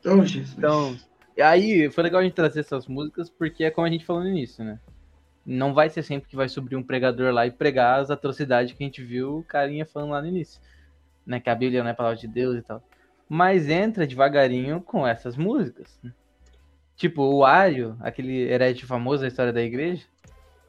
Oh, 0.05 0.25
Jesus. 0.25 0.55
então, 0.57 0.97
aí 1.41 1.91
foi 1.91 2.05
legal 2.05 2.21
a 2.21 2.25
gente 2.25 2.35
trazer 2.35 2.61
essas 2.61 2.87
músicas 2.87 3.31
porque 3.31 3.65
é 3.65 3.71
como 3.71 3.87
a 3.87 3.91
gente 3.91 4.05
falou 4.05 4.23
no 4.23 4.29
início, 4.29 4.65
né? 4.65 4.79
Não 5.45 5.75
vai 5.75 5.91
ser 5.91 6.03
sempre 6.03 6.29
que 6.29 6.37
vai 6.37 6.49
subir 6.49 6.77
um 6.77 6.83
pregador 6.83 7.33
lá 7.33 7.47
e 7.47 7.51
pregar 7.51 8.01
as 8.01 8.11
atrocidades 8.11 8.73
que 8.73 8.83
a 8.83 8.87
gente 8.87 9.03
viu 9.03 9.39
o 9.39 9.45
carinha 9.45 9.85
falando 9.85 10.11
lá 10.11 10.21
no 10.21 10.29
início, 10.29 10.61
né? 11.27 11.41
Que 11.41 11.51
a 11.51 11.55
Bíblia 11.55 11.83
não 11.83 11.91
é 11.91 11.95
palavra 11.95 12.19
de 12.19 12.29
Deus 12.29 12.57
e 12.57 12.63
tal. 12.63 12.83
Mas 13.29 13.69
entra 13.69 14.07
devagarinho 14.07 14.81
com 14.81 15.07
essas 15.07 15.37
músicas. 15.37 15.99
né? 16.03 16.13
Tipo, 16.97 17.23
o 17.23 17.45
Ario, 17.45 17.97
aquele 18.01 18.43
herege 18.43 18.85
famoso 18.87 19.23
da 19.23 19.29
história 19.29 19.53
da 19.53 19.63
igreja, 19.63 20.05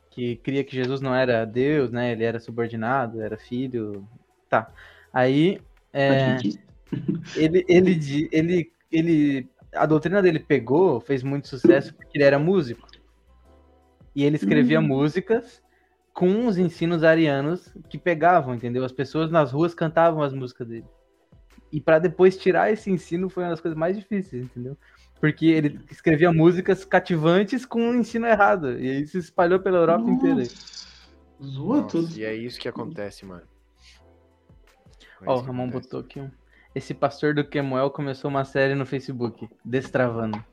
que 0.09 0.37
cria 0.37 0.63
que 0.63 0.75
Jesus 0.75 1.01
não 1.01 1.13
era 1.13 1.45
Deus, 1.45 1.91
né? 1.91 2.11
Ele 2.11 2.23
era 2.23 2.39
subordinado, 2.39 3.21
era 3.21 3.37
filho. 3.37 4.07
Tá. 4.49 4.67
Aí. 5.11 5.59
É, 5.91 6.37
ele, 7.35 7.65
ele, 7.67 8.29
ele, 8.31 8.72
ele, 8.93 9.49
a 9.73 9.85
doutrina 9.85 10.21
dele 10.21 10.39
pegou, 10.39 10.99
fez 11.01 11.23
muito 11.23 11.47
sucesso 11.47 11.93
porque 11.95 12.17
ele 12.17 12.23
era 12.23 12.37
músico. 12.39 12.87
E 14.15 14.23
ele 14.23 14.35
escrevia 14.35 14.79
Hum. 14.79 14.83
músicas 14.87 15.61
com 16.13 16.45
os 16.45 16.57
ensinos 16.57 17.03
arianos 17.03 17.73
que 17.89 17.97
pegavam, 17.97 18.53
entendeu? 18.53 18.85
As 18.85 18.91
pessoas 18.91 19.31
nas 19.31 19.51
ruas 19.51 19.73
cantavam 19.73 20.21
as 20.21 20.31
músicas 20.33 20.67
dele. 20.67 20.85
E 21.71 21.81
para 21.81 21.97
depois 21.97 22.37
tirar 22.37 22.71
esse 22.71 22.91
ensino 22.91 23.29
foi 23.29 23.43
uma 23.43 23.49
das 23.49 23.59
coisas 23.59 23.77
mais 23.77 23.97
difíceis, 23.97 24.43
entendeu? 24.45 24.77
Porque 25.19 25.47
ele 25.47 25.79
escrevia 25.89 26.31
músicas 26.31 26.85
cativantes 26.85 27.65
com 27.65 27.81
um 27.81 27.95
ensino 27.95 28.27
errado. 28.27 28.79
E 28.79 28.87
aí 28.89 29.07
se 29.07 29.17
espalhou 29.17 29.59
pela 29.59 29.79
Europa 29.79 30.07
inteira. 30.11 30.43
Zoa 31.41 31.77
Nossa, 31.81 31.89
tudo. 31.89 32.15
e 32.15 32.23
é 32.23 32.35
isso 32.35 32.59
que 32.59 32.67
acontece, 32.67 33.25
mano. 33.25 33.41
É 35.21 35.29
Ó, 35.29 35.31
o 35.31 35.33
isso 35.35 35.43
que 35.43 35.47
Ramon 35.47 35.63
acontece. 35.63 35.83
botou 35.85 35.99
aqui 36.01 36.19
um. 36.19 36.31
Esse 36.75 36.93
pastor 36.93 37.33
do 37.35 37.43
Kemuel 37.47 37.89
começou 37.91 38.29
uma 38.29 38.43
série 38.45 38.73
no 38.75 38.85
Facebook, 38.85 39.47
Destravando. 39.63 40.43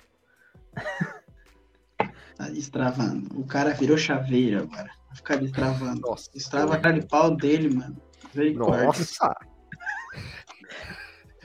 Tá 2.37 2.49
destravando. 2.49 3.39
O 3.39 3.47
cara 3.47 3.71
virou 3.75 3.97
chaveiro 3.97 4.63
agora. 4.63 4.91
Vai 5.09 5.17
ficar 5.17 5.37
destravando. 5.37 6.01
Nossa. 6.01 6.31
Destrava 6.33 6.75
a 6.75 6.79
cara 6.79 7.01
de 7.01 7.07
pau 7.07 7.35
dele, 7.35 7.75
mano. 7.75 7.97
Nossa! 8.57 9.35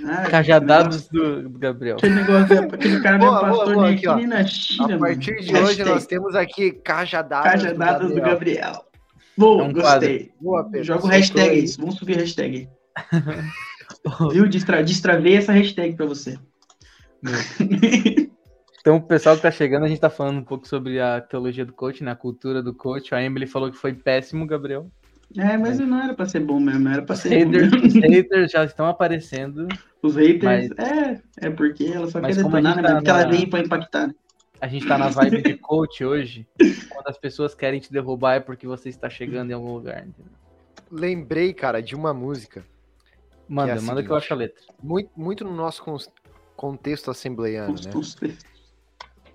Ah, 0.06 0.30
Cajadados 0.30 1.08
do, 1.08 1.50
do 1.50 1.58
Gabriel. 1.58 1.96
Aquele 1.96 2.16
negócio, 2.16 2.60
aquele 2.66 3.02
cara 3.02 3.18
não 3.18 3.28
é 3.28 3.30
Boa, 3.30 3.40
boa, 3.40 3.50
pastor 3.58 3.74
boa, 3.76 3.88
nem 3.88 3.96
aqui, 3.96 4.28
na 4.28 4.46
China, 4.46 4.96
A 4.96 5.00
partir 5.00 5.32
mano. 5.32 5.42
de 5.44 5.52
hoje 5.56 5.64
Hashtag 5.64 5.90
nós 5.90 6.06
temos 6.06 6.36
aqui 6.36 6.72
cajadadas, 6.74 7.52
Cajadadas 7.52 8.10
do 8.10 8.14
do 8.14 8.22
Gabriel. 8.22 8.64
Gabriel. 8.72 8.86
Boa, 9.38 9.64
É 9.64 9.68
um 9.68 9.74
gostei. 9.74 10.34
Boa, 10.40 10.64
Pedro. 10.66 10.84
Joga 10.84 11.06
o 11.06 11.08
hashtag 11.08 11.50
aí. 11.50 11.66
Vamos 11.80 11.96
subir 11.96 12.18
a 12.18 12.20
hashtag 12.20 12.58
aí. 12.58 12.70
Viu? 14.32 14.47
Distra, 14.47 14.84
destravei 14.84 15.36
essa 15.36 15.51
hashtag 15.51 15.95
pra 15.95 16.06
você. 16.06 16.38
Então, 18.82 18.97
o 18.97 19.01
pessoal 19.01 19.36
que 19.36 19.41
tá 19.41 19.49
chegando, 19.49 19.84
a 19.86 19.88
gente 19.88 19.99
tá 19.99 20.12
falando 20.12 20.38
um 20.38 20.43
pouco 20.43 20.68
sobre 20.68 20.99
a 21.01 21.20
teologia 21.20 21.66
do 21.66 21.74
coach, 21.74 22.03
né? 22.03 22.12
A 22.12 22.16
cultura 22.16 22.62
do 22.62 22.72
coach. 22.72 23.16
A 23.16 23.24
Emily 23.24 23.47
falou 23.47 23.72
que 23.72 23.78
foi 23.78 23.95
péssimo, 23.95 24.45
Gabriel. 24.45 24.91
É, 25.36 25.58
mas 25.58 25.80
não 25.80 25.99
era 26.03 26.14
pra 26.14 26.28
ser 26.28 26.41
bom 26.41 26.60
mesmo, 26.60 26.88
era 26.88 27.01
pra 27.01 27.14
Os 27.16 27.20
ser 27.20 27.30
haters, 27.30 27.72
mesmo. 27.72 27.88
os 27.88 27.93
haters 27.95 28.51
já 28.51 28.64
estão 28.64 28.86
aparecendo. 28.86 29.68
Os 30.03 30.16
haters, 30.16 30.70
Mas- 30.70 30.70
é, 30.78 31.20
é 31.41 31.49
porque 31.49 31.86
ela 31.86 32.08
só 32.12 32.22
mas 32.22 32.38
quer 32.38 32.43
detonar, 32.43 32.76
né? 32.76 32.84
tá 32.84 32.93
porque 32.93 33.10
ela 33.10 33.24
na- 33.24 33.30
veio 33.32 33.49
pra 33.49 33.60
impactar. 33.62 34.08
né? 34.08 34.14
A 34.62 34.68
gente 34.68 34.88
tá 34.88 34.99
na 34.99 35.10
vibe 35.10 35.41
de 35.41 35.56
coach 35.58 36.06
hoje. 36.06 36.47
Quando 36.89 37.08
as 37.08 37.18
pessoas 37.18 37.56
querem 37.56 37.80
te 37.80 37.91
derrubar 37.91 38.36
é 38.36 38.39
porque 38.39 38.68
você 38.68 38.88
está 38.89 39.10
chegando 39.10 39.49
em 39.49 39.53
algum 39.56 39.74
lugar. 39.74 40.06
entendeu? 40.06 40.32
Lembrei, 40.91 41.56
cara, 41.56 41.82
de 41.82 41.95
uma 41.95 42.14
música. 42.14 42.64
Manda, 43.48 43.74
Que 43.74 43.78
é 43.80 43.82
manda 43.82 44.04
que 44.04 44.10
eu 44.10 44.16
acho 44.16 44.34
a 44.34 44.38
letra. 44.38 44.62
Muito, 44.82 45.10
muito 45.16 45.43
no 45.43 45.54
nosso 45.56 45.84
contexto 46.56 47.12
assembleiano, 47.12 47.74
né? 47.76 47.91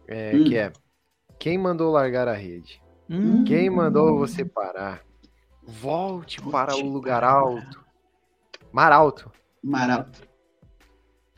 É, 0.09 0.33
Hum. 0.35 0.45
Que 0.45 0.57
é 0.57 0.73
quem 1.39 1.57
mandou 1.57 1.93
largar 1.93 2.29
a 2.29 2.35
rede? 2.35 2.83
Hum, 3.09 3.45
Quem 3.45 3.69
mandou 3.71 4.19
você 4.19 4.45
parar? 4.45 5.03
Volte 5.63 6.41
para 6.43 6.77
o 6.77 6.81
lugar 6.89 7.25
alto. 7.25 7.85
Mar 8.73 8.93
alto, 8.93 9.31
Maralto. 9.63 10.23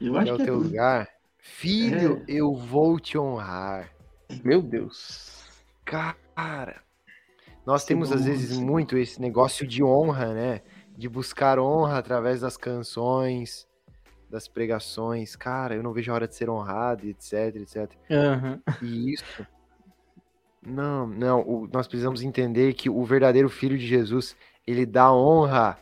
Eu 0.01 0.12
que 0.12 0.18
acho 0.18 0.29
é 0.31 0.33
o 0.33 0.37
que 0.37 0.43
é 0.43 0.45
teu 0.45 0.55
tudo. 0.57 0.66
lugar. 0.68 1.09
Filho, 1.39 2.18
É. 2.29 2.33
eu 2.33 2.55
vou 2.55 2.99
te 3.01 3.16
honrar. 3.16 3.91
Meu 4.45 4.61
Deus. 4.61 5.45
Cara, 5.85 6.83
nós 7.64 7.85
temos 7.85 8.09
bom, 8.11 8.14
às 8.16 8.25
vezes 8.25 8.57
muito 8.59 8.97
esse 8.99 9.20
negócio 9.20 9.66
de 9.66 9.83
honra, 9.83 10.33
né? 10.35 10.62
De 11.03 11.09
buscar 11.09 11.59
honra 11.59 11.99
através 11.99 12.43
das 12.43 12.57
canções, 12.57 13.67
das 14.31 14.47
pregações. 14.47 15.35
Cara, 15.35 15.75
eu 15.75 15.83
não 15.83 15.93
vejo 15.93 16.13
a 16.13 16.15
hora 16.15 16.29
de 16.29 16.37
ser 16.37 16.49
honrado, 16.49 17.09
etc, 17.09 17.57
etc. 17.57 17.91
Aham. 18.09 18.63
E 18.81 19.13
isso. 19.13 19.45
Não, 20.65 21.05
não. 21.09 21.41
o- 21.41 21.69
nós 21.73 21.89
precisamos 21.89 22.23
entender 22.23 22.73
que 22.75 22.89
o 22.89 23.03
verdadeiro 23.05 23.49
filho 23.49 23.77
de 23.77 23.85
Jesus, 23.85 24.37
ele 24.65 24.87
dá 24.87 25.13
honra 25.13 25.77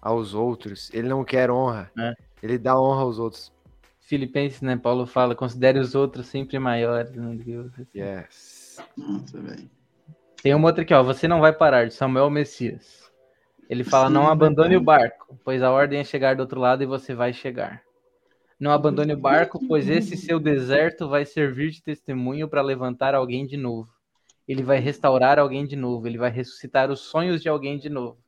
aos 0.00 0.34
outros. 0.34 0.88
Ele 0.94 1.08
não 1.08 1.24
quer 1.24 1.50
honra. 1.50 1.90
É. 1.98 2.14
Ele 2.40 2.56
dá 2.56 2.80
honra 2.80 3.00
aos 3.02 3.18
outros. 3.18 3.52
Filipenses, 3.98 4.62
né? 4.62 4.76
Paulo 4.76 5.04
fala, 5.04 5.34
considere 5.34 5.80
os 5.80 5.96
outros 5.96 6.28
sempre 6.28 6.60
maiores 6.60 7.10
né, 7.10 7.34
do 7.34 7.42
que 7.42 7.56
você. 7.56 7.86
Yes. 7.92 8.78
Nossa, 8.96 9.40
velho. 9.40 9.68
Tem 10.40 10.54
uma 10.54 10.68
outra 10.68 10.82
aqui, 10.84 10.94
ó. 10.94 11.02
Você 11.02 11.26
não 11.26 11.40
vai 11.40 11.52
parar, 11.52 11.88
de 11.88 11.92
Samuel 11.94 12.30
Messias. 12.30 13.09
Ele 13.70 13.84
fala, 13.84 14.08
Sim, 14.08 14.14
não 14.14 14.28
abandone 14.28 14.76
o 14.76 14.80
barco, 14.80 15.38
pois 15.44 15.62
a 15.62 15.70
ordem 15.70 16.00
é 16.00 16.04
chegar 16.04 16.34
do 16.34 16.40
outro 16.40 16.58
lado 16.58 16.82
e 16.82 16.86
você 16.86 17.14
vai 17.14 17.32
chegar. 17.32 17.84
Não 18.58 18.72
abandone 18.72 19.12
o 19.12 19.16
barco, 19.16 19.60
pois 19.68 19.88
esse 19.88 20.16
seu 20.16 20.40
deserto 20.40 21.08
vai 21.08 21.24
servir 21.24 21.70
de 21.70 21.80
testemunho 21.80 22.48
para 22.48 22.62
levantar 22.62 23.14
alguém 23.14 23.46
de 23.46 23.56
novo. 23.56 23.88
Ele 24.48 24.64
vai 24.64 24.80
restaurar 24.80 25.38
alguém 25.38 25.64
de 25.64 25.76
novo, 25.76 26.08
ele 26.08 26.18
vai 26.18 26.30
ressuscitar 26.30 26.90
os 26.90 26.98
sonhos 27.02 27.40
de 27.40 27.48
alguém 27.48 27.78
de 27.78 27.88
novo. 27.88 28.18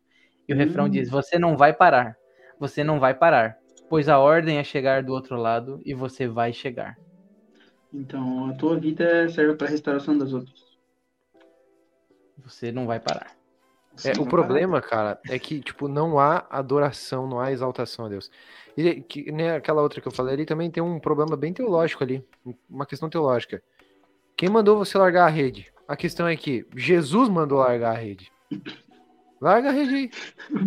E 0.49 0.55
o 0.55 0.57
refrão 0.57 0.87
Hum. 0.87 0.91
diz: 0.91 1.11
Você 1.11 1.41
não 1.41 1.57
vai 1.57 1.73
parar, 1.73 2.17
você 2.61 2.85
não 2.85 3.01
vai 3.01 3.13
parar, 3.13 3.57
pois 3.91 4.09
a 4.09 4.21
ordem 4.21 4.59
é 4.59 4.65
chegar 4.65 5.03
do 5.03 5.13
outro 5.13 5.37
lado 5.37 5.81
e 5.85 5.93
você 5.93 6.29
vai 6.29 6.53
chegar. 6.53 6.97
Então, 7.93 8.49
a 8.49 8.55
tua 8.55 8.79
vida 8.79 9.29
serve 9.29 9.57
pra 9.57 9.67
restauração 9.67 10.17
das 10.17 10.33
outras. 10.33 10.61
Você 12.39 12.71
não 12.71 12.87
vai 12.87 13.01
parar. 13.01 13.42
É, 14.05 14.13
o 14.13 14.23
vai 14.23 14.27
problema, 14.27 14.81
cara, 14.81 15.21
é 15.29 15.39
que, 15.39 15.61
tipo, 15.61 15.87
não 15.87 16.19
há 16.19 16.47
adoração, 16.51 17.27
não 17.27 17.39
há 17.39 17.53
exaltação 17.53 18.07
a 18.07 18.09
Deus. 18.09 18.31
E 18.77 19.03
que, 19.03 19.31
né, 19.31 19.57
aquela 19.57 19.83
outra 19.83 20.01
que 20.01 20.09
eu 20.09 20.13
falei 20.13 20.35
ali 20.35 20.47
também 20.47 20.71
tem 20.71 20.83
um 20.83 20.99
problema 20.99 21.37
bem 21.37 21.53
teológico 21.53 22.03
ali, 22.03 22.25
uma 22.69 22.87
questão 22.87 23.11
teológica. 23.11 23.63
Quem 24.37 24.49
mandou 24.49 24.79
você 24.79 24.97
largar 24.97 25.27
a 25.27 25.31
rede? 25.31 25.73
A 25.87 25.97
questão 25.97 26.27
é 26.27 26.37
que 26.37 26.67
Jesus 26.75 27.29
mandou 27.29 27.59
largar 27.59 27.95
a 27.95 27.99
rede. 27.99 28.33
Larga 29.43 29.71
a 29.71 29.73
rede 29.73 29.95
aí. 29.97 30.11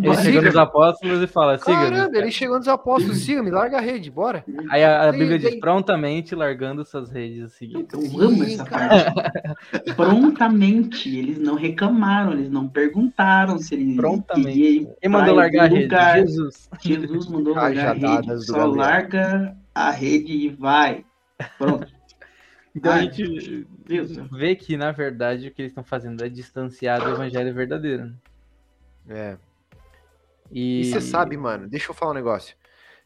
Ele 0.02 0.16
chegou 0.16 0.42
nos 0.42 0.56
apóstolos 0.56 1.22
e 1.22 1.26
fala: 1.26 1.56
siga 1.56 1.72
Caramba, 1.72 2.18
ele 2.18 2.30
chegou 2.30 2.58
nos 2.58 2.68
apóstolos, 2.68 3.16
siga-me, 3.24 3.50
larga 3.50 3.78
a 3.78 3.80
rede, 3.80 4.10
bora. 4.10 4.44
Aí 4.68 4.84
a, 4.84 5.08
a 5.08 5.12
Bíblia 5.12 5.38
diz 5.38 5.58
prontamente 5.58 6.34
largando 6.34 6.84
suas 6.84 7.10
redes 7.10 7.44
a 7.44 7.48
seguir. 7.48 7.86
Eu 7.90 8.20
amo 8.20 8.44
essa 8.44 8.64
cara. 8.66 9.12
parte. 9.14 9.94
Prontamente, 9.96 11.08
eles 11.16 11.38
não 11.38 11.54
reclamaram, 11.54 12.32
eles 12.32 12.50
não 12.50 12.68
perguntaram 12.68 13.58
se 13.58 13.74
ele 13.74 13.96
Prontamente. 13.96 14.86
Quem 15.00 15.10
mandou 15.10 15.34
largar 15.34 15.64
a 15.64 15.68
rede? 15.68 15.82
lugar. 15.84 16.18
Jesus. 16.18 16.68
Jesus 16.82 17.28
mandou 17.28 17.54
largar 17.56 17.88
a 17.88 17.92
rede. 17.94 18.44
Só 18.44 18.52
Gabriel. 18.52 18.74
larga 18.74 19.56
a 19.74 19.90
rede 19.90 20.32
e 20.32 20.48
vai. 20.50 21.02
Pronto. 21.56 21.86
Então 22.78 22.92
a 22.92 22.96
Ai, 22.96 23.04
gente 23.10 23.66
Deus. 23.86 24.10
vê 24.30 24.54
que, 24.54 24.76
na 24.76 24.92
verdade, 24.92 25.48
o 25.48 25.50
que 25.50 25.62
eles 25.62 25.70
estão 25.70 25.82
fazendo 25.82 26.22
é 26.22 26.28
distanciar 26.28 27.02
do 27.02 27.08
evangelho 27.08 27.54
verdadeiro. 27.54 28.12
É. 29.08 29.36
E, 30.50 30.84
você 30.84 31.00
sabe, 31.00 31.36
mano, 31.36 31.66
deixa 31.68 31.90
eu 31.90 31.94
falar 31.94 32.12
um 32.12 32.14
negócio. 32.14 32.56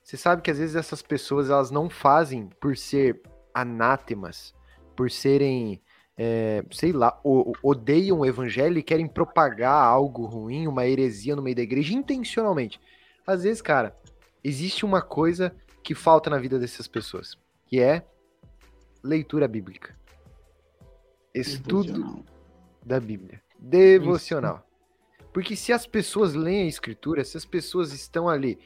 Você 0.03 0.16
sabe 0.16 0.42
que 0.42 0.51
às 0.51 0.59
vezes 0.59 0.76
essas 0.76 1.03
pessoas 1.03 1.51
elas 1.51 1.70
não 1.70 1.88
fazem 1.88 2.48
por 2.61 2.76
ser 2.76 3.20
anátemas, 3.55 4.55
por 4.96 5.11
serem 5.11 5.80
é, 6.22 6.62
sei 6.70 6.92
lá, 6.92 7.18
o- 7.24 7.51
o- 7.51 7.55
odeiam 7.62 8.18
o 8.20 8.26
evangelho 8.26 8.76
e 8.76 8.82
querem 8.82 9.07
propagar 9.07 9.72
algo 9.82 10.26
ruim, 10.26 10.66
uma 10.66 10.86
heresia 10.86 11.34
no 11.34 11.40
meio 11.40 11.57
da 11.57 11.62
igreja 11.62 11.94
intencionalmente. 11.94 12.78
Às 13.26 13.42
vezes, 13.44 13.62
cara, 13.62 13.96
existe 14.44 14.84
uma 14.84 15.01
coisa 15.01 15.55
que 15.82 15.94
falta 15.94 16.28
na 16.28 16.36
vida 16.38 16.59
dessas 16.59 16.86
pessoas, 16.86 17.38
que 17.66 17.80
é 17.80 18.05
leitura 19.03 19.48
bíblica. 19.48 19.96
Estudo 21.34 21.84
Devocional. 21.92 22.24
da 22.84 23.01
Bíblia. 23.01 23.40
Devocional. 23.59 24.66
Porque 25.33 25.55
se 25.55 25.72
as 25.72 25.87
pessoas 25.87 26.35
leem 26.35 26.62
a 26.62 26.68
escritura, 26.68 27.24
se 27.24 27.37
as 27.37 27.45
pessoas 27.45 27.93
estão 27.93 28.28
ali 28.28 28.59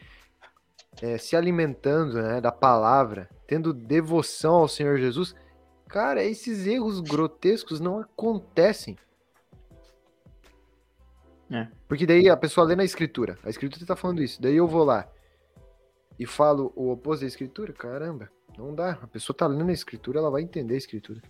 é, 1.02 1.18
se 1.18 1.36
alimentando 1.36 2.14
né, 2.14 2.40
da 2.40 2.52
palavra, 2.52 3.28
tendo 3.46 3.72
devoção 3.72 4.54
ao 4.54 4.68
Senhor 4.68 4.98
Jesus, 4.98 5.34
cara, 5.88 6.22
esses 6.22 6.66
erros 6.66 7.00
grotescos 7.00 7.80
não 7.80 7.98
acontecem. 7.98 8.96
É. 11.50 11.68
Porque 11.86 12.06
daí 12.06 12.28
a 12.28 12.36
pessoa 12.36 12.66
lê 12.66 12.74
na 12.74 12.84
escritura. 12.84 13.38
A 13.44 13.50
escritura 13.50 13.84
tá 13.84 13.94
falando 13.94 14.22
isso. 14.22 14.40
Daí 14.40 14.56
eu 14.56 14.66
vou 14.66 14.84
lá 14.84 15.08
e 16.18 16.26
falo 16.26 16.72
o 16.74 16.90
oposto 16.90 17.20
da 17.20 17.26
escritura. 17.26 17.72
Caramba, 17.72 18.30
não 18.56 18.74
dá. 18.74 18.92
A 19.02 19.06
pessoa 19.06 19.36
tá 19.36 19.46
lendo 19.46 19.68
a 19.68 19.72
escritura, 19.72 20.18
ela 20.18 20.30
vai 20.30 20.42
entender 20.42 20.74
a 20.74 20.78
escritura. 20.78 21.20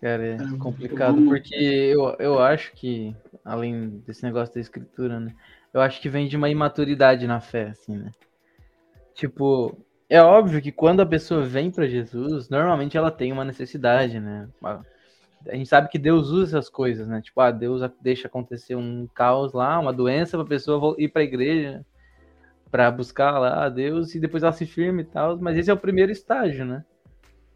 Cara, 0.00 0.24
é 0.24 0.58
complicado, 0.58 1.22
porque 1.22 1.54
eu, 1.54 2.14
eu 2.18 2.38
acho 2.38 2.72
que, 2.72 3.14
além 3.44 4.02
desse 4.06 4.22
negócio 4.22 4.54
da 4.54 4.60
escritura, 4.60 5.18
né? 5.18 5.34
Eu 5.72 5.80
acho 5.80 6.00
que 6.00 6.08
vem 6.08 6.28
de 6.28 6.36
uma 6.36 6.48
imaturidade 6.48 7.26
na 7.26 7.40
fé, 7.40 7.68
assim, 7.68 7.96
né? 7.96 8.10
Tipo, 9.14 9.76
é 10.08 10.20
óbvio 10.20 10.60
que 10.60 10.70
quando 10.70 11.00
a 11.00 11.06
pessoa 11.06 11.42
vem 11.42 11.70
pra 11.70 11.86
Jesus, 11.86 12.48
normalmente 12.48 12.96
ela 12.96 13.10
tem 13.10 13.32
uma 13.32 13.44
necessidade, 13.44 14.20
né? 14.20 14.48
A 14.62 15.54
gente 15.54 15.68
sabe 15.68 15.88
que 15.88 15.98
Deus 15.98 16.28
usa 16.28 16.58
essas 16.58 16.68
coisas, 16.68 17.08
né? 17.08 17.20
Tipo, 17.22 17.40
ah, 17.40 17.50
Deus 17.50 17.82
deixa 18.00 18.28
acontecer 18.28 18.74
um 18.74 19.06
caos 19.14 19.52
lá, 19.52 19.78
uma 19.78 19.92
doença 19.92 20.36
pra 20.36 20.46
pessoa 20.46 20.94
ir 20.98 21.08
pra 21.08 21.22
igreja 21.22 21.84
pra 22.70 22.90
buscar 22.90 23.38
lá 23.38 23.64
a 23.64 23.68
Deus 23.68 24.14
e 24.14 24.20
depois 24.20 24.42
ela 24.42 24.52
se 24.52 24.66
firma 24.66 25.00
e 25.00 25.04
tal, 25.04 25.38
mas 25.38 25.56
esse 25.56 25.70
é 25.70 25.74
o 25.74 25.78
primeiro 25.78 26.12
estágio, 26.12 26.64
né? 26.64 26.84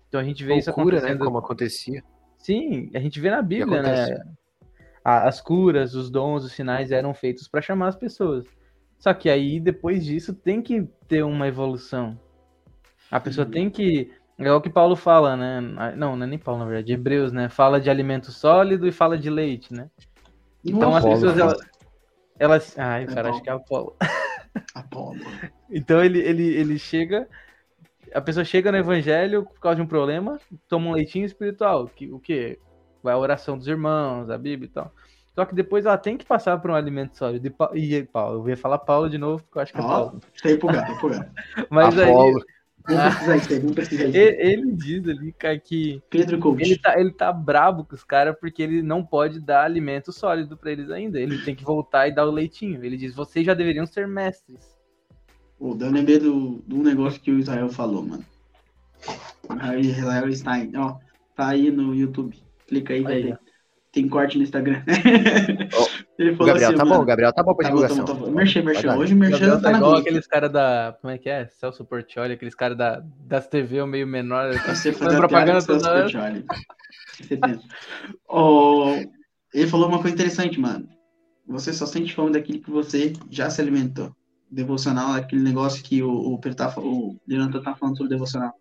Então 0.09 0.21
a 0.21 0.25
gente 0.25 0.45
vê 0.45 0.57
isso 0.57 0.71
Loucura, 0.71 0.97
né? 0.97 1.01
acontecendo 1.01 1.25
Como 1.25 1.39
acontecia. 1.39 2.03
Sim, 2.41 2.91
a 2.95 2.99
gente 2.99 3.21
vê 3.21 3.31
na 3.31 3.43
Bíblia, 3.43 3.83
né? 3.83 4.19
As 5.05 5.41
curas, 5.41 5.95
os 5.95 6.11
dons, 6.11 6.45
os 6.45 6.53
sinais 6.53 6.91
eram 6.91 7.15
feitos 7.15 7.47
para 7.49 7.63
chamar 7.63 7.89
as 7.89 7.97
pessoas. 7.97 8.45
Só 8.99 9.15
que 9.15 9.31
aí, 9.31 9.59
depois 9.61 10.05
disso, 10.05 10.35
tem 10.35 10.61
que 10.61 10.83
ter 11.09 11.23
uma 11.23 11.47
evolução. 11.49 12.19
A 13.11 13.19
pessoa 13.19 13.47
Uhum. 13.47 13.51
tem 13.53 13.71
que. 13.71 14.13
É 14.39 14.53
o 14.53 14.61
que 14.61 14.71
Paulo 14.71 14.97
fala, 14.97 15.37
né? 15.37 15.61
Não, 15.97 16.17
não 16.17 16.25
é 16.25 16.27
nem 16.27 16.39
Paulo, 16.39 16.61
na 16.61 16.67
verdade, 16.67 16.93
Hebreus, 16.93 17.31
né? 17.33 17.49
Fala 17.49 17.81
de 17.81 17.91
alimento 17.91 18.33
sólido 18.33 18.87
e 18.87 18.93
fala 18.93 19.19
de 19.19 19.29
leite, 19.29 19.73
né? 19.73 19.91
Então 20.65 20.95
as 20.95 21.05
pessoas, 21.05 21.37
Paulo. 21.37 21.53
elas. 21.53 21.71
elas... 22.39 22.79
Ai, 22.79 23.05
É 23.05 23.07
cara, 23.07 23.31
acho 23.31 23.43
que 23.43 23.51
é 23.51 23.55
o 23.55 23.65
Paulo. 23.65 23.97
Apolo. 24.75 25.17
Então 25.71 26.03
ele, 26.05 26.19
ele, 26.19 26.43
ele 26.55 26.79
chega. 26.79 27.29
A 28.15 28.21
pessoa 28.21 28.45
chega 28.45 28.73
no 28.73 28.79
evangelho 28.79 29.45
por 29.45 29.61
causa 29.61 29.77
de 29.77 29.83
um 29.83 29.87
problema, 29.87 30.39
toma 30.69 30.89
um 30.89 30.93
leitinho 30.93 31.25
espiritual. 31.25 31.87
Que, 31.89 32.11
o 32.13 32.19
que? 32.19 32.59
Vai 33.03 33.15
a 33.15 33.19
oração 33.19 33.57
dos 33.57 33.67
irmãos, 33.67 34.29
a 34.31 34.37
Bíblia 34.37 34.69
e 34.69 34.73
tal. 34.73 34.93
Só 35.35 35.45
que 35.45 35.55
depois 35.55 35.87
ela 35.87 35.97
tem 35.97 36.17
que 36.17 36.25
passar 36.25 36.59
por 36.59 36.71
um 36.71 36.75
alimento 36.75 37.17
sólido. 37.17 37.47
E, 37.47 37.51
Pa- 37.51 37.71
e 37.75 38.03
Paulo, 38.05 38.43
eu 38.45 38.49
ia 38.51 38.57
falar 38.57 38.79
Paulo 38.79 39.09
de 39.09 39.17
novo, 39.17 39.43
porque 39.45 39.59
eu 39.59 39.63
acho 39.63 39.73
que 39.73 39.79
é 39.79 39.83
Paulo. 39.83 40.21
tá 40.43 40.51
empolgado, 40.51 40.93
empolgado. 40.93 41.31
Mas 41.71 41.99
aí, 41.99 42.11
Apolo. 42.11 42.45
Disso 42.89 43.31
aí, 43.53 43.59
vamos 43.61 43.75
precisar 43.75 44.05
disso. 44.07 44.17
ele, 44.17 44.53
ele 44.53 44.73
diz 44.73 45.07
ali, 45.09 45.33
cara, 45.33 45.59
que 45.59 46.03
Pedro 46.11 46.57
ele 46.59 46.79
tá, 46.79 46.99
ele 46.99 47.13
tá 47.13 47.33
brabo 47.33 47.85
com 47.85 47.95
os 47.95 48.03
caras 48.03 48.35
porque 48.41 48.63
ele 48.63 48.83
não 48.83 49.05
pode 49.05 49.39
dar 49.39 49.65
alimento 49.65 50.13
sólido 50.13 50.57
pra 50.57 50.73
eles 50.73 50.91
ainda. 50.91 51.21
Ele 51.21 51.39
tem 51.45 51.55
que 51.55 51.63
voltar 51.63 52.09
e 52.09 52.15
dar 52.15 52.27
o 52.27 52.31
leitinho. 52.31 52.83
Ele 52.85 52.97
diz: 52.97 53.15
vocês 53.15 53.45
já 53.45 53.55
deveriam 53.55 53.87
ser 53.87 54.09
mestres. 54.09 54.70
Pô, 55.61 55.77
eu 55.79 55.91
lembrei 55.91 56.19
do, 56.19 56.63
do 56.67 56.79
negócio 56.79 57.21
que 57.21 57.31
o 57.31 57.39
Israel 57.39 57.69
falou, 57.69 58.03
mano. 58.03 58.25
Aí, 59.61 59.83
Israel 59.83 60.35
Stein, 60.35 60.73
ó, 60.75 60.97
tá 61.37 61.49
aí 61.49 61.71
no 61.71 61.95
YouTube. 61.95 62.35
Clica 62.67 62.95
aí, 62.95 63.07
Aí, 63.07 63.33
ó. 63.33 63.37
Tem 63.93 64.09
corte 64.09 64.39
no 64.39 64.45
Instagram. 64.45 64.83
Ele 66.17 66.31
O 66.31 66.37
falou 66.37 66.47
Gabriel 66.47 66.69
assim, 66.69 66.79
tá 66.79 66.85
mano, 66.85 66.97
bom, 66.97 67.03
o 67.03 67.05
Gabriel 67.05 67.33
tá 67.33 67.43
bom 67.43 67.55
pra 67.55 67.69
Tá 67.69 67.75
bom, 67.75 67.81
tá 67.81 67.89
divulgação. 67.89 68.15
bom, 68.17 68.21
tá 68.23 68.27
bom. 68.27 68.35
Merchan, 68.35 68.63
merchan. 68.63 68.97
Hoje 68.97 69.13
o 69.13 69.17
merchan 69.17 69.39
Gabriel 69.39 69.57
tá 69.57 69.63
tá 69.63 69.71
na 69.73 69.79
igual 69.79 69.97
aqueles 69.97 70.27
caras 70.27 70.53
da. 70.53 70.97
Como 71.01 71.13
é 71.13 71.19
que 71.19 71.29
é? 71.29 71.47
Celso 71.49 71.85
Portioli, 71.85 72.33
aqueles 72.35 72.55
caras 72.55 72.79
da, 72.79 73.03
das 73.27 73.47
TV 73.47 73.85
meio 73.85 74.07
menor. 74.07 74.55
Você 74.67 74.93
fazendo 74.93 75.19
propaganda 75.19 75.63
toda 75.67 75.91
hora. 75.91 76.45
Ó, 78.29 78.97
ele 79.53 79.67
falou 79.67 79.89
uma 79.89 80.01
coisa 80.01 80.15
interessante, 80.15 80.59
mano. 80.59 80.89
Você 81.49 81.73
só 81.73 81.85
sente 81.85 82.15
fome 82.15 82.33
daquilo 82.33 82.63
que 82.63 82.71
você 82.71 83.13
já 83.29 83.51
se 83.51 83.61
alimentou. 83.61 84.15
Devocional 84.51 85.17
é 85.17 85.21
aquele 85.21 85.43
negócio 85.43 85.83
que 85.83 86.03
o, 86.03 86.11
o, 86.11 86.39
tá 86.39 86.75
o 86.79 87.17
Leandro 87.27 87.63
tá 87.63 87.75
falando 87.75 87.97
sobre 87.97 88.11
devocional. 88.11 88.53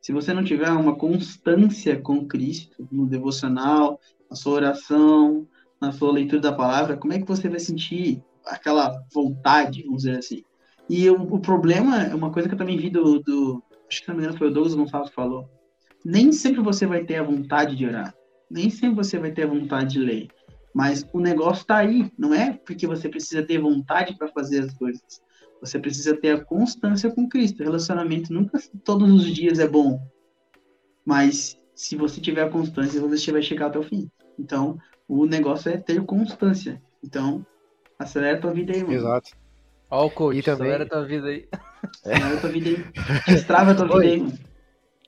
Se 0.00 0.12
você 0.12 0.32
não 0.32 0.44
tiver 0.44 0.70
uma 0.70 0.96
constância 0.96 2.00
com 2.00 2.26
Cristo 2.26 2.88
no 2.90 3.06
devocional, 3.06 4.00
na 4.28 4.36
sua 4.36 4.54
oração, 4.54 5.46
na 5.80 5.92
sua 5.92 6.12
leitura 6.12 6.40
da 6.40 6.52
palavra, 6.52 6.96
como 6.96 7.12
é 7.12 7.18
que 7.18 7.26
você 7.26 7.48
vai 7.48 7.60
sentir 7.60 8.22
aquela 8.46 9.00
vontade, 9.12 9.82
vamos 9.84 10.02
dizer 10.02 10.18
assim? 10.18 10.42
E 10.88 11.08
o, 11.08 11.22
o 11.22 11.40
problema 11.40 12.02
é 12.02 12.14
uma 12.14 12.30
coisa 12.30 12.48
que 12.48 12.54
eu 12.54 12.58
também 12.58 12.76
vi 12.76 12.90
do, 12.90 13.20
do 13.20 13.62
acho 13.88 14.02
que 14.02 14.08
não 14.08 14.16
me 14.16 14.22
engano 14.22 14.38
foi 14.38 14.48
o 14.48 14.50
Douglas 14.50 14.74
Gonçalves 14.74 15.10
que 15.10 15.14
falou. 15.14 15.48
Nem 16.04 16.32
sempre 16.32 16.60
você 16.62 16.86
vai 16.86 17.04
ter 17.04 17.16
a 17.16 17.22
vontade 17.22 17.76
de 17.76 17.86
orar. 17.86 18.14
Nem 18.50 18.70
sempre 18.70 18.96
você 18.96 19.18
vai 19.18 19.30
ter 19.30 19.44
a 19.44 19.46
vontade 19.46 19.92
de 19.92 19.98
ler. 19.98 20.28
Mas 20.74 21.06
o 21.12 21.20
negócio 21.20 21.64
tá 21.66 21.76
aí. 21.76 22.10
Não 22.18 22.34
é 22.34 22.52
porque 22.52 22.86
você 22.86 23.08
precisa 23.08 23.42
ter 23.42 23.58
vontade 23.58 24.16
para 24.16 24.28
fazer 24.28 24.60
as 24.60 24.74
coisas. 24.74 25.02
Você 25.62 25.78
precisa 25.78 26.14
ter 26.16 26.32
a 26.36 26.44
constância 26.44 27.10
com 27.10 27.26
Cristo. 27.28 27.62
Relacionamento 27.62 28.32
nunca 28.32 28.58
todos 28.84 29.10
os 29.10 29.26
dias 29.32 29.58
é 29.58 29.66
bom. 29.68 29.98
Mas 31.04 31.58
se 31.74 31.96
você 31.96 32.20
tiver 32.20 32.42
a 32.42 32.50
constância, 32.50 33.00
você 33.00 33.32
vai 33.32 33.42
chegar 33.42 33.66
até 33.66 33.78
o 33.78 33.82
fim. 33.82 34.10
Então, 34.38 34.78
o 35.08 35.24
negócio 35.24 35.70
é 35.70 35.76
ter 35.76 36.04
constância. 36.04 36.82
Então, 37.02 37.44
acelera 37.98 38.38
a 38.38 38.40
tua 38.40 38.52
vida 38.52 38.72
aí, 38.72 38.82
mano. 38.82 38.92
Exato. 38.94 39.30
Ó, 39.90 40.06
o 40.06 40.10
coach, 40.10 40.38
E 40.38 40.42
também- 40.42 40.68
acelera 40.72 40.84
a 40.84 40.88
tua 40.88 41.04
vida 41.06 41.26
aí. 41.28 41.48
Acelera 42.04 42.36
a 42.36 42.40
tua 42.40 42.50
vida 42.50 42.68
aí. 42.70 42.84
Destrava 43.26 43.72
a 43.72 43.74
tua 43.74 43.84
vida 43.86 43.96
Oi. 43.98 44.06
aí, 44.06 44.20
mano. 44.20 44.38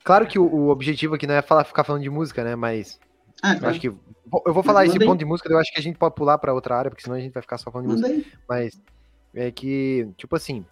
Claro 0.02 0.26
que 0.26 0.38
o, 0.38 0.44
o 0.44 0.68
objetivo 0.68 1.14
aqui 1.14 1.26
não 1.26 1.34
é 1.34 1.40
falar, 1.40 1.64
ficar 1.64 1.84
falando 1.84 2.02
de 2.02 2.10
música, 2.10 2.42
né? 2.44 2.54
Mas 2.56 2.98
Ah, 3.42 3.54
claro. 3.54 3.68
acho 3.70 3.80
que. 3.80 3.86
Eu 3.88 4.52
vou 4.52 4.62
falar 4.62 4.80
Manda 4.84 4.96
esse 4.96 5.04
ponto 5.06 5.18
de 5.18 5.24
música, 5.24 5.50
eu 5.52 5.58
acho 5.58 5.72
que 5.72 5.78
a 5.78 5.82
gente 5.82 5.96
pode 5.96 6.14
pular 6.16 6.36
pra 6.38 6.52
outra 6.52 6.76
área, 6.76 6.90
porque 6.90 7.02
senão 7.04 7.16
a 7.16 7.20
gente 7.20 7.32
vai 7.32 7.42
ficar 7.42 7.56
só 7.58 7.70
falando 7.70 7.86
de 7.88 7.92
música. 7.94 8.08
Manda 8.08 8.20
aí. 8.22 8.32
Mas 8.48 8.82
é 9.34 9.50
que, 9.50 10.08
tipo 10.16 10.34
assim. 10.36 10.64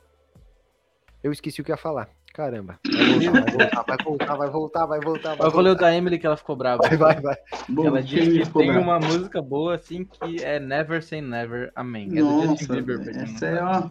Eu 1.22 1.30
esqueci 1.32 1.60
o 1.60 1.64
que 1.64 1.70
ia 1.70 1.76
falar. 1.76 2.08
Caramba. 2.34 2.80
Vai 2.88 3.44
voltar, 3.52 3.82
vai 3.84 3.98
voltar, 4.02 4.36
vai 4.36 4.50
voltar, 4.50 4.86
vai 4.86 5.00
voltar, 5.00 5.34
vai 5.36 5.46
Eu 5.46 5.50
vou 5.50 5.60
ler 5.60 5.70
o 5.70 5.74
da 5.74 5.94
Emily 5.94 6.18
que 6.18 6.26
ela 6.26 6.36
ficou 6.36 6.56
brava. 6.56 6.82
Vai, 6.82 6.96
vai, 6.96 7.20
vai. 7.20 7.36
Bom, 7.68 7.86
Ela 7.86 8.02
disse 8.02 8.30
que 8.38 8.44
ficou 8.46 8.62
tem 8.62 8.72
bravo? 8.72 8.86
uma 8.86 8.98
música 8.98 9.42
boa 9.42 9.74
assim 9.74 10.04
que 10.04 10.42
é 10.42 10.58
Never 10.58 11.02
Say 11.02 11.20
Never, 11.20 11.70
Amém. 11.76 12.08
É 12.16 12.22
do 12.22 12.40
Justin 12.46 12.46
Nossa, 12.68 12.82
Bieber. 12.82 13.16
essa 13.18 13.46
é, 13.46 13.62
ó. 13.62 13.90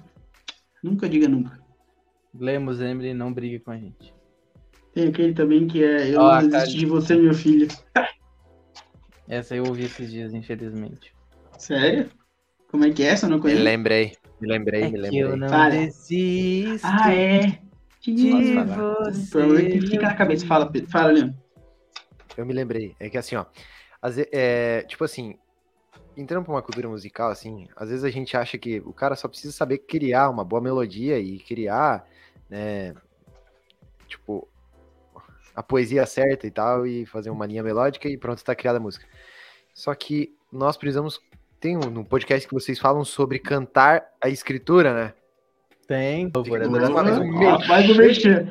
Nunca 0.83 1.07
diga 1.07 1.27
nunca. 1.29 1.59
Lemos, 2.33 2.81
Emily, 2.81 3.13
não 3.13 3.31
brigue 3.31 3.59
com 3.59 3.69
a 3.71 3.77
gente. 3.77 4.11
Tem 4.93 5.07
aquele 5.09 5.33
também 5.33 5.67
que 5.67 5.83
é 5.83 6.09
Eu 6.13 6.21
Ó, 6.21 6.41
não 6.41 6.49
desisto 6.49 6.77
de 6.79 6.85
você, 6.87 7.15
meu 7.15 7.33
filho. 7.35 7.67
Essa 9.27 9.55
eu 9.55 9.63
ouvi 9.65 9.83
esses 9.85 10.09
dias, 10.11 10.33
infelizmente. 10.33 11.13
Sério? 11.59 12.09
Como 12.71 12.85
é 12.85 12.89
que 12.91 13.03
é 13.03 13.07
essa? 13.07 13.27
Eu 13.27 13.29
não 13.29 13.39
conheço. 13.39 13.61
lembrei, 13.61 14.13
me 14.41 14.47
lembrei, 14.47 14.89
me 14.91 14.99
É 14.99 15.09
que 15.09 15.17
eu 15.17 15.29
lembrei. 15.29 15.39
não 15.39 15.49
Fala. 15.49 15.69
desisto 15.69 16.87
Ah, 16.87 17.13
é. 17.13 17.59
de 18.01 18.31
Posso 18.31 18.53
falar? 18.53 19.03
você. 19.11 19.29
Provavelmente 19.31 19.87
fica 19.87 20.07
na 20.07 20.13
cabeça. 20.15 20.45
Fala, 20.47 20.71
Pedro. 20.71 20.89
Fala, 20.89 21.11
Leandro. 21.11 21.35
Eu 22.37 22.45
me 22.45 22.53
lembrei. 22.53 22.95
É 22.99 23.09
que 23.09 23.17
assim, 23.17 23.35
ó. 23.35 23.45
às 24.01 24.15
ve- 24.15 24.29
é, 24.31 24.81
tipo 24.83 25.03
assim, 25.03 25.35
entrando 26.17 26.43
pra 26.45 26.53
uma 26.53 26.61
cultura 26.61 26.89
musical, 26.89 27.29
assim, 27.29 27.67
às 27.75 27.89
vezes 27.89 28.03
a 28.03 28.09
gente 28.09 28.35
acha 28.35 28.57
que 28.57 28.79
o 28.79 28.91
cara 28.93 29.15
só 29.15 29.27
precisa 29.27 29.53
saber 29.53 29.79
criar 29.79 30.29
uma 30.29 30.43
boa 30.43 30.61
melodia 30.61 31.19
e 31.19 31.37
criar, 31.39 32.05
né? 32.49 32.95
Tipo, 34.07 34.47
a 35.55 35.61
poesia 35.61 36.05
certa 36.05 36.47
e 36.47 36.51
tal, 36.51 36.87
e 36.87 37.05
fazer 37.05 37.29
uma 37.29 37.45
linha 37.45 37.61
melódica 37.61 38.07
e 38.09 38.17
pronto, 38.17 38.43
tá 38.43 38.55
criada 38.55 38.77
a 38.79 38.81
música. 38.81 39.05
Só 39.73 39.93
que 39.93 40.35
nós 40.51 40.75
precisamos. 40.77 41.21
Tem 41.61 41.77
um, 41.77 41.99
um 41.99 42.03
podcast 42.03 42.47
que 42.47 42.53
vocês 42.53 42.79
falam 42.79 43.05
sobre 43.05 43.39
cantar 43.39 44.03
a 44.21 44.27
escritura, 44.27 44.93
né? 44.93 45.13
Tem, 45.87 46.29
por 46.29 46.43
favor. 46.43 46.61
é 46.61 47.63
fazer 47.65 47.91
um 47.93 47.97
merchan. 47.97 48.49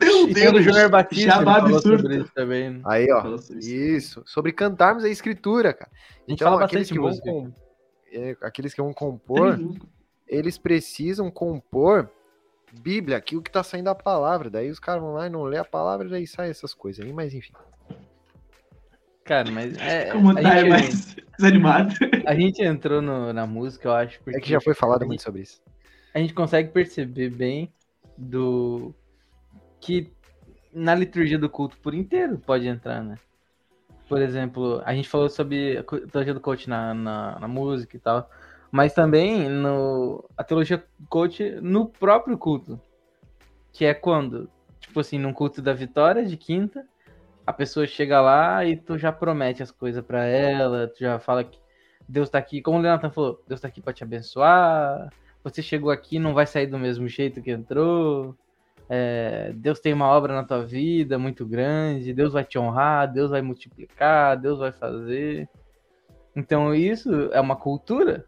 Meu 0.00 0.24
o 0.24 0.26
do 0.28 0.34
Deus. 0.34 0.64
Júnior 0.64 0.88
Batista, 0.90 1.30
Jabá 1.30 1.60
falou 1.60 1.76
absurdo. 1.76 2.02
sobre 2.02 2.16
isso 2.18 2.32
também. 2.34 2.70
né? 2.70 2.80
Aí, 2.84 3.06
ó. 3.12 3.22
Sobre 3.38 3.58
isso. 3.58 3.70
Isso. 3.74 4.22
Sobre 4.26 4.52
cantarmos 4.52 5.04
a 5.04 5.08
escritura, 5.08 5.72
cara. 5.72 5.90
A 5.90 6.30
gente 6.30 6.40
Então, 6.40 6.50
fala 6.52 6.64
aqueles 6.64 6.88
bastante 6.90 6.92
que 7.22 7.30
vão 7.30 7.40
música. 7.40 7.56
é, 8.12 8.36
aqueles 8.42 8.74
que 8.74 8.82
vão 8.82 8.92
compor, 8.92 9.58
eles 10.26 10.58
precisam 10.58 11.30
compor 11.30 12.08
Bíblia, 12.80 13.16
aquilo 13.16 13.42
que 13.42 13.50
tá 13.50 13.62
saindo 13.62 13.86
da 13.86 13.94
palavra. 13.94 14.50
Daí 14.50 14.70
os 14.70 14.78
caras 14.78 15.02
vão 15.02 15.14
lá 15.14 15.26
e 15.26 15.30
não 15.30 15.42
lê 15.44 15.58
a 15.58 15.64
palavra, 15.64 16.08
daí 16.08 16.26
sai 16.26 16.50
essas 16.50 16.74
coisas 16.74 17.04
aí, 17.04 17.12
mas 17.12 17.32
enfim. 17.34 17.52
Cara, 19.28 19.50
mas 19.50 19.76
é, 19.78 20.10
Como 20.10 20.30
a, 20.30 20.34
tá 20.34 20.40
é 20.40 20.60
gente, 20.60 20.68
mais 20.70 21.16
desanimado. 21.38 21.94
a 22.26 22.34
gente 22.34 22.62
entrou 22.62 23.02
no- 23.02 23.32
na 23.32 23.46
música, 23.46 23.88
eu 23.88 23.92
acho, 23.92 24.18
porque 24.24 24.38
É 24.38 24.40
que 24.40 24.48
já 24.48 24.60
foi 24.60 24.74
falado 24.74 25.02
a 25.02 25.06
muito 25.06 25.20
gente- 25.20 25.24
sobre 25.24 25.42
isso. 25.42 25.60
a 26.14 26.18
gente 26.18 26.32
consegue 26.34 26.70
perceber 26.70 27.28
bem 27.28 27.70
do 28.16 28.92
que 29.80 30.10
na 30.72 30.94
liturgia 30.94 31.38
do 31.38 31.48
culto 31.48 31.76
por 31.78 31.94
inteiro 31.94 32.38
pode 32.38 32.66
entrar, 32.66 33.02
né? 33.04 33.16
Por 34.08 34.20
exemplo, 34.22 34.80
a 34.84 34.94
gente 34.94 35.08
falou 35.08 35.28
sobre 35.28 35.76
a 35.78 35.82
teologia 35.82 36.32
do 36.34 36.40
coach 36.40 36.68
na, 36.68 36.94
na, 36.94 37.38
na 37.38 37.46
música 37.48 37.96
e 37.96 38.00
tal, 38.00 38.30
mas 38.72 38.94
também 38.94 39.48
no, 39.48 40.24
a 40.36 40.42
teologia 40.42 40.78
do 40.98 41.06
coach 41.06 41.50
no 41.60 41.86
próprio 41.86 42.38
culto, 42.38 42.80
que 43.72 43.84
é 43.84 43.92
quando, 43.92 44.48
tipo 44.80 44.98
assim, 45.00 45.18
num 45.18 45.32
culto 45.34 45.60
da 45.60 45.74
vitória 45.74 46.24
de 46.24 46.36
quinta, 46.38 46.86
a 47.48 47.52
pessoa 47.54 47.86
chega 47.86 48.20
lá 48.20 48.62
e 48.66 48.76
tu 48.76 48.98
já 48.98 49.10
promete 49.10 49.62
as 49.62 49.70
coisas 49.70 50.04
pra 50.04 50.22
ela, 50.26 50.86
tu 50.86 50.98
já 51.00 51.18
fala 51.18 51.42
que 51.42 51.58
Deus 52.06 52.28
tá 52.28 52.36
aqui, 52.36 52.60
como 52.60 52.76
o 52.76 52.80
Leonardo 52.82 53.10
falou, 53.10 53.42
Deus 53.48 53.58
tá 53.58 53.68
aqui 53.68 53.80
pra 53.80 53.94
te 53.94 54.04
abençoar, 54.04 55.10
você 55.42 55.62
chegou 55.62 55.90
aqui 55.90 56.18
não 56.18 56.34
vai 56.34 56.46
sair 56.46 56.66
do 56.66 56.78
mesmo 56.78 57.08
jeito 57.08 57.40
que 57.40 57.50
entrou. 57.50 58.36
É, 58.86 59.50
Deus 59.54 59.80
tem 59.80 59.94
uma 59.94 60.08
obra 60.08 60.34
na 60.34 60.44
tua 60.44 60.62
vida 60.62 61.18
muito 61.18 61.46
grande, 61.46 62.12
Deus 62.12 62.34
vai 62.34 62.44
te 62.44 62.58
honrar, 62.58 63.10
Deus 63.10 63.30
vai 63.30 63.40
multiplicar, 63.40 64.36
Deus 64.36 64.58
vai 64.58 64.70
fazer. 64.70 65.48
Então 66.36 66.74
isso 66.74 67.30
é 67.32 67.40
uma 67.40 67.56
cultura 67.56 68.26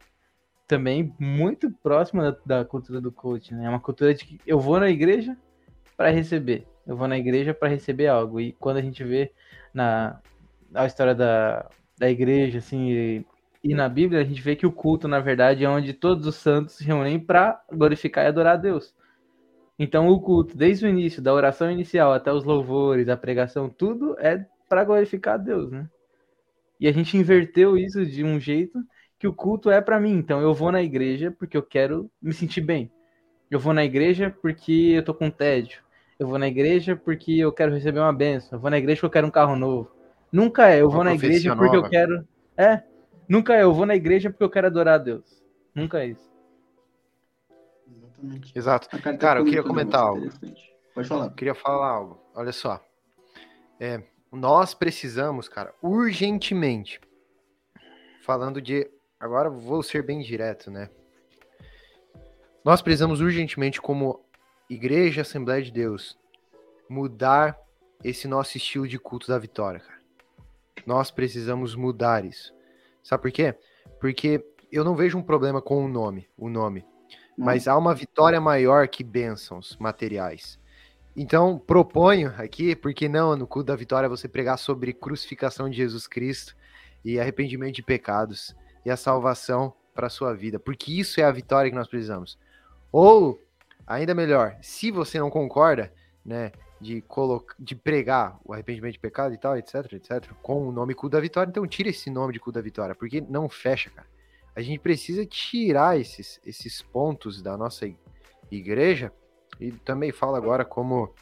também 0.67 1.15
muito 1.19 1.71
próxima 1.71 2.33
da, 2.33 2.39
da 2.61 2.65
cultura 2.65 3.03
do 3.03 3.13
coach, 3.13 3.53
né? 3.55 3.67
É 3.67 3.69
uma 3.69 3.81
cultura 3.81 4.15
de 4.15 4.25
que 4.25 4.41
eu 4.47 4.59
vou 4.59 4.81
na 4.81 4.89
igreja 4.89 5.37
para 5.95 6.09
receber, 6.09 6.67
eu 6.87 6.97
vou 6.97 7.09
na 7.09 7.19
igreja 7.19 7.55
para 7.55 7.69
receber 7.69 8.09
algo. 8.09 8.41
E 8.41 8.53
quando 8.53 8.79
a 8.79 8.83
gente 8.83 9.05
vê 9.05 9.33
na 9.73 10.21
a 10.75 10.87
história 10.87 11.15
da, 11.15 11.69
da 11.99 12.11
igreja, 12.11 12.59
assim, 12.59 12.91
e, 12.91 13.27
e 13.63 13.75
na 13.75 13.89
Bíblia, 13.89 14.21
a 14.21 14.25
gente 14.25 14.41
vê 14.41 14.57
que 14.57 14.67
o 14.67 14.73
culto, 14.73 15.09
na 15.09 15.21
verdade, 15.21 15.65
é 15.65 15.69
onde 15.69 15.93
todos 15.93 16.27
os 16.27 16.37
santos 16.37 16.77
se 16.77 16.85
reúnem 16.85 17.19
para 17.19 17.63
glorificar 17.73 18.25
e 18.25 18.29
adorar 18.29 18.55
a 18.55 18.57
Deus. 18.57 18.95
Então, 19.79 20.09
o 20.09 20.21
culto, 20.21 20.57
desde 20.57 20.87
o 20.87 20.89
início, 20.89 21.23
da 21.23 21.33
oração 21.33 21.71
inicial 21.71 22.13
até 22.13 22.33
os 22.33 22.45
louvores, 22.45 23.09
a 23.09 23.17
pregação, 23.17 23.69
tudo 23.69 24.15
é 24.19 24.47
para 24.69 24.85
glorificar 24.85 25.35
a 25.35 25.39
Deus, 25.39 25.71
né? 25.73 25.89
E 26.79 26.89
a 26.89 26.93
gente 26.93 27.17
inverteu 27.17 27.77
isso 27.77 28.05
de 28.07 28.25
um 28.25 28.39
jeito 28.41 28.79
que 29.19 29.27
o 29.27 29.35
culto 29.35 29.71
é 29.71 29.81
para 29.81 30.01
mim. 30.01 30.13
Então, 30.13 30.41
eu 30.41 30.55
vou 30.55 30.73
na 30.73 30.83
igreja 30.83 31.31
porque 31.31 31.57
eu 31.57 31.63
quero 31.63 32.11
me 32.23 32.33
sentir 32.33 32.61
bem. 32.61 32.91
Eu 33.51 33.59
vou 33.59 33.73
na 33.75 33.85
igreja 33.85 34.35
porque 34.43 34.73
eu 34.95 35.05
tô 35.05 35.13
com 35.13 35.31
tédio. 35.31 35.83
Eu 36.21 36.29
vou 36.29 36.39
na 36.39 36.47
igreja 36.47 36.95
porque 36.95 37.33
eu 37.33 37.51
quero 37.51 37.73
receber 37.73 37.99
uma 37.99 38.13
benção. 38.13 38.51
Eu 38.59 38.61
vou 38.61 38.71
na 38.71 38.77
igreja 38.77 39.01
porque 39.01 39.07
eu 39.07 39.11
quero 39.11 39.27
um 39.27 39.31
carro 39.31 39.57
novo. 39.57 39.91
Nunca 40.31 40.69
é, 40.69 40.83
eu 40.83 40.87
Uma 40.87 40.97
vou 40.97 41.05
na 41.05 41.15
igreja 41.15 41.57
porque 41.57 41.77
eu 41.77 41.81
nova. 41.81 41.89
quero. 41.89 42.29
É, 42.59 42.83
nunca 43.27 43.55
é, 43.55 43.63
eu 43.63 43.73
vou 43.73 43.87
na 43.87 43.97
igreja 43.97 44.29
porque 44.29 44.45
eu 44.45 44.51
quero 44.51 44.67
adorar 44.67 44.97
a 44.97 45.03
Deus. 45.03 45.43
Nunca 45.75 46.01
é 46.01 46.09
isso. 46.09 46.31
Exatamente. 47.91 48.53
Exato. 48.55 48.89
Cara, 49.19 49.41
eu 49.41 49.47
queria 49.47 49.63
comentar 49.63 50.03
algo. 50.03 50.29
Pode 50.95 51.09
falar. 51.09 51.25
Eu 51.25 51.31
queria 51.31 51.55
falar 51.55 51.89
algo. 51.89 52.21
Olha 52.35 52.53
só. 52.53 52.79
É, 53.81 54.03
nós 54.31 54.75
precisamos, 54.75 55.49
cara, 55.49 55.73
urgentemente. 55.81 57.01
Falando 58.21 58.61
de. 58.61 58.87
Agora 59.19 59.49
eu 59.49 59.59
vou 59.59 59.83
ser 59.83 60.03
bem 60.03 60.21
direto, 60.21 60.71
né? 60.71 60.91
Nós 62.63 62.83
precisamos 62.83 63.23
urgentemente, 63.23 63.81
como 63.81 64.23
Igreja 64.71 65.23
Assembleia 65.23 65.61
de 65.61 65.73
Deus, 65.73 66.17
mudar 66.89 67.59
esse 68.05 68.29
nosso 68.29 68.57
estilo 68.57 68.87
de 68.87 69.01
culto 69.01 69.27
da 69.27 69.37
vitória, 69.37 69.81
cara. 69.81 69.99
Nós 70.87 71.11
precisamos 71.11 71.75
mudar 71.75 72.25
isso. 72.25 72.55
Sabe 73.03 73.21
por 73.21 73.33
quê? 73.33 73.53
Porque 73.99 74.47
eu 74.71 74.85
não 74.85 74.95
vejo 74.95 75.19
um 75.19 75.23
problema 75.25 75.61
com 75.61 75.85
o 75.85 75.89
nome, 75.89 76.29
o 76.39 76.49
nome. 76.49 76.87
Mas 77.37 77.67
há 77.67 77.77
uma 77.77 77.93
vitória 77.97 78.41
maior 78.41 78.87
que 78.87 79.03
bênçãos 79.03 79.77
materiais. 79.81 80.57
Então, 81.17 81.59
proponho 81.59 82.33
aqui, 82.39 82.77
porque 82.77 83.09
não, 83.09 83.35
no 83.35 83.49
culto 83.49 83.67
da 83.67 83.77
vitória, 83.77 84.09
você 84.09 84.29
pregar 84.29 84.57
sobre 84.57 84.93
crucificação 84.93 85.69
de 85.69 85.79
Jesus 85.79 86.07
Cristo 86.07 86.55
e 87.05 87.19
arrependimento 87.19 87.75
de 87.75 87.83
pecados 87.83 88.55
e 88.87 88.91
a 88.91 88.97
salvação 88.97 89.75
para 89.93 90.07
a 90.07 90.11
sua 90.11 90.33
vida, 90.33 90.61
porque 90.61 90.93
isso 90.93 91.21
é 91.21 91.25
a 91.25 91.33
vitória 91.33 91.69
que 91.69 91.77
nós 91.77 91.89
precisamos. 91.89 92.39
Ou, 92.93 93.41
ainda 93.87 94.15
melhor, 94.15 94.57
se 94.63 94.91
você 94.91 95.19
não 95.19 95.31
concorda, 95.31 95.93
né, 96.25 96.53
de, 96.81 97.01
colocar, 97.03 97.55
de 97.59 97.75
pregar 97.75 98.39
o 98.45 98.53
arrependimento 98.53 98.93
de 98.93 99.01
pecado 99.01 99.35
e 99.35 99.39
tal, 99.39 99.57
etc, 99.57 99.93
etc, 99.93 100.31
com 100.43 100.69
o 100.69 100.73
nome 100.73 100.95
culto 100.95 101.17
da 101.17 101.21
vitória, 101.21 101.51
então 101.51 101.67
tira 101.67 101.89
esse 101.89 102.11
nome 102.11 102.33
de 102.33 102.41
culto 102.41 102.59
da 102.59 102.63
vitória, 102.63 102.95
porque 102.95 103.21
não 103.21 103.49
fecha, 103.49 103.91
cara. 103.91 104.09
A 104.55 104.61
gente 104.63 104.81
precisa 104.81 105.25
tirar 105.25 105.99
esses, 105.99 106.41
esses 106.45 106.83
pontos 106.83 107.41
da 107.41 107.57
nossa 107.57 107.89
igreja 108.51 109.13
e 109.61 109.71
também 109.73 110.11
falo 110.11 110.35
agora 110.35 110.65
como 110.65 111.15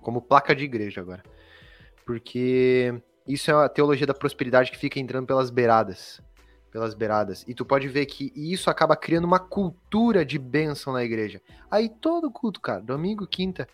como 0.00 0.22
placa 0.22 0.54
de 0.54 0.64
igreja 0.64 1.00
agora. 1.00 1.22
Porque 2.04 2.94
isso 3.26 3.50
é 3.50 3.54
a 3.54 3.68
teologia 3.68 4.06
da 4.06 4.14
prosperidade 4.14 4.70
que 4.70 4.78
fica 4.78 4.98
entrando 4.98 5.26
pelas 5.26 5.50
beiradas, 5.50 6.22
pelas 6.70 6.94
beiradas. 6.94 7.44
E 7.46 7.54
tu 7.54 7.64
pode 7.64 7.88
ver 7.88 8.06
que 8.06 8.32
isso 8.34 8.70
acaba 8.70 8.96
criando 8.96 9.24
uma 9.24 9.38
cultura 9.38 10.24
de 10.24 10.38
bênção 10.38 10.92
na 10.92 11.02
igreja. 11.02 11.40
Aí 11.70 11.88
todo 11.88 12.30
culto, 12.30 12.60
cara, 12.60 12.80
domingo, 12.80 13.26
quinta, 13.26 13.68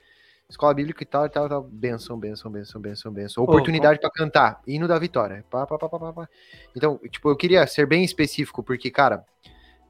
escola 0.49 0.75
bíblica 0.75 1.03
e 1.03 1.07
tal, 1.07 1.27
e 1.27 1.29
tal, 1.29 1.49
tal, 1.49 1.63
bênção, 1.63 2.19
bênção, 2.19 2.51
bênção, 2.51 2.81
bênção, 2.81 3.13
bênção. 3.13 3.45
Oportunidade 3.45 3.99
pra 4.01 4.11
cantar, 4.11 4.61
hino 4.67 4.87
da 4.87 4.99
vitória. 4.99 5.45
Pá, 5.51 5.67
pá, 5.67 5.79
pá, 5.79 5.89
pá, 5.89 6.13
pá. 6.13 6.29
Então, 6.77 6.99
tipo, 7.11 7.29
eu 7.29 7.37
queria 7.37 7.67
ser 7.67 7.87
bem 7.87 8.05
específico, 8.05 8.63
porque, 8.63 8.91
cara, 8.91 9.25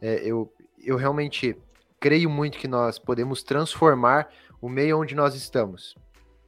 é, 0.00 0.22
eu, 0.24 0.52
eu 0.82 0.96
realmente 0.96 1.56
creio 2.00 2.28
muito 2.28 2.58
que 2.58 2.68
nós 2.68 2.98
podemos 2.98 3.42
transformar 3.42 4.28
o 4.60 4.68
meio 4.68 5.00
onde 5.00 5.14
nós 5.14 5.34
estamos, 5.34 5.94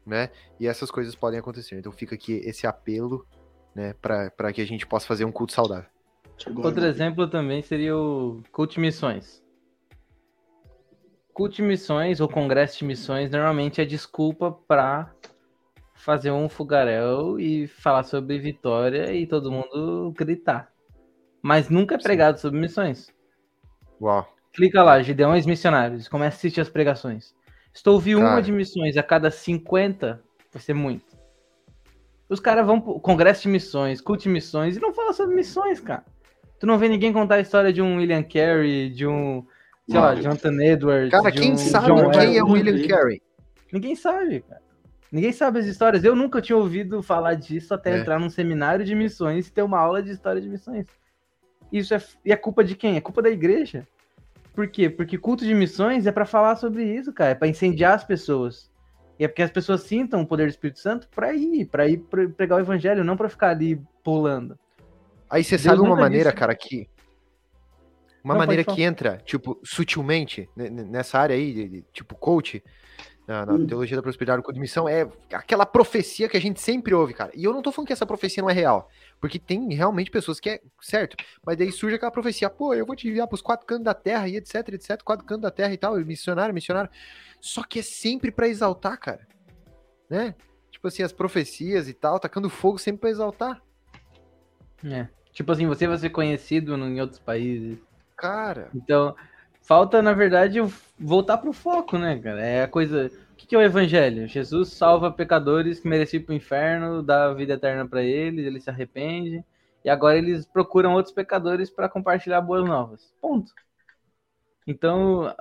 né? 0.04 0.30
E 0.58 0.66
essas 0.66 0.90
coisas 0.90 1.14
podem 1.14 1.38
acontecer. 1.38 1.78
Então 1.78 1.92
fica 1.92 2.14
aqui 2.14 2.34
esse 2.44 2.66
apelo, 2.66 3.26
né, 3.74 3.94
para 3.94 4.52
que 4.52 4.60
a 4.60 4.66
gente 4.66 4.86
possa 4.86 5.06
fazer 5.06 5.24
um 5.24 5.32
culto 5.32 5.52
saudável. 5.52 5.88
Outro 6.56 6.84
exemplo 6.84 7.26
também 7.28 7.62
seria 7.62 7.96
o 7.96 8.42
culto 8.52 8.74
de 8.74 8.80
missões. 8.80 9.42
Culto 11.32 11.56
de 11.56 11.62
missões 11.62 12.20
ou 12.20 12.28
congresso 12.28 12.78
de 12.78 12.84
missões 12.84 13.30
normalmente 13.30 13.80
é 13.80 13.84
desculpa 13.84 14.52
para 14.52 15.14
fazer 15.94 16.30
um 16.30 16.48
fogaréu 16.48 17.40
e 17.40 17.66
falar 17.66 18.02
sobre 18.02 18.38
vitória 18.38 19.12
e 19.12 19.26
todo 19.26 19.50
mundo 19.50 20.12
gritar. 20.16 20.70
Mas 21.42 21.68
nunca 21.68 21.94
é 21.94 21.98
pregado 21.98 22.38
sobre 22.38 22.60
missões. 22.60 23.12
Uau. 24.00 24.26
Clica 24.52 24.82
lá, 24.82 25.02
Gideões 25.02 25.46
Missionários, 25.46 26.08
começa 26.08 26.36
a 26.36 26.38
assistir 26.38 26.60
as 26.60 26.68
pregações. 26.68 27.34
Se 27.72 27.82
tu 27.82 27.92
ouvir 27.92 28.16
uma 28.16 28.40
de 28.40 28.50
missões 28.50 28.96
a 28.96 29.02
cada 29.02 29.30
50, 29.30 30.22
vai 30.50 30.62
ser 30.62 30.72
muito. 30.72 31.16
Os 32.28 32.40
caras 32.40 32.64
vão 32.64 32.80
pro 32.80 32.98
congresso 32.98 33.42
de 33.42 33.48
missões, 33.48 34.00
culto 34.00 34.22
de 34.22 34.28
missões, 34.30 34.76
e 34.76 34.80
não 34.80 34.94
fala 34.94 35.12
sobre 35.12 35.36
missões, 35.36 35.78
cara. 35.78 36.04
Tu 36.58 36.66
não 36.66 36.78
vê 36.78 36.88
ninguém 36.88 37.12
contar 37.12 37.36
a 37.36 37.40
história 37.40 37.72
de 37.72 37.82
um 37.82 37.96
William 37.98 38.22
Carey, 38.22 38.90
de 38.90 39.06
um, 39.06 39.44
sei 39.88 40.00
lá. 40.00 40.14
Jonathan 40.14 40.62
Edwards. 40.62 41.10
Cara, 41.10 41.30
de 41.30 41.40
quem 41.40 41.52
um 41.52 41.56
sabe 41.56 41.86
John 41.88 42.10
quem 42.10 42.20
é 42.20 42.42
Wesley. 42.42 42.42
o 42.42 42.46
William 42.52 42.88
Carey? 42.88 43.22
Ninguém 43.72 43.94
sabe, 43.94 44.40
cara. 44.40 44.62
Ninguém 45.12 45.32
sabe 45.32 45.58
as 45.60 45.66
histórias. 45.66 46.02
Eu 46.04 46.16
nunca 46.16 46.40
tinha 46.40 46.56
ouvido 46.56 47.02
falar 47.02 47.34
disso 47.34 47.72
até 47.74 47.92
É. 47.96 47.98
entrar 47.98 48.18
num 48.18 48.30
seminário 48.30 48.84
de 48.84 48.94
missões 48.94 49.46
e 49.48 49.52
ter 49.52 49.62
uma 49.62 49.78
aula 49.78 50.02
de 50.02 50.10
história 50.10 50.40
de 50.40 50.48
missões. 50.48 50.86
Isso 51.72 51.94
é, 51.94 52.02
e 52.24 52.32
é 52.32 52.36
culpa 52.36 52.64
de 52.64 52.74
quem? 52.74 52.96
É 52.96 53.00
culpa 53.00 53.20
da 53.22 53.30
igreja. 53.30 53.86
Por 54.54 54.66
quê? 54.68 54.88
Porque 54.88 55.18
culto 55.18 55.44
de 55.44 55.52
missões 55.54 56.06
é 56.06 56.12
pra 56.12 56.24
falar 56.24 56.56
sobre 56.56 56.84
isso, 56.84 57.12
cara. 57.12 57.30
É 57.30 57.34
pra 57.34 57.48
incendiar 57.48 57.94
as 57.94 58.04
pessoas. 58.04 58.70
E 59.18 59.24
é 59.24 59.28
porque 59.28 59.42
as 59.42 59.50
pessoas 59.50 59.82
sintam 59.82 60.22
o 60.22 60.26
poder 60.26 60.44
do 60.46 60.50
Espírito 60.50 60.78
Santo 60.78 61.08
pra 61.14 61.32
ir, 61.34 61.66
pra 61.66 61.86
ir 61.86 61.98
pre- 61.98 62.28
pregar 62.28 62.58
o 62.58 62.60
evangelho, 62.62 63.04
não 63.04 63.16
pra 63.16 63.28
ficar 63.28 63.50
ali 63.50 63.80
pulando. 64.02 64.58
Aí 65.28 65.42
você 65.42 65.56
Deus 65.56 65.62
sabe 65.62 65.80
uma 65.80 65.96
maneira, 65.96 66.30
disse. 66.30 66.38
cara, 66.38 66.54
que. 66.54 66.88
Uma 68.22 68.34
Não, 68.34 68.38
maneira 68.38 68.64
que 68.64 68.82
entra, 68.82 69.18
tipo, 69.24 69.60
sutilmente, 69.64 70.48
né, 70.56 70.66
n- 70.68 70.84
nessa 70.84 71.18
área 71.18 71.36
aí, 71.36 71.52
de- 71.54 71.68
de- 71.68 71.82
tipo, 71.92 72.16
coach, 72.16 72.62
na, 73.26 73.46
na 73.46 73.54
Hum. 73.54 73.66
teologia 73.66 73.96
da 73.96 74.02
prosperidade 74.02 74.42
com 74.42 74.52
missão, 74.58 74.88
é 74.88 75.08
aquela 75.32 75.64
profecia 75.64 76.28
que 76.28 76.36
a 76.36 76.40
gente 76.40 76.60
sempre 76.60 76.92
ouve, 76.92 77.14
cara. 77.14 77.30
E 77.34 77.44
eu 77.44 77.52
não 77.52 77.62
tô 77.62 77.70
falando 77.70 77.86
que 77.86 77.92
essa 77.92 78.06
profecia 78.06 78.42
não 78.42 78.50
é 78.50 78.52
real, 78.52 78.88
porque 79.20 79.38
tem 79.38 79.72
realmente 79.74 80.10
pessoas 80.10 80.40
que 80.40 80.50
é 80.50 80.60
certo, 80.80 81.16
mas 81.44 81.56
daí 81.56 81.70
surge 81.70 81.94
aquela 81.96 82.10
profecia, 82.10 82.50
pô, 82.50 82.74
eu 82.74 82.84
vou 82.86 82.96
te 82.96 83.08
enviar 83.08 83.28
pros 83.28 83.42
quatro 83.42 83.64
cantos 83.66 83.84
da 83.84 83.94
terra 83.94 84.28
e 84.28 84.36
etc, 84.36 84.68
etc, 84.70 85.00
quatro 85.04 85.24
cantos 85.24 85.42
da 85.42 85.50
terra 85.50 85.72
e 85.72 85.76
tal, 85.76 85.96
missionário, 85.96 86.54
missionário. 86.54 86.90
Só 87.40 87.62
que 87.62 87.78
é 87.78 87.82
sempre 87.82 88.32
pra 88.32 88.48
exaltar, 88.48 88.98
cara. 88.98 89.26
Né? 90.10 90.34
Tipo 90.70 90.88
assim, 90.88 91.02
as 91.04 91.12
profecias 91.12 91.88
e 91.88 91.94
tal, 91.94 92.18
tacando 92.18 92.48
fogo 92.50 92.78
sempre 92.78 93.02
pra 93.02 93.10
exaltar. 93.10 93.62
É. 94.86 95.08
Tipo 95.32 95.52
assim, 95.52 95.66
você 95.66 95.86
vai 95.86 95.98
ser 95.98 96.10
conhecido 96.10 96.74
em 96.76 97.00
outros 97.00 97.18
países. 97.18 97.78
Cara, 98.16 98.70
Então, 98.74 99.14
falta, 99.62 100.00
na 100.00 100.14
verdade, 100.14 100.58
voltar 100.98 101.38
pro 101.38 101.52
foco, 101.52 101.98
né, 101.98 102.18
cara? 102.18 102.40
É 102.40 102.62
a 102.62 102.68
coisa. 102.68 103.10
O 103.32 103.36
que 103.36 103.46
que 103.46 103.54
é 103.54 103.58
o 103.58 103.62
evangelho? 103.62 104.26
Jesus 104.26 104.72
salva 104.72 105.12
pecadores 105.12 105.78
que 105.78 105.88
mereciam 105.88 106.22
pro 106.22 106.34
inferno, 106.34 107.02
dá 107.02 107.26
a 107.26 107.34
vida 107.34 107.52
eterna 107.54 107.86
pra 107.86 108.02
eles, 108.02 108.46
eles 108.46 108.64
se 108.64 108.70
arrependem, 108.70 109.44
e 109.84 109.90
agora 109.90 110.16
eles 110.16 110.46
procuram 110.46 110.94
outros 110.94 111.14
pecadores 111.14 111.68
para 111.70 111.88
compartilhar 111.88 112.40
boas 112.40 112.64
novas. 112.64 113.12
Ponto. 113.20 113.52
Então, 114.66 115.34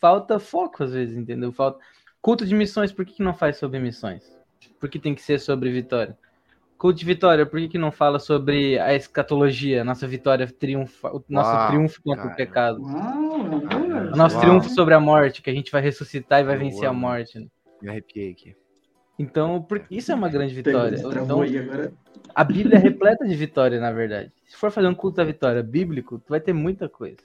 falta 0.00 0.38
foco 0.38 0.82
às 0.82 0.92
vezes, 0.92 1.16
entendeu? 1.16 1.52
Falta 1.52 1.78
culto 2.22 2.46
de 2.46 2.54
missões, 2.54 2.92
por 2.92 3.04
que, 3.04 3.14
que 3.14 3.22
não 3.22 3.34
faz 3.34 3.58
sobre 3.58 3.78
missões? 3.78 4.24
Por 4.80 4.88
que 4.88 4.98
tem 4.98 5.14
que 5.14 5.22
ser 5.22 5.38
sobre 5.38 5.70
vitória? 5.70 6.16
Culto 6.82 6.98
de 6.98 7.04
vitória, 7.04 7.46
por 7.46 7.60
que, 7.60 7.68
que 7.68 7.78
não 7.78 7.92
fala 7.92 8.18
sobre 8.18 8.76
a 8.80 8.92
escatologia, 8.92 9.84
nossa 9.84 10.04
vitória 10.08 10.48
triunfa, 10.48 11.10
o 11.14 11.22
nosso 11.28 11.50
Uau, 11.54 11.68
triunfo 11.68 12.02
contra 12.02 12.22
cara. 12.24 12.32
o 12.32 12.36
pecado? 12.36 12.82
Uau, 12.82 13.40
O 13.40 13.56
agora. 13.56 14.10
nosso 14.16 14.34
Uau. 14.34 14.44
triunfo 14.44 14.68
sobre 14.70 14.92
a 14.92 14.98
morte, 14.98 15.42
que 15.42 15.48
a 15.48 15.54
gente 15.54 15.70
vai 15.70 15.80
ressuscitar 15.80 16.40
e 16.40 16.44
vai 16.44 16.56
vencer 16.56 16.88
a 16.88 16.92
morte. 16.92 17.38
né? 17.38 17.46
Me 17.80 17.88
arrepiei 17.88 18.32
aqui. 18.32 18.56
Então, 19.16 19.62
por- 19.62 19.84
isso 19.88 20.10
é 20.10 20.14
uma 20.16 20.28
grande 20.28 20.52
vitória. 20.54 20.96
Então, 20.98 21.40
a 22.34 22.42
Bíblia 22.42 22.74
é 22.76 22.80
repleta 22.80 23.28
de 23.28 23.34
vitória, 23.36 23.78
na 23.78 23.92
verdade. 23.92 24.32
Se 24.48 24.56
for 24.56 24.72
fazer 24.72 24.88
um 24.88 24.94
culto 24.94 25.18
da 25.18 25.24
vitória 25.24 25.62
bíblico, 25.62 26.18
tu 26.18 26.30
vai 26.30 26.40
ter 26.40 26.52
muita 26.52 26.88
coisa. 26.88 27.18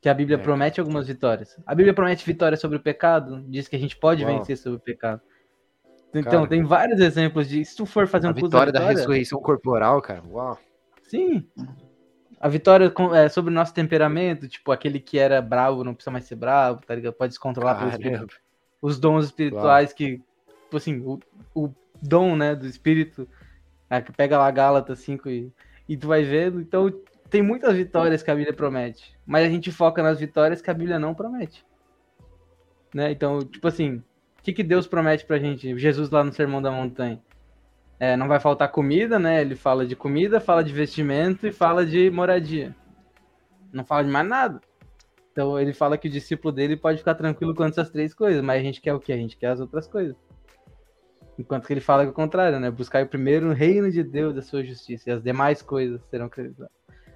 Que 0.00 0.08
a 0.08 0.14
Bíblia 0.14 0.36
É. 0.36 0.40
promete 0.40 0.80
algumas 0.80 1.06
vitórias. 1.06 1.56
A 1.64 1.76
Bíblia 1.76 1.94
promete 1.94 2.26
vitória 2.26 2.56
sobre 2.56 2.76
o 2.78 2.80
pecado, 2.80 3.44
diz 3.46 3.68
que 3.68 3.76
a 3.76 3.78
gente 3.78 3.96
pode 3.96 4.24
Uau. 4.24 4.36
vencer 4.36 4.56
sobre 4.56 4.78
o 4.78 4.82
pecado. 4.82 5.20
Então, 6.12 6.32
Cara. 6.40 6.46
tem 6.48 6.64
vários 6.64 7.00
exemplos 7.00 7.48
de. 7.48 7.64
Se 7.64 7.76
tu 7.76 7.86
for 7.86 8.06
fazer 8.08 8.26
um 8.26 8.30
A 8.30 8.34
culto 8.34 8.46
vitória 8.48 8.72
da 8.72 8.80
vitória. 8.80 8.98
ressurreição 8.98 9.40
corporal, 9.40 10.02
cara. 10.02 10.22
Uau. 10.28 10.58
Sim. 11.02 11.46
A 12.40 12.48
vitória 12.48 12.90
com- 12.90 13.14
é, 13.14 13.28
sobre 13.28 13.50
o 13.50 13.54
nosso 13.54 13.72
temperamento, 13.74 14.48
tipo, 14.48 14.72
aquele 14.72 14.98
que 14.98 15.18
era 15.18 15.40
bravo 15.42 15.84
não 15.84 15.94
precisa 15.94 16.10
mais 16.10 16.24
ser 16.24 16.36
bravo, 16.36 16.80
tá 16.84 16.94
ligado? 16.94 17.12
Pode 17.12 17.34
se 17.34 17.38
controlar 17.40 17.74
pelo 17.76 17.90
espírito. 17.90 18.12
Caramba. 18.12 18.32
Os 18.82 18.98
dons 18.98 19.26
espirituais 19.26 19.92
que, 19.92 20.16
tipo 20.64 20.76
assim, 20.76 21.00
o, 21.00 21.20
o 21.54 21.70
dom, 22.02 22.34
né, 22.34 22.54
do 22.54 22.66
espírito, 22.66 23.28
ah, 23.90 24.00
que 24.00 24.10
pega 24.10 24.38
lá 24.38 24.50
Gálatas 24.50 25.00
5 25.00 25.28
e, 25.28 25.52
e 25.88 25.96
tu 25.96 26.08
vai 26.08 26.22
vendo. 26.24 26.60
Então, 26.60 26.90
tem 27.28 27.42
muitas 27.42 27.76
vitórias 27.76 28.22
que 28.22 28.30
a 28.30 28.34
Bíblia 28.34 28.54
promete, 28.54 29.14
mas 29.26 29.46
a 29.46 29.50
gente 29.50 29.70
foca 29.70 30.02
nas 30.02 30.18
vitórias 30.18 30.62
que 30.62 30.70
a 30.70 30.74
Bíblia 30.74 30.98
não 30.98 31.14
promete. 31.14 31.64
Né? 32.94 33.12
Então, 33.12 33.40
tipo 33.40 33.68
assim, 33.68 34.02
o 34.40 34.42
que, 34.42 34.54
que 34.54 34.62
Deus 34.62 34.86
promete 34.86 35.24
pra 35.26 35.38
gente? 35.38 35.78
Jesus 35.78 36.08
lá 36.08 36.24
no 36.24 36.32
Sermão 36.32 36.62
da 36.62 36.70
Montanha. 36.70 37.20
É, 37.98 38.16
não 38.16 38.26
vai 38.26 38.40
faltar 38.40 38.72
comida, 38.72 39.18
né? 39.18 39.42
Ele 39.42 39.54
fala 39.54 39.86
de 39.86 39.94
comida, 39.94 40.40
fala 40.40 40.64
de 40.64 40.72
vestimento 40.72 41.46
e 41.46 41.52
fala 41.52 41.84
de 41.84 42.10
moradia. 42.10 42.74
Não 43.70 43.84
fala 43.84 44.04
de 44.04 44.10
mais 44.10 44.26
nada. 44.26 44.60
Então 45.30 45.60
ele 45.60 45.74
fala 45.74 45.98
que 45.98 46.08
o 46.08 46.10
discípulo 46.10 46.50
dele 46.50 46.74
pode 46.74 46.98
ficar 46.98 47.14
tranquilo 47.14 47.54
com 47.54 47.64
essas 47.64 47.90
três 47.90 48.14
coisas, 48.14 48.42
mas 48.42 48.58
a 48.58 48.64
gente 48.64 48.80
quer 48.80 48.94
o 48.94 48.98
quê? 48.98 49.12
A 49.12 49.16
gente 49.18 49.36
quer 49.36 49.48
as 49.48 49.60
outras 49.60 49.86
coisas. 49.86 50.16
Enquanto 51.38 51.66
que 51.66 51.74
ele 51.74 51.80
fala 51.82 52.02
que 52.02 52.08
é 52.08 52.10
o 52.10 52.14
contrário, 52.14 52.58
né? 52.58 52.70
Buscar 52.70 53.06
primeiro 53.06 53.50
o 53.50 53.52
reino 53.52 53.90
de 53.90 54.02
Deus, 54.02 54.36
a 54.38 54.42
sua 54.42 54.64
justiça, 54.64 55.10
e 55.10 55.12
as 55.12 55.22
demais 55.22 55.60
coisas 55.60 56.00
serão 56.10 56.26
acrescentadas. 56.26 56.72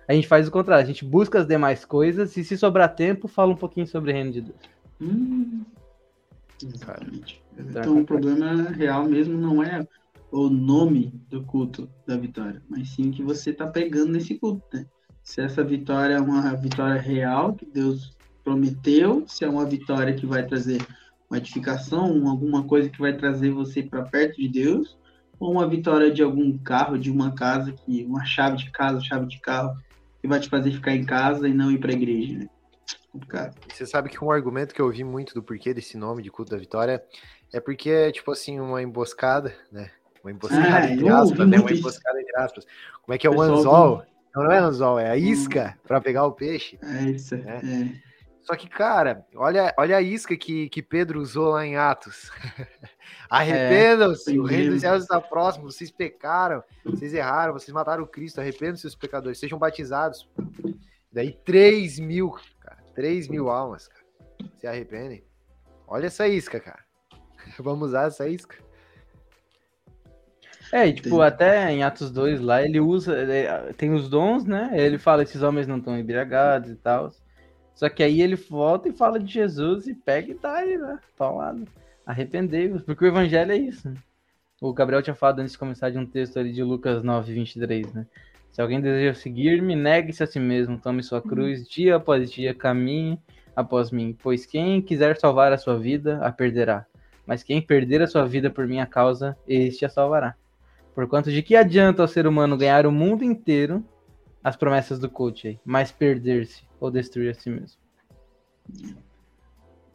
A 0.07 0.13
gente 0.13 0.29
faz 0.29 0.47
o 0.47 0.51
contrário, 0.51 0.85
a 0.85 0.87
gente 0.87 1.05
busca 1.05 1.39
as 1.39 1.47
demais 1.47 1.87
coisas 1.87 2.37
e 2.37 2.45
se 2.45 2.59
sobrar 2.59 2.95
tempo, 2.95 3.27
fala 3.27 3.53
um 3.53 3.57
pouquinho 3.57 3.87
sobre 3.87 4.11
o 4.11 4.15
reino 4.15 4.31
de 4.31 4.43
Deus. 4.43 4.61
Hum, 5.01 5.65
exatamente. 6.69 7.43
Então 7.59 7.99
o 8.01 8.05
problema 8.05 8.71
real 8.71 9.05
mesmo 9.09 9.37
não 9.39 9.63
é 9.63 9.87
o 10.31 10.49
nome 10.49 11.13
do 11.29 11.45
culto 11.45 11.89
da 12.07 12.17
vitória, 12.17 12.63
mas 12.69 12.91
sim 12.91 13.11
que 13.11 13.23
você 13.23 13.51
está 13.51 13.67
pegando 13.67 14.13
nesse 14.13 14.39
culto, 14.39 14.63
né? 14.73 14.85
Se 15.23 15.41
essa 15.41 15.63
vitória 15.63 16.15
é 16.15 16.21
uma 16.21 16.55
vitória 16.55 17.01
real 17.01 17.55
que 17.55 17.65
Deus 17.65 18.17
prometeu, 18.43 19.25
se 19.27 19.45
é 19.45 19.49
uma 19.49 19.65
vitória 19.65 20.15
que 20.15 20.27
vai 20.27 20.45
trazer 20.45 20.85
uma 21.31 21.39
edificação, 21.39 22.13
um- 22.13 22.29
alguma 22.29 22.63
coisa 22.65 22.91
que 22.91 22.99
vai 22.99 23.17
trazer 23.17 23.51
você 23.51 23.83
para 23.83 24.03
perto 24.03 24.37
de 24.37 24.49
Deus, 24.49 24.99
ou 25.41 25.53
uma 25.53 25.67
vitória 25.69 26.11
de 26.13 26.23
algum 26.23 26.57
carro, 26.59 26.99
de 26.99 27.11
uma 27.11 27.35
casa 27.35 27.73
que 27.73 28.05
uma 28.05 28.25
chave 28.25 28.57
de 28.57 28.71
casa, 28.71 29.01
chave 29.01 29.27
de 29.27 29.41
carro 29.41 29.75
que 30.21 30.29
vai 30.29 30.41
te 30.41 30.49
fazer 30.49 30.73
ficar 30.73 30.95
em 30.95 31.05
casa 31.05 31.49
e 31.49 31.55
não 31.55 31.71
ir 31.71 31.79
para 31.79 31.91
a 31.91 31.95
igreja, 31.95 32.39
né? 32.39 32.47
Complicado. 33.15 33.57
Você 33.73 33.87
sabe 33.87 34.09
que 34.09 34.25
um 34.25 34.33
argumento 34.33 34.75
que 34.75 34.81
eu 34.81 34.87
ouvi 34.87 35.05
muito 35.05 35.35
do 35.35 35.43
porquê 35.43 35.73
desse 35.73 35.97
nome 35.97 36.21
de 36.21 36.33
culto 36.33 36.51
da 36.51 36.59
vitória 36.59 37.01
é 37.53 37.61
porque 37.61 37.89
é 37.89 38.11
tipo 38.11 38.33
assim, 38.33 38.59
uma 38.59 38.83
emboscada, 38.83 39.55
né? 39.71 39.89
Uma 40.21 40.33
emboscada 40.33 40.79
Ah, 40.79 40.91
entre 40.91 41.09
aspas, 41.09 41.49
né? 41.49 41.59
Uma 41.61 41.71
emboscada 41.71 42.21
entre 42.21 42.37
aspas. 42.37 42.67
Como 43.03 43.15
é 43.15 43.19
que 43.19 43.25
é 43.25 43.31
o 43.31 43.41
anzol? 43.41 44.03
Não, 44.35 44.51
é 44.51 44.59
anzol, 44.59 44.99
é 44.99 45.13
a 45.13 45.17
isca 45.17 45.79
para 45.87 46.01
pegar 46.01 46.27
o 46.27 46.33
peixe. 46.33 46.77
É 46.83 47.03
isso, 47.05 47.37
é. 47.37 47.61
Só 48.43 48.57
que, 48.57 48.69
cara, 48.69 49.25
olha, 49.37 49.73
olha 49.79 49.97
a 49.97 50.03
isca 50.03 50.37
que, 50.37 50.69
que 50.69 50.83
Pedro 50.83 51.21
usou 51.21 51.51
lá 51.51 51.65
em 51.65 51.77
Atos. 51.77 52.33
Arrependam-se, 53.31 54.37
o 54.41 54.45
reino 54.45 54.73
dos 54.73 54.81
céus 54.81 55.05
está 55.05 55.21
próximo, 55.21 55.71
vocês 55.71 55.93
pecaram, 55.93 56.65
vocês 56.85 57.15
erraram, 57.15 57.53
vocês 57.53 57.73
mataram 57.73 58.03
o 58.03 58.09
Cristo, 58.09 58.41
arrependam-se 58.41 58.83
seus 58.83 58.97
pecadores, 58.97 59.39
sejam 59.39 59.57
batizados. 59.57 60.29
Daí 61.15 61.31
3 61.45 62.01
mil, 62.01 62.35
3 62.95 63.29
mil 63.29 63.49
almas, 63.51 63.89
cara, 63.89 64.05
se 64.59 64.67
arrependem. 64.67 65.25
Olha 65.87 66.07
essa 66.07 66.27
isca, 66.29 66.59
cara. 66.61 66.83
Vamos 67.59 67.89
usar 67.89 68.09
essa 68.09 68.29
isca. 68.29 68.57
É, 70.73 70.87
e 70.89 70.93
tipo, 70.95 71.21
até 71.21 71.71
em 71.71 71.83
Atos 71.85 72.11
2 72.11 72.41
lá, 72.41 72.63
ele 72.63 72.81
usa, 72.81 73.17
ele- 73.17 73.73
tem 73.75 73.93
os 73.93 74.09
dons, 74.09 74.45
né? 74.45 74.71
Ele 74.73 74.99
fala, 74.99 75.23
esses 75.23 75.43
homens 75.43 75.67
não 75.67 75.77
estão 75.79 75.97
embriagados 75.99 76.71
e 76.71 76.75
tal. 76.77 77.13
Só 77.75 77.89
que 77.89 78.03
aí 78.03 78.23
ele 78.23 78.35
volta 78.37 78.89
e 78.89 78.93
fala 78.93 79.19
de 79.21 79.33
Jesus 79.33 79.87
e 79.87 79.95
pega 79.95 80.31
e 80.31 80.35
dá 80.35 80.55
aí, 80.55 80.77
né? 80.79 80.99
Paulado. 81.17 81.67
Arrependei-vos, 82.07 82.83
porque 82.83 83.05
o 83.05 83.09
evangelho 83.09 83.53
é 83.53 83.57
isso. 83.57 83.89
né? 83.89 83.97
O 84.61 84.73
Gabriel 84.73 85.03
tinha 85.03 85.15
falado 85.15 85.41
antes 85.41 85.53
de 85.53 85.59
começar 85.59 85.91
de 85.91 85.99
um 85.99 86.07
texto 86.07 86.39
ali 86.39 86.53
de 86.53 86.63
Lucas 86.63 87.03
9, 87.03 87.33
23, 87.35 87.93
né? 87.93 88.07
Se 88.55 88.63
alguém 88.63 88.81
deseja 88.81 89.15
seguir-me, 89.15 89.75
negue-se 89.75 90.23
a 90.23 90.29
si 90.29 90.39
mesmo, 90.39 90.79
tome 90.79 91.03
sua 91.03 91.21
cruz, 91.21 91.69
dia 91.69 91.97
após 91.97 92.31
dia, 92.31 92.55
caminhe 92.55 93.19
após 93.57 93.91
mim. 93.91 94.17
Pois 94.23 94.47
quem 94.47 94.81
quiser 94.81 95.19
salvar 95.19 95.53
a 95.53 95.59
sua 95.59 95.77
vida, 95.77 96.25
a 96.25 96.31
perderá. 96.31 96.87
Mas 97.27 97.43
quem 97.43 97.61
perder 97.61 98.01
a 98.01 98.07
sua 98.07 98.25
vida 98.25 98.49
por 98.49 98.69
minha 98.69 98.87
causa, 98.87 99.37
este 99.49 99.85
a 99.85 99.89
salvará. 99.89 100.37
Porquanto 100.95 101.33
de 101.33 101.43
que 101.43 101.57
adianta 101.57 102.01
ao 102.01 102.07
ser 102.07 102.29
humano 102.29 102.57
ganhar 102.57 102.87
o 102.87 102.93
mundo 102.93 103.25
inteiro, 103.25 103.85
as 104.43 104.55
promessas 104.55 105.01
do 105.01 105.11
coach 105.11 105.49
aí, 105.49 105.61
mas 105.65 105.91
perder-se 105.91 106.63
ou 106.79 106.93
destruir 106.93 107.31
a 107.31 107.35
si 107.35 107.51
mesmo? 107.51 107.81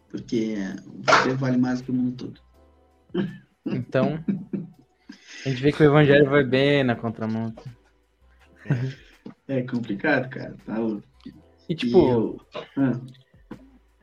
Porque 0.09 0.57
você 1.05 1.33
vale 1.33 1.55
mais 1.55 1.81
que 1.81 1.91
o 1.91 1.93
mundo 1.93 2.27
todo. 2.27 2.41
Então, 3.65 4.21
a 5.45 5.49
gente 5.49 5.63
vê 5.63 5.71
que 5.71 5.81
o 5.81 5.85
evangelho 5.85 6.29
vai 6.29 6.43
bem 6.43 6.83
na 6.83 6.97
contramão. 6.97 7.53
É 9.47 9.61
complicado, 9.63 10.29
cara. 10.29 10.55
Tá 10.65 10.77
louco. 10.77 11.03
E 11.67 11.75
tipo, 11.75 11.97
eu- 11.97 12.41
ah, 12.77 12.99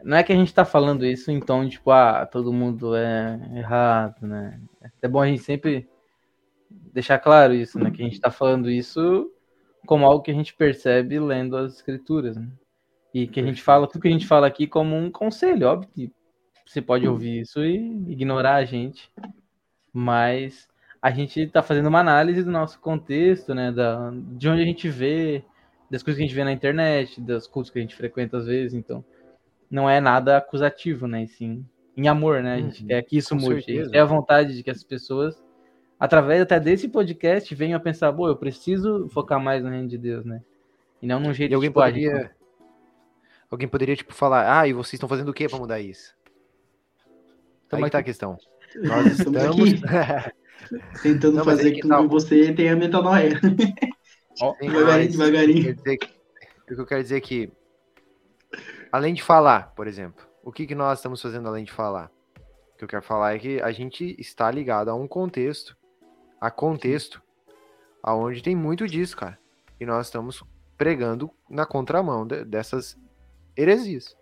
não 0.04 0.16
é 0.16 0.22
que 0.22 0.32
a 0.32 0.36
gente 0.36 0.54
tá 0.54 0.64
falando 0.64 1.04
isso 1.04 1.30
em 1.30 1.40
tom 1.40 1.64
de 1.64 1.72
tipo, 1.72 1.90
ah, 1.90 2.26
todo 2.26 2.52
mundo 2.52 2.94
é 2.94 3.40
errado, 3.54 4.26
né? 4.26 4.60
É 5.02 5.08
bom 5.08 5.20
a 5.20 5.26
gente 5.26 5.42
sempre 5.42 5.88
deixar 6.92 7.18
claro 7.18 7.54
isso, 7.54 7.78
né? 7.78 7.90
Que 7.90 8.02
a 8.02 8.04
gente 8.04 8.20
tá 8.20 8.30
falando 8.30 8.70
isso 8.70 9.30
como 9.86 10.04
algo 10.04 10.22
que 10.22 10.30
a 10.30 10.34
gente 10.34 10.54
percebe 10.54 11.18
lendo 11.18 11.56
as 11.56 11.74
escrituras, 11.74 12.36
né? 12.36 12.48
E 13.14 13.26
que 13.26 13.40
a 13.40 13.42
gente 13.44 13.62
fala, 13.62 13.86
tudo 13.86 14.02
que 14.02 14.08
a 14.08 14.12
gente 14.12 14.26
fala 14.26 14.46
aqui 14.46 14.66
como 14.66 14.94
um 14.96 15.10
conselho, 15.10 15.68
óbvio 15.68 15.88
que 15.92 16.12
você 16.66 16.82
pode 16.82 17.06
ouvir 17.06 17.40
isso 17.40 17.64
e 17.64 17.76
ignorar 18.10 18.56
a 18.56 18.64
gente, 18.64 19.10
mas 19.92 20.68
a 21.06 21.10
gente 21.12 21.46
tá 21.46 21.62
fazendo 21.62 21.86
uma 21.88 22.00
análise 22.00 22.42
do 22.42 22.50
nosso 22.50 22.80
contexto, 22.80 23.54
né? 23.54 23.70
Da, 23.70 24.10
de 24.12 24.48
onde 24.48 24.62
a 24.62 24.64
gente 24.64 24.88
vê, 24.88 25.44
das 25.88 26.02
coisas 26.02 26.18
que 26.18 26.24
a 26.24 26.26
gente 26.26 26.34
vê 26.34 26.42
na 26.42 26.50
internet, 26.52 27.20
dos 27.20 27.46
cultos 27.46 27.70
que 27.70 27.78
a 27.78 27.82
gente 27.82 27.94
frequenta 27.94 28.38
às 28.38 28.46
vezes, 28.46 28.74
então 28.74 29.04
não 29.70 29.88
é 29.88 30.00
nada 30.00 30.36
acusativo, 30.36 31.06
né? 31.06 31.22
E 31.22 31.28
sim 31.28 31.64
em 31.96 32.08
amor, 32.08 32.42
né? 32.42 32.54
A 32.54 32.58
gente 32.58 32.82
Uhum, 32.82 32.88
quer 32.88 33.02
que 33.02 33.16
isso 33.16 33.36
mude. 33.36 33.60
Gente 33.60 33.88
quer 33.90 34.00
a 34.00 34.04
vontade 34.04 34.54
de 34.54 34.64
que 34.64 34.70
as 34.70 34.82
pessoas, 34.82 35.40
através 35.98 36.42
até 36.42 36.58
desse 36.58 36.88
podcast, 36.88 37.54
venham 37.54 37.76
a 37.76 37.80
pensar, 37.80 38.12
pô, 38.12 38.28
eu 38.28 38.36
preciso 38.36 39.08
focar 39.08 39.40
mais 39.40 39.62
no 39.62 39.70
reino 39.70 39.88
de 39.88 39.96
Deus, 39.96 40.24
né? 40.24 40.42
E 41.00 41.06
não 41.06 41.20
num 41.20 41.32
jeito 41.32 41.52
E 41.52 41.54
alguém 41.54 41.70
tipo, 41.70 41.80
ah, 41.80 41.90
gente, 41.90 42.04
poderia. 42.04 42.36
Alguém 43.48 43.68
poderia, 43.68 43.94
tipo, 43.96 44.12
falar, 44.12 44.60
ah, 44.60 44.66
e 44.66 44.72
vocês 44.72 44.94
estão 44.94 45.08
fazendo 45.08 45.28
o 45.28 45.32
que 45.32 45.48
para 45.48 45.58
mudar 45.58 45.78
isso? 45.78 46.16
Tamo 47.68 47.84
Aí 47.84 47.90
que 47.90 47.92
tá 47.92 47.98
a 47.98 48.02
questão. 48.02 48.36
Nós 48.74 49.06
Tamo 49.32 49.64
estamos. 49.64 49.80
tentando 51.02 51.36
Não, 51.36 51.44
fazer 51.44 51.72
que 51.72 51.80
com 51.82 51.88
tá. 51.88 52.00
que 52.02 52.08
você 52.08 52.52
tenha 52.54 52.76
metanoia. 52.76 53.40
Tem 53.40 54.70
devagarinho, 54.70 55.10
devagarinho. 55.10 55.72
O 55.72 56.74
que 56.74 56.80
eu 56.80 56.86
quero 56.86 57.02
dizer 57.02 57.16
é 57.16 57.20
que, 57.20 57.52
além 58.92 59.14
de 59.14 59.22
falar, 59.22 59.72
por 59.74 59.86
exemplo, 59.86 60.24
o 60.42 60.52
que, 60.52 60.66
que 60.66 60.74
nós 60.74 60.98
estamos 60.98 61.20
fazendo 61.22 61.48
além 61.48 61.64
de 61.64 61.72
falar? 61.72 62.10
O 62.74 62.78
que 62.78 62.84
eu 62.84 62.88
quero 62.88 63.02
falar 63.02 63.34
é 63.34 63.38
que 63.38 63.60
a 63.62 63.72
gente 63.72 64.14
está 64.18 64.50
ligado 64.50 64.90
a 64.90 64.94
um 64.94 65.08
contexto, 65.08 65.76
a 66.40 66.50
contexto, 66.50 67.22
aonde 68.02 68.42
tem 68.42 68.54
muito 68.54 68.86
disso, 68.86 69.16
cara. 69.16 69.38
E 69.80 69.86
nós 69.86 70.06
estamos 70.06 70.42
pregando 70.76 71.30
na 71.48 71.64
contramão 71.64 72.26
de- 72.26 72.44
dessas 72.44 72.98
heresias. 73.56 74.16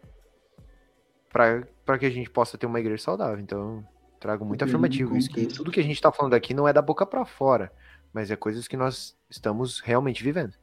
para 1.32 1.99
que 1.99 2.07
a 2.07 2.11
gente 2.11 2.30
possa 2.30 2.57
ter 2.57 2.64
uma 2.66 2.78
igreja 2.78 3.03
saudável. 3.03 3.40
Então, 3.40 3.84
trago 4.24 4.42
muito 4.42 4.60
do 4.60 4.64
afirmativo 4.64 5.14
isso. 5.18 5.28
Que 5.28 5.46
tudo 5.46 5.70
que 5.70 5.80
a 5.80 5.82
gente 5.82 6.00
tá 6.00 6.10
falando 6.10 6.32
aqui 6.32 6.54
não 6.54 6.66
é 6.66 6.72
da 6.72 6.80
boca 6.80 7.04
para 7.04 7.26
fora, 7.26 7.70
mas 8.10 8.30
é 8.30 8.36
coisas 8.36 8.66
que 8.66 8.74
nós 8.76 9.14
estamos 9.28 9.80
realmente 9.80 10.24
vivendo. 10.24 10.54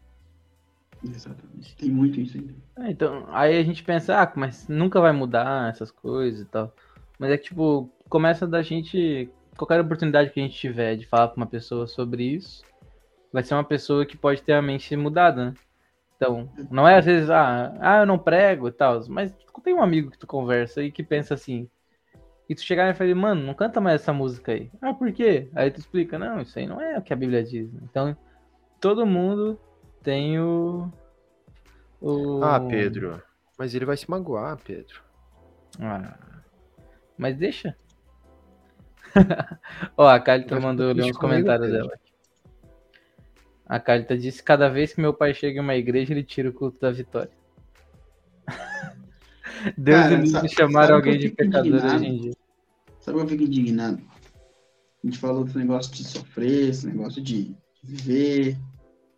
Exatamente. 1.03 1.75
Tem 1.75 1.91
muito 1.91 2.19
isso 2.19 2.37
ainda. 2.37 2.55
É, 2.79 2.89
então, 2.89 3.27
aí 3.29 3.59
a 3.59 3.63
gente 3.63 3.83
pensa, 3.83 4.19
ah, 4.19 4.31
mas 4.35 4.67
nunca 4.67 4.99
vai 4.99 5.11
mudar 5.11 5.69
essas 5.69 5.91
coisas 5.91 6.41
e 6.41 6.45
tal. 6.45 6.73
Mas 7.19 7.29
é 7.29 7.37
que, 7.37 7.45
tipo, 7.45 7.87
começa 8.09 8.47
da 8.47 8.63
gente. 8.63 9.29
Qualquer 9.55 9.79
oportunidade 9.79 10.31
que 10.31 10.39
a 10.39 10.43
gente 10.43 10.57
tiver 10.57 10.95
de 10.95 11.05
falar 11.05 11.27
pra 11.27 11.37
uma 11.37 11.45
pessoa 11.45 11.85
sobre 11.85 12.23
isso, 12.23 12.63
vai 13.31 13.43
ser 13.43 13.53
uma 13.53 13.63
pessoa 13.63 14.07
que 14.07 14.17
pode 14.17 14.41
ter 14.41 14.53
a 14.53 14.61
mente 14.61 14.95
mudada, 14.95 15.45
né? 15.45 15.53
Então, 16.15 16.49
não 16.71 16.87
é 16.87 16.97
às 16.97 17.05
vezes, 17.05 17.29
ah, 17.29 17.77
ah 17.79 17.99
eu 17.99 18.05
não 18.07 18.17
prego 18.17 18.67
e 18.67 18.71
tal, 18.71 19.03
mas 19.07 19.35
tem 19.63 19.73
um 19.73 19.83
amigo 19.83 20.09
que 20.09 20.17
tu 20.17 20.25
conversa 20.25 20.81
e 20.81 20.91
que 20.91 21.03
pensa 21.03 21.35
assim. 21.35 21.69
E 22.51 22.55
tu 22.55 22.63
chegar 22.63 22.89
e 22.89 22.93
falar, 22.93 23.15
mano, 23.15 23.41
não 23.45 23.53
canta 23.53 23.79
mais 23.79 24.01
essa 24.01 24.11
música 24.11 24.51
aí. 24.51 24.69
Ah, 24.81 24.93
por 24.93 25.09
quê? 25.13 25.47
Aí 25.55 25.71
tu 25.71 25.79
explica, 25.79 26.19
não, 26.19 26.41
isso 26.41 26.59
aí 26.59 26.67
não 26.67 26.81
é 26.81 26.97
o 26.97 27.01
que 27.01 27.13
a 27.13 27.15
Bíblia 27.15 27.41
diz. 27.41 27.73
Então, 27.75 28.13
todo 28.77 29.05
mundo 29.05 29.57
tem 30.03 30.37
o. 30.37 30.91
o... 32.01 32.43
Ah, 32.43 32.59
Pedro. 32.59 33.23
Mas 33.57 33.73
ele 33.73 33.85
vai 33.85 33.95
se 33.95 34.11
magoar, 34.11 34.57
Pedro. 34.57 35.01
Ah, 35.79 36.17
mas 37.17 37.37
deixa. 37.37 37.73
Ó, 39.95 40.05
a 40.05 40.19
Calita 40.19 40.59
mandou 40.59 40.87
ler 40.91 41.03
uns 41.03 41.17
comigo, 41.17 41.19
comentários 41.19 41.67
Pedro. 41.71 41.83
dela. 41.87 41.93
aqui. 41.93 42.11
A 43.65 43.79
Calita 43.79 44.17
disse: 44.17 44.43
cada 44.43 44.67
vez 44.67 44.93
que 44.93 44.99
meu 44.99 45.13
pai 45.13 45.33
chega 45.33 45.57
em 45.57 45.63
uma 45.63 45.75
igreja, 45.75 46.11
ele 46.11 46.23
tira 46.25 46.49
o 46.49 46.53
culto 46.53 46.77
da 46.81 46.91
vitória. 46.91 47.31
Deus 49.77 50.01
Cara, 50.01 50.17
me 50.17 50.27
sabe- 50.27 50.49
chamar 50.49 50.91
alguém 50.91 51.17
de 51.17 51.29
pecador 51.29 51.65
indignado? 51.67 51.95
hoje 51.95 52.05
em 52.07 52.17
dia. 52.17 52.40
Sabe 53.01 53.17
o 53.17 53.21
que 53.21 53.25
eu 53.25 53.29
fico 53.29 53.43
indignado? 53.43 54.01
A 55.03 55.07
gente 55.07 55.17
falou 55.17 55.43
desse 55.43 55.57
negócio 55.57 55.91
de 55.91 56.03
sofrer, 56.03 56.69
esse 56.69 56.85
negócio 56.85 57.21
de 57.21 57.55
viver 57.83 58.55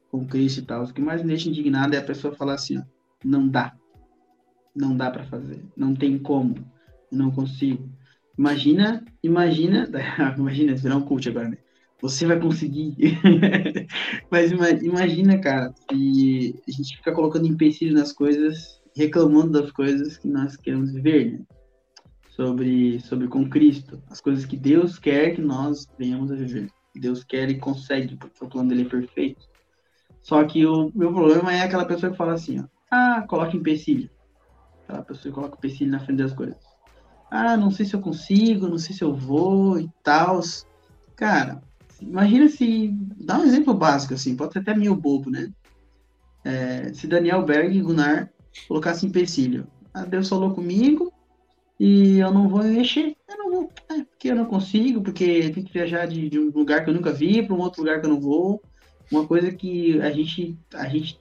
com 0.10 0.26
Cristo 0.26 0.62
e 0.62 0.66
tal. 0.66 0.84
O 0.84 0.94
que 0.94 1.02
mais 1.02 1.22
me 1.22 1.28
deixa 1.28 1.50
indignado 1.50 1.94
é 1.94 2.00
a 2.00 2.04
pessoa 2.04 2.34
falar 2.34 2.54
assim, 2.54 2.78
ó, 2.78 2.84
não 3.24 3.48
dá. 3.48 3.74
Não 4.74 4.96
dá 4.96 5.12
pra 5.12 5.26
fazer. 5.26 5.66
Não 5.76 5.94
tem 5.94 6.18
como. 6.18 6.56
Não 7.12 7.30
consigo. 7.30 7.90
Imagina, 8.38 9.04
imagina, 9.22 9.88
imagina, 10.38 10.76
virar 10.76 10.96
um 10.96 11.02
coach 11.02 11.30
agora, 11.30 11.50
né? 11.50 11.58
Você 12.02 12.26
vai 12.26 12.40
conseguir. 12.40 12.96
Mas 14.32 14.52
ima- 14.52 14.70
imagina, 14.72 15.38
cara, 15.40 15.74
se 15.90 16.56
a 16.68 16.72
gente 16.72 16.98
fica 16.98 17.14
colocando 17.14 17.48
empecilho 17.48 17.94
nas 17.94 18.12
coisas, 18.12 18.82
reclamando 18.96 19.52
das 19.52 19.72
coisas 19.72 20.18
que 20.18 20.28
nós 20.28 20.56
queremos 20.58 20.92
viver, 20.92 21.32
né? 21.34 21.46
Sobre, 22.36 23.00
sobre 23.02 23.28
com 23.28 23.48
Cristo, 23.48 24.02
as 24.10 24.20
coisas 24.20 24.46
que 24.46 24.58
Deus 24.58 24.98
quer 24.98 25.36
que 25.36 25.42
nós 25.42 25.88
venhamos 25.98 26.32
a 26.32 26.36
viver. 26.36 26.70
Deus 26.96 27.24
quer 27.24 27.50
e 27.50 27.60
consegue, 27.60 28.16
porque 28.16 28.44
o 28.44 28.48
plano 28.48 28.70
dele 28.70 28.84
é 28.84 28.90
perfeito. 28.90 29.48
Só 30.22 30.44
que 30.44 30.66
o 30.66 30.92
meu 30.96 31.14
problema 31.14 31.54
é 31.54 31.62
aquela 31.62 31.86
pessoa 31.86 32.12
que 32.12 32.18
fala 32.18 32.34
assim, 32.34 32.60
ó, 32.60 32.64
ah, 32.90 33.26
coloca 33.28 33.56
empecilho. 33.56 34.10
Aquela 34.84 35.04
pessoa 35.04 35.32
que 35.32 35.40
coloca 35.40 35.58
empecilho 35.58 35.92
na 35.92 36.00
frente 36.00 36.20
das 36.20 36.34
coisas. 36.34 36.58
Ah, 37.30 37.58
não 37.58 37.72
sei 37.72 37.86
se 37.86 37.96
eu 37.96 38.02
consigo, 38.02 38.68
não 38.68 38.78
sei 38.78 38.96
se 38.96 39.04
eu 39.04 39.14
vou 39.14 39.80
e 39.80 39.90
tal. 40.04 40.40
Cara, 41.16 41.62
imagina 42.02 42.48
se. 42.48 42.90
Dá 43.18 43.40
um 43.40 43.44
exemplo 43.44 43.74
básico, 43.74 44.14
assim, 44.14 44.36
pode 44.36 44.54
ser 44.54 44.60
até 44.60 44.76
meio 44.76 44.96
bobo, 44.96 45.30
né? 45.30 45.52
É, 46.44 46.94
se 46.94 47.08
Daniel 47.08 47.44
Berg 47.46 47.76
e 47.76 47.82
Gunnar 47.82 48.30
colocassem 48.68 49.10
empecilho. 49.10 49.68
Ah, 49.94 50.06
Deus 50.06 50.30
falou 50.30 50.54
comigo, 50.54 51.13
e 51.80 52.20
eu 52.20 52.32
não 52.32 52.48
vou 52.48 52.64
me 52.64 52.70
mexer. 52.70 53.16
Eu 53.28 53.38
não 53.38 53.52
vou, 53.52 53.72
é, 53.90 54.04
porque 54.04 54.30
eu 54.30 54.36
não 54.36 54.46
consigo, 54.46 55.02
porque 55.02 55.50
tem 55.50 55.64
que 55.64 55.74
viajar 55.74 56.06
de, 56.06 56.30
de 56.30 56.40
um 56.40 56.50
lugar 56.50 56.84
que 56.84 56.90
eu 56.90 56.94
nunca 56.94 57.12
vi 57.12 57.42
para 57.42 57.56
um 57.56 57.60
outro 57.60 57.82
lugar 57.82 58.00
que 58.00 58.06
eu 58.06 58.10
não 58.12 58.20
vou. 58.20 58.62
Uma 59.12 59.28
coisa 59.28 59.52
que 59.52 60.00
a 60.02 60.12
gente, 60.12 60.58
a 60.74 60.88
gente 60.88 61.20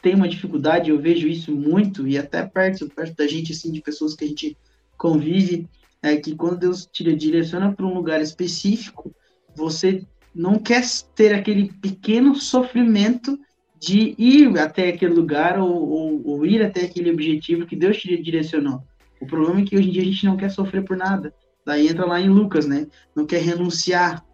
tem 0.00 0.14
uma 0.14 0.28
dificuldade, 0.28 0.90
eu 0.90 0.98
vejo 0.98 1.28
isso 1.28 1.52
muito, 1.52 2.06
e 2.06 2.18
até 2.18 2.44
perto, 2.44 2.88
perto 2.88 3.16
da 3.16 3.26
gente, 3.26 3.52
assim, 3.52 3.72
de 3.72 3.80
pessoas 3.80 4.14
que 4.14 4.24
a 4.24 4.28
gente 4.28 4.56
convive, 4.96 5.68
é 6.02 6.16
que 6.16 6.34
quando 6.34 6.58
Deus 6.58 6.86
te 6.86 7.04
direciona 7.14 7.72
para 7.72 7.86
um 7.86 7.94
lugar 7.94 8.20
específico, 8.20 9.14
você 9.54 10.04
não 10.34 10.58
quer 10.58 10.84
ter 11.14 11.34
aquele 11.34 11.72
pequeno 11.72 12.34
sofrimento 12.34 13.38
de 13.78 14.14
ir 14.18 14.58
até 14.58 14.88
aquele 14.88 15.14
lugar 15.14 15.58
ou, 15.58 15.88
ou, 15.88 16.22
ou 16.26 16.46
ir 16.46 16.62
até 16.62 16.84
aquele 16.84 17.10
objetivo 17.10 17.66
que 17.66 17.76
Deus 17.76 17.96
te 17.98 18.20
direcionou. 18.22 18.82
O 19.20 19.26
problema 19.26 19.60
é 19.60 19.64
que 19.64 19.76
hoje 19.76 19.88
em 19.88 19.92
dia 19.92 20.02
a 20.02 20.06
gente 20.06 20.26
não 20.26 20.36
quer 20.36 20.50
sofrer 20.50 20.84
por 20.84 20.96
nada. 20.96 21.34
Daí 21.64 21.88
entra 21.88 22.06
lá 22.06 22.20
em 22.20 22.28
Lucas, 22.28 22.66
né? 22.66 22.86
Não 23.14 23.26
quer 23.26 23.42
renunciar, 23.42 24.24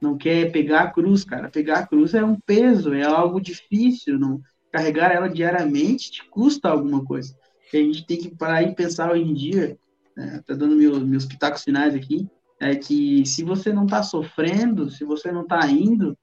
não 0.00 0.16
quer 0.16 0.50
pegar 0.50 0.80
a 0.82 0.90
cruz, 0.90 1.24
cara. 1.24 1.48
Pegar 1.48 1.78
a 1.78 1.86
cruz 1.86 2.14
é 2.14 2.24
um 2.24 2.38
peso, 2.40 2.92
é 2.92 3.04
algo 3.04 3.40
difícil. 3.40 4.18
Não 4.18 4.40
carregar 4.72 5.12
ela 5.12 5.28
diariamente 5.28 6.10
te 6.10 6.28
custa 6.28 6.70
alguma 6.70 7.04
coisa. 7.04 7.36
E 7.72 7.76
a 7.76 7.80
gente 7.80 8.06
tem 8.06 8.18
que 8.18 8.34
parar 8.34 8.62
e 8.62 8.74
pensar 8.74 9.12
hoje 9.12 9.22
em 9.22 9.34
dia, 9.34 9.78
né, 10.16 10.42
tá 10.46 10.54
dando 10.54 10.74
meu, 10.74 10.98
meus 11.00 11.24
pitacos 11.24 11.62
finais 11.62 11.94
aqui, 11.94 12.28
é 12.60 12.74
que 12.74 13.24
se 13.26 13.42
você 13.42 13.72
não 13.72 13.84
está 13.84 14.02
sofrendo, 14.02 14.90
se 14.90 15.04
você 15.04 15.30
não 15.30 15.42
está 15.42 15.66
indo, 15.70 16.16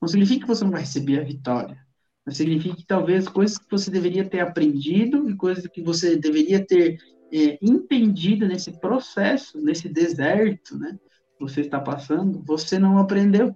não 0.00 0.08
significa 0.08 0.42
que 0.42 0.48
você 0.48 0.64
não 0.64 0.70
vai 0.70 0.80
receber 0.80 1.20
a 1.20 1.24
vitória. 1.24 1.76
Mas 2.24 2.36
significa 2.36 2.76
que 2.76 2.86
talvez 2.86 3.28
coisas 3.28 3.56
que 3.56 3.70
você 3.70 3.90
deveria 3.90 4.28
ter 4.28 4.40
aprendido 4.40 5.30
e 5.30 5.36
coisas 5.36 5.66
que 5.68 5.80
você 5.80 6.16
deveria 6.16 6.64
ter 6.64 6.98
é, 7.36 8.46
nesse 8.46 8.72
processo, 8.80 9.60
nesse 9.60 9.88
deserto, 9.88 10.78
né? 10.78 10.98
Que 11.36 11.44
você 11.44 11.60
está 11.60 11.78
passando, 11.78 12.42
você 12.44 12.78
não 12.78 12.98
aprendeu. 12.98 13.54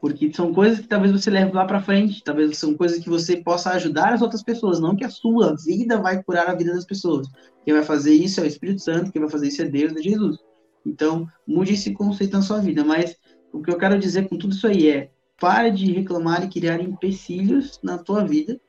Porque 0.00 0.32
são 0.32 0.52
coisas 0.52 0.80
que 0.80 0.88
talvez 0.88 1.12
você 1.12 1.30
leve 1.30 1.52
lá 1.52 1.64
para 1.64 1.80
frente, 1.80 2.22
talvez 2.24 2.58
são 2.58 2.74
coisas 2.74 2.98
que 2.98 3.08
você 3.08 3.36
possa 3.36 3.70
ajudar 3.70 4.12
as 4.12 4.20
outras 4.20 4.42
pessoas, 4.42 4.80
não 4.80 4.96
que 4.96 5.04
a 5.04 5.10
sua 5.10 5.54
vida 5.64 6.00
vai 6.00 6.22
curar 6.22 6.48
a 6.48 6.54
vida 6.54 6.72
das 6.72 6.84
pessoas. 6.84 7.28
Quem 7.64 7.72
vai 7.72 7.84
fazer 7.84 8.12
isso 8.12 8.40
é 8.40 8.42
o 8.42 8.46
Espírito 8.46 8.82
Santo, 8.82 9.12
quem 9.12 9.22
vai 9.22 9.30
fazer 9.30 9.48
isso 9.48 9.62
é 9.62 9.64
Deus, 9.64 9.94
é 9.96 10.02
Jesus. 10.02 10.38
Então, 10.84 11.28
mude 11.46 11.74
esse 11.74 11.92
conceito 11.92 12.32
na 12.32 12.42
sua 12.42 12.58
vida. 12.58 12.84
Mas 12.84 13.16
o 13.52 13.62
que 13.62 13.70
eu 13.70 13.78
quero 13.78 13.98
dizer 13.98 14.28
com 14.28 14.36
tudo 14.36 14.54
isso 14.54 14.66
aí 14.66 14.88
é: 14.88 15.10
pare 15.38 15.70
de 15.70 15.92
reclamar 15.92 16.44
e 16.44 16.48
criar 16.48 16.80
empecilhos 16.80 17.78
na 17.82 17.98
tua 17.98 18.24
vida 18.24 18.60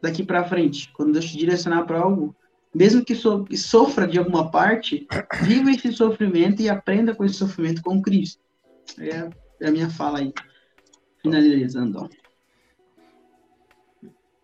daqui 0.00 0.24
para 0.24 0.44
frente. 0.44 0.92
Quando 0.92 1.12
Deus 1.12 1.24
te 1.26 1.36
direcionar 1.36 1.86
para 1.86 2.00
algo, 2.00 2.36
mesmo 2.74 3.04
que, 3.04 3.14
so, 3.14 3.44
que 3.44 3.56
sofra 3.56 4.06
de 4.06 4.18
alguma 4.18 4.50
parte, 4.50 5.06
viva 5.42 5.70
esse 5.70 5.92
sofrimento 5.92 6.60
e 6.62 6.68
aprenda 6.68 7.14
com 7.14 7.24
esse 7.24 7.34
sofrimento 7.34 7.82
com 7.82 8.00
Cristo. 8.02 8.40
É, 8.98 9.28
é 9.64 9.68
a 9.68 9.70
minha 9.72 9.90
fala 9.90 10.18
aí. 10.20 10.32
Finalizando. 11.22 11.98
ó. 12.00 12.08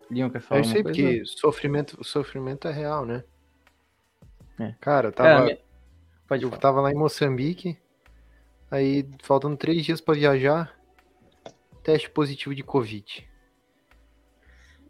Leon 0.09 0.29
quer 0.29 0.37
É 0.37 0.41
falar 0.41 0.61
aí, 0.61 0.67
coisa? 0.67 0.83
porque 0.83 1.25
sofrimento, 1.25 2.03
sofrimento 2.03 2.67
é 2.67 2.71
real, 2.71 3.05
né? 3.05 3.23
É. 4.59 4.73
Cara, 4.79 5.07
eu 5.09 5.13
Cara, 5.13 5.39
tava, 5.47 5.57
Pode 6.27 6.43
eu 6.43 6.49
falar. 6.49 6.61
tava 6.61 6.81
lá 6.81 6.91
em 6.91 6.95
Moçambique, 6.95 7.77
aí 8.71 9.07
faltando 9.23 9.57
três 9.57 9.83
dias 9.85 9.99
pra 10.01 10.13
viajar, 10.15 10.75
teste 11.83 12.09
positivo 12.09 12.53
de 12.55 12.63
Covid. 12.63 13.27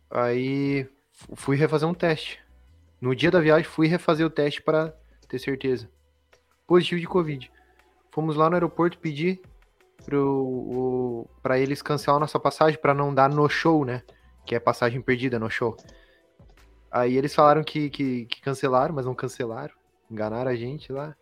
Aí 0.09 0.87
fu- 1.11 1.35
fui 1.35 1.55
refazer 1.57 1.87
um 1.87 1.93
teste. 1.93 2.39
No 3.05 3.13
dia 3.13 3.29
da 3.29 3.39
viagem, 3.39 3.69
fui 3.69 3.85
refazer 3.85 4.25
o 4.25 4.31
teste 4.31 4.63
para 4.63 4.91
ter 5.29 5.37
certeza. 5.37 5.87
Positivo 6.65 6.99
de 6.99 7.05
Covid. 7.07 7.51
Fomos 8.11 8.35
lá 8.35 8.49
no 8.49 8.55
aeroporto 8.55 8.97
pedir 8.97 9.39
pro, 10.03 11.27
para 11.39 11.59
eles 11.59 11.83
cancelar 11.83 12.19
nossa 12.19 12.39
passagem 12.39 12.79
para 12.81 12.95
não 12.95 13.13
dar 13.13 13.29
no 13.29 13.47
show, 13.47 13.85
né? 13.85 14.01
Que 14.43 14.55
é 14.55 14.59
passagem 14.59 15.03
perdida 15.03 15.37
no 15.37 15.51
show. 15.51 15.77
Aí 16.89 17.15
eles 17.15 17.35
falaram 17.35 17.63
que, 17.63 17.91
que, 17.91 18.25
que 18.25 18.41
cancelaram, 18.41 18.95
mas 18.95 19.05
não 19.05 19.13
cancelaram. 19.13 19.75
Enganaram 20.09 20.49
a 20.49 20.55
gente 20.55 20.91
lá. 20.91 21.15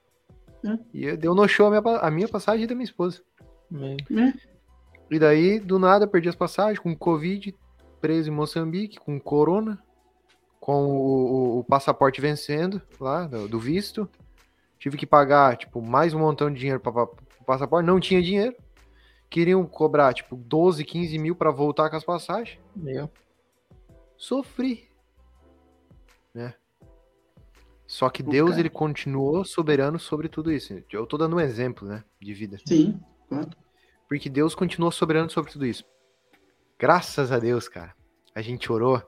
Hum. 0.64 0.80
E 0.94 1.04
eu- 1.04 1.18
deu 1.18 1.36
no 1.36 1.46
show 1.50 1.68
a 1.68 1.70
minha, 1.82 1.98
a 1.98 2.10
minha 2.10 2.30
passagem 2.30 2.64
e 2.64 2.68
da 2.68 2.76
minha 2.76 2.86
esposa. 2.86 3.22
Meio. 3.70 3.98
E 5.12 5.20
daí, 5.20 5.60
do 5.60 5.78
nada, 5.78 6.08
perdi 6.08 6.30
as 6.30 6.36
passagens 6.36 6.80
com 6.80 6.96
Covid, 6.96 7.54
preso 8.00 8.30
em 8.30 8.34
Moçambique, 8.34 8.98
com 8.98 9.20
Corona, 9.20 9.84
com 10.64 10.86
o, 10.86 10.95
o- 10.97 11.59
o 11.59 11.64
passaporte 11.66 12.22
vencendo 12.22 12.82
lá, 12.97 13.28
do, 13.28 13.49
do 13.49 13.59
visto. 13.59 14.09
Tive 14.80 14.95
que 14.95 15.05
pagar, 15.05 15.57
tipo, 15.57 15.82
mais 15.82 16.14
um 16.14 16.20
montão 16.20 16.49
de 16.49 16.57
dinheiro 16.57 16.80
para 16.80 17.03
o 17.03 17.18
passaporte. 17.45 17.86
Não 17.86 17.99
tinha 17.99 18.22
dinheiro. 18.22 18.55
Queriam 19.30 19.66
cobrar, 19.66 20.14
tipo, 20.14 20.38
12, 20.38 20.86
15 20.86 21.18
mil 21.20 21.36
para 21.36 21.51
voltar 21.51 21.89
com 21.89 21.97
as 21.97 22.03
passagens. 22.05 22.59
Meu. 22.74 23.11
Sofri. 24.16 24.88
Né? 26.34 26.53
Só 27.86 28.09
que 28.09 28.24
Pô, 28.24 28.32
Deus, 28.32 28.51
cara. 28.51 28.61
ele 28.61 28.70
continuou 28.70 29.43
soberano 29.43 29.99
sobre 29.99 30.30
tudo 30.30 30.49
isso. 30.49 30.82
Eu 30.89 31.05
tô 31.05 31.18
dando 31.18 31.36
um 31.36 31.41
exemplo, 31.41 31.86
né, 31.86 32.05
de 32.22 32.34
vida. 32.34 32.57
Sim, 32.66 33.01
claro. 33.28 33.49
Porque 34.07 34.30
Deus 34.30 34.55
continuou 34.55 34.93
soberano 34.93 35.30
sobre 35.30 35.51
tudo 35.51 35.66
isso. 35.66 35.84
Graças 36.80 37.34
a 37.34 37.38
Deus, 37.39 37.68
cara. 37.68 37.93
A 38.34 38.41
gente 38.41 38.72
orou 38.72 39.01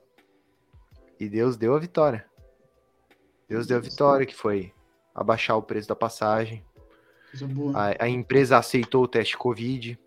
e 1.19 1.29
Deus 1.29 1.57
deu 1.57 1.75
a 1.75 1.79
vitória. 1.79 2.25
Deus 3.47 3.67
deu 3.67 3.77
a 3.77 3.81
vitória, 3.81 4.25
que 4.25 4.35
foi 4.35 4.73
abaixar 5.13 5.57
o 5.57 5.61
preço 5.61 5.87
da 5.87 5.95
passagem. 5.95 6.63
A, 7.73 8.05
a 8.05 8.09
empresa 8.09 8.57
aceitou 8.57 9.03
o 9.03 9.07
teste 9.07 9.37
Covid. 9.37 9.99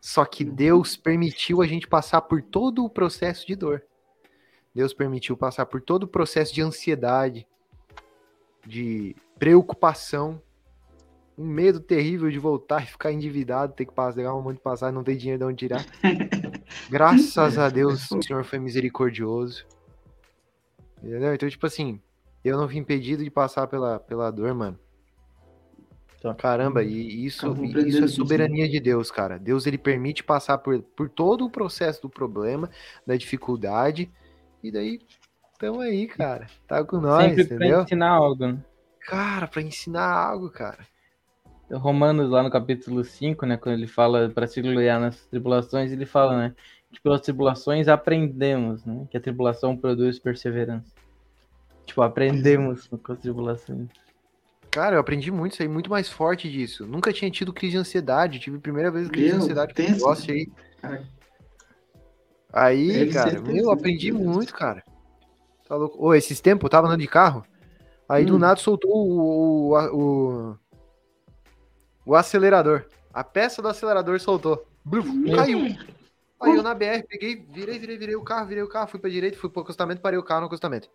Só 0.00 0.24
que 0.24 0.44
Deus 0.44 0.96
permitiu 0.96 1.60
a 1.60 1.66
gente 1.66 1.88
passar 1.88 2.22
por 2.22 2.40
todo 2.40 2.84
o 2.84 2.90
processo 2.90 3.46
de 3.46 3.56
dor. 3.56 3.82
Deus 4.74 4.94
permitiu 4.94 5.36
passar 5.36 5.66
por 5.66 5.80
todo 5.80 6.04
o 6.04 6.08
processo 6.08 6.54
de 6.54 6.62
ansiedade, 6.62 7.46
de 8.64 9.16
preocupação, 9.38 10.40
um 11.36 11.46
medo 11.46 11.80
terrível 11.80 12.30
de 12.30 12.38
voltar 12.38 12.82
e 12.82 12.86
ficar 12.86 13.12
endividado, 13.12 13.72
ter 13.72 13.86
que 13.86 13.92
pagar 13.92 14.34
um 14.34 14.42
monte 14.42 14.56
de 14.56 14.62
passagem, 14.62 14.94
não 14.94 15.04
ter 15.04 15.16
dinheiro 15.16 15.38
de 15.38 15.44
onde 15.44 15.56
tirar. 15.56 15.84
Graças 16.90 17.58
a 17.58 17.68
Deus, 17.68 18.10
o 18.10 18.22
Senhor 18.22 18.44
foi 18.44 18.58
misericordioso. 18.58 19.64
Entendeu? 21.02 21.34
Então, 21.34 21.48
tipo 21.48 21.66
assim, 21.66 22.00
eu 22.44 22.56
não 22.56 22.68
fui 22.68 22.78
impedido 22.78 23.22
de 23.22 23.30
passar 23.30 23.66
pela, 23.66 23.98
pela 23.98 24.30
dor, 24.30 24.54
mano. 24.54 24.78
Tá. 26.20 26.34
Caramba, 26.34 26.82
e 26.82 27.24
isso, 27.24 27.46
e 27.46 27.50
aprendendo 27.50 27.86
isso 27.86 27.98
é 27.98 28.00
né? 28.02 28.08
soberania 28.08 28.68
de 28.68 28.80
Deus, 28.80 29.10
cara. 29.10 29.38
Deus 29.38 29.66
ele 29.66 29.78
permite 29.78 30.24
passar 30.24 30.58
por, 30.58 30.82
por 30.82 31.08
todo 31.08 31.44
o 31.44 31.50
processo 31.50 32.02
do 32.02 32.10
problema, 32.10 32.68
da 33.06 33.16
dificuldade, 33.16 34.10
e 34.62 34.72
daí 34.72 35.00
tamo 35.58 35.80
aí, 35.80 36.08
cara. 36.08 36.48
Tá 36.66 36.84
com 36.84 36.98
nós, 36.98 37.24
Sempre 37.24 37.44
pra 37.44 37.56
entendeu? 37.56 37.82
ensinar 37.82 38.10
algo, 38.10 38.46
né? 38.46 38.58
Cara, 39.00 39.46
pra 39.46 39.62
ensinar 39.62 40.10
algo, 40.10 40.50
cara. 40.50 40.84
Romanos, 41.70 42.30
lá 42.30 42.42
no 42.42 42.50
capítulo 42.50 43.04
5, 43.04 43.44
né, 43.44 43.56
quando 43.56 43.74
ele 43.74 43.86
fala 43.86 44.30
para 44.30 44.46
se 44.46 44.60
gloriar 44.60 44.98
nas 44.98 45.26
tribulações, 45.26 45.92
ele 45.92 46.06
fala, 46.06 46.36
né, 46.36 46.54
que 46.92 47.00
pelas 47.00 47.20
tribulações 47.20 47.88
aprendemos, 47.88 48.84
né, 48.84 49.06
que 49.10 49.16
a 49.16 49.20
tribulação 49.20 49.76
produz 49.76 50.18
perseverança. 50.18 50.92
Tipo, 51.84 52.02
aprendemos 52.02 52.86
com 52.86 53.12
as 53.12 53.18
tribulações. 53.18 53.88
Cara, 54.70 54.96
eu 54.96 55.00
aprendi 55.00 55.30
muito, 55.30 55.56
saí 55.56 55.68
muito 55.68 55.88
mais 55.88 56.08
forte 56.08 56.50
disso. 56.50 56.86
Nunca 56.86 57.12
tinha 57.12 57.30
tido 57.30 57.52
crise 57.52 57.72
de 57.72 57.78
ansiedade, 57.78 58.38
tive 58.38 58.58
a 58.58 58.60
primeira 58.60 58.90
vez 58.90 59.08
crise 59.08 59.26
de 59.26 59.32
Meu, 59.32 59.42
ansiedade 59.42 59.74
com 59.74 59.82
negócio 59.82 60.32
aí. 60.32 60.46
Cara, 60.80 61.08
Aí, 62.52 62.92
Deve 62.92 63.12
cara, 63.12 63.30
ser 63.32 63.42
meu, 63.42 63.64
eu 63.64 63.70
aprendi 63.70 64.10
deve 64.10 64.22
ser 64.22 64.28
muito, 64.30 64.54
cara. 64.54 64.82
Tá 65.68 65.76
louco? 65.76 66.02
Ô, 66.02 66.14
esses 66.14 66.40
tempos 66.40 66.64
eu 66.64 66.70
tava 66.70 66.86
andando 66.86 67.00
de 67.00 67.06
carro, 67.06 67.44
aí 68.08 68.24
do 68.24 68.36
Hum. 68.36 68.38
nada 68.38 68.58
soltou 68.58 68.90
o, 68.90 69.72
o, 69.72 69.96
o, 69.96 70.56
o 72.06 72.14
acelerador. 72.14 72.86
A 73.12 73.22
peça 73.22 73.60
do 73.60 73.68
acelerador 73.68 74.18
soltou. 74.20 74.66
Bluf, 74.84 75.08
caiu. 75.34 75.76
Aí 76.40 76.54
eu 76.54 76.62
na 76.62 76.74
BR 76.74 77.04
peguei, 77.08 77.36
virei, 77.36 77.78
virei, 77.78 77.98
virei 77.98 78.14
o 78.16 78.22
carro, 78.22 78.46
virei 78.46 78.62
o 78.62 78.68
carro, 78.68 78.88
fui 78.88 79.00
pra 79.00 79.10
direita, 79.10 79.36
fui 79.36 79.50
pro 79.50 79.62
acostamento, 79.62 80.00
parei 80.00 80.18
o 80.18 80.22
carro 80.22 80.42
no 80.42 80.46
acostamento. 80.46 80.88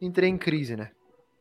Entrei 0.00 0.28
em 0.30 0.38
crise, 0.38 0.76
né? 0.76 0.92